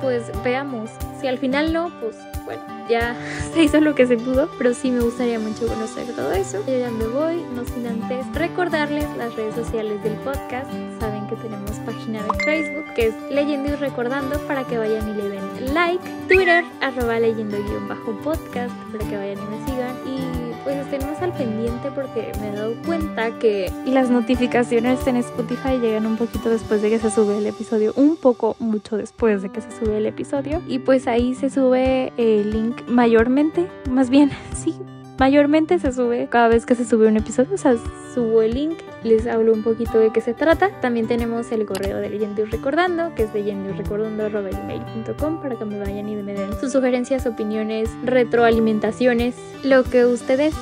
pues 0.02 0.32
veamos. 0.44 0.92
Si 1.20 1.26
al 1.26 1.40
final 1.40 1.74
no, 1.74 1.92
pues 2.00 2.16
bueno, 2.46 2.62
ya 2.88 3.16
se 3.56 3.64
hizo 3.64 3.82
lo 3.82 3.96
que 3.96 4.06
se 4.06 4.18
pudo, 4.18 4.52
pero 4.60 4.76
sí 4.76 4.92
me 4.92 5.02
gustaría 5.02 5.40
mucho 5.40 5.66
conocer 5.66 6.06
todo 6.16 6.32
eso. 6.34 6.64
Yo 6.68 6.78
ya 6.78 6.92
me 6.92 7.08
voy, 7.08 7.44
no 7.56 7.66
sin 7.66 7.88
antes 7.88 8.24
recordarles 8.36 9.08
las 9.18 9.36
redes 9.36 9.56
sociales 9.56 10.04
del 10.04 10.14
podcast. 10.18 10.70
Que 11.28 11.36
tenemos 11.36 11.72
página 11.86 12.24
de 12.24 12.44
Facebook 12.44 12.86
que 12.96 13.08
es 13.08 13.16
Leyendo 13.30 13.70
y 13.70 13.76
Recordando 13.76 14.40
para 14.48 14.64
que 14.64 14.78
vayan 14.78 15.10
y 15.10 15.14
le 15.14 15.30
den 15.30 15.74
like. 15.74 16.04
Twitter, 16.28 16.64
arroba 16.82 17.20
leyendo 17.20 17.58
guion 17.58 17.88
bajo 17.88 18.12
podcast 18.24 18.74
para 18.92 19.08
que 19.10 19.18
vayan 19.18 19.38
y 19.38 19.48
me 19.48 19.66
sigan. 19.66 19.96
Y 20.06 20.54
pues 20.64 20.78
estén 20.78 21.06
más 21.08 21.22
al 21.22 21.34
pendiente 21.34 21.92
porque 21.92 22.32
me 22.40 22.50
he 22.50 22.52
dado 22.52 22.74
cuenta 22.86 23.38
que 23.40 23.72
las 23.86 24.10
notificaciones 24.10 25.06
en 25.06 25.18
Spotify 25.18 25.78
llegan 25.80 26.06
un 26.06 26.18
poquito 26.18 26.50
después 26.50 26.82
de 26.82 26.90
que 26.90 27.00
se 27.00 27.12
sube 27.12 27.38
el 27.38 27.46
episodio, 27.46 27.94
un 27.96 28.16
poco 28.18 28.56
mucho 28.60 28.98
después 28.98 29.42
de 29.42 29.50
que 29.50 29.62
se 29.62 29.72
sube 29.72 29.98
el 29.98 30.06
episodio. 30.06 30.62
Y 30.68 30.80
pues 30.80 31.08
ahí 31.08 31.36
se 31.36 31.50
sube 31.50 32.14
el 32.18 32.52
link 32.52 32.82
mayormente, 32.88 33.68
más 33.90 34.10
bien, 34.10 34.32
sí, 34.56 34.76
mayormente 35.18 35.80
se 35.80 35.92
sube 35.92 36.28
cada 36.30 36.48
vez 36.48 36.66
que 36.66 36.76
se 36.76 36.86
sube 36.86 37.08
un 37.08 37.18
episodio, 37.18 37.56
o 37.56 37.58
sea, 37.58 37.76
subo 38.14 38.42
el 38.42 38.54
link, 38.54 38.80
les 39.04 39.28
hablo 39.28 39.54
un 39.54 39.64
poquito 39.64 40.00
de 40.00 40.12
qué 40.12 40.22
se 40.22 40.34
trata. 40.34 40.70
También 40.82 41.08
tenemos 41.08 41.52
el 41.52 41.66
correo 41.66 41.98
de 41.98 42.10
Leyendo 42.10 42.42
y 42.42 42.46
Recordando, 42.46 43.14
que 43.16 43.24
es 43.24 43.34
leyendo 43.34 43.70
y 43.70 43.74
recordando.com 43.74 45.42
para 45.42 45.56
que 45.58 45.66
me 45.66 45.80
vayan 45.80 46.10
y 46.10 46.16
me 46.16 46.34
den 46.34 46.60
sus 46.60 46.72
sugerencias, 46.72 47.26
opiniones, 47.26 47.90
retroalimentaciones, 48.04 49.36
lo 49.64 49.84
que 49.84 50.06
ustedes 50.06 50.54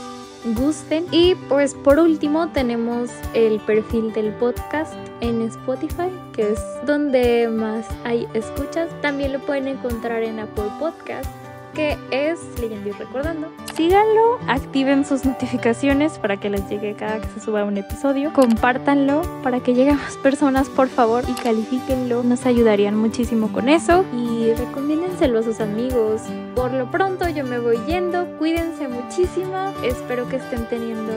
gusten. 0.55 1.05
Y 1.11 1.35
pues 1.47 1.73
por 1.73 1.99
último 1.99 2.49
tenemos 2.49 3.09
el 3.33 3.59
perfil 3.61 4.11
del 4.13 4.33
podcast 4.33 4.93
en 5.21 5.41
Spotify, 5.43 6.09
que 6.33 6.51
es 6.51 6.59
donde 6.85 7.47
más 7.47 7.87
hay 8.03 8.27
escuchas. 8.33 8.89
También 9.01 9.33
lo 9.33 9.39
pueden 9.39 9.67
encontrar 9.67 10.23
en 10.23 10.39
Apple 10.39 10.69
Podcast 10.79 11.29
que 11.73 11.97
es 12.11 12.39
Leyendo 12.59 12.89
y 12.89 12.91
Recordando. 12.93 13.47
Síganlo, 13.75 14.39
activen 14.47 15.05
sus 15.05 15.25
notificaciones 15.25 16.19
para 16.19 16.37
que 16.37 16.49
les 16.49 16.67
llegue 16.69 16.93
cada 16.93 17.19
que 17.19 17.27
se 17.27 17.39
suba 17.39 17.63
un 17.63 17.77
episodio. 17.77 18.31
Compártanlo 18.33 19.21
para 19.41 19.59
que 19.59 19.73
llegue 19.73 19.91
a 19.91 19.95
más 19.95 20.17
personas, 20.17 20.69
por 20.69 20.89
favor, 20.89 21.23
y 21.27 21.33
califíquenlo. 21.33 22.23
Nos 22.23 22.45
ayudarían 22.45 22.95
muchísimo 22.95 23.51
con 23.51 23.69
eso. 23.69 24.05
Y 24.13 24.53
recomiéndenselo 24.53 25.39
a 25.39 25.43
sus 25.43 25.59
amigos. 25.59 26.21
Por 26.55 26.71
lo 26.71 26.89
pronto 26.91 27.27
yo 27.29 27.43
me 27.43 27.59
voy 27.59 27.79
yendo. 27.87 28.27
Cuídense 28.37 28.87
muchísimo. 28.87 29.73
Espero 29.83 30.27
que 30.29 30.37
estén 30.37 30.67
teniendo 30.69 31.13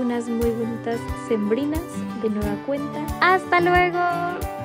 unas 0.00 0.28
muy 0.28 0.50
bonitas 0.50 1.00
sembrinas 1.28 1.82
de 2.22 2.30
nueva 2.30 2.54
cuenta. 2.66 3.04
¡Hasta 3.20 3.60
luego! 3.60 4.57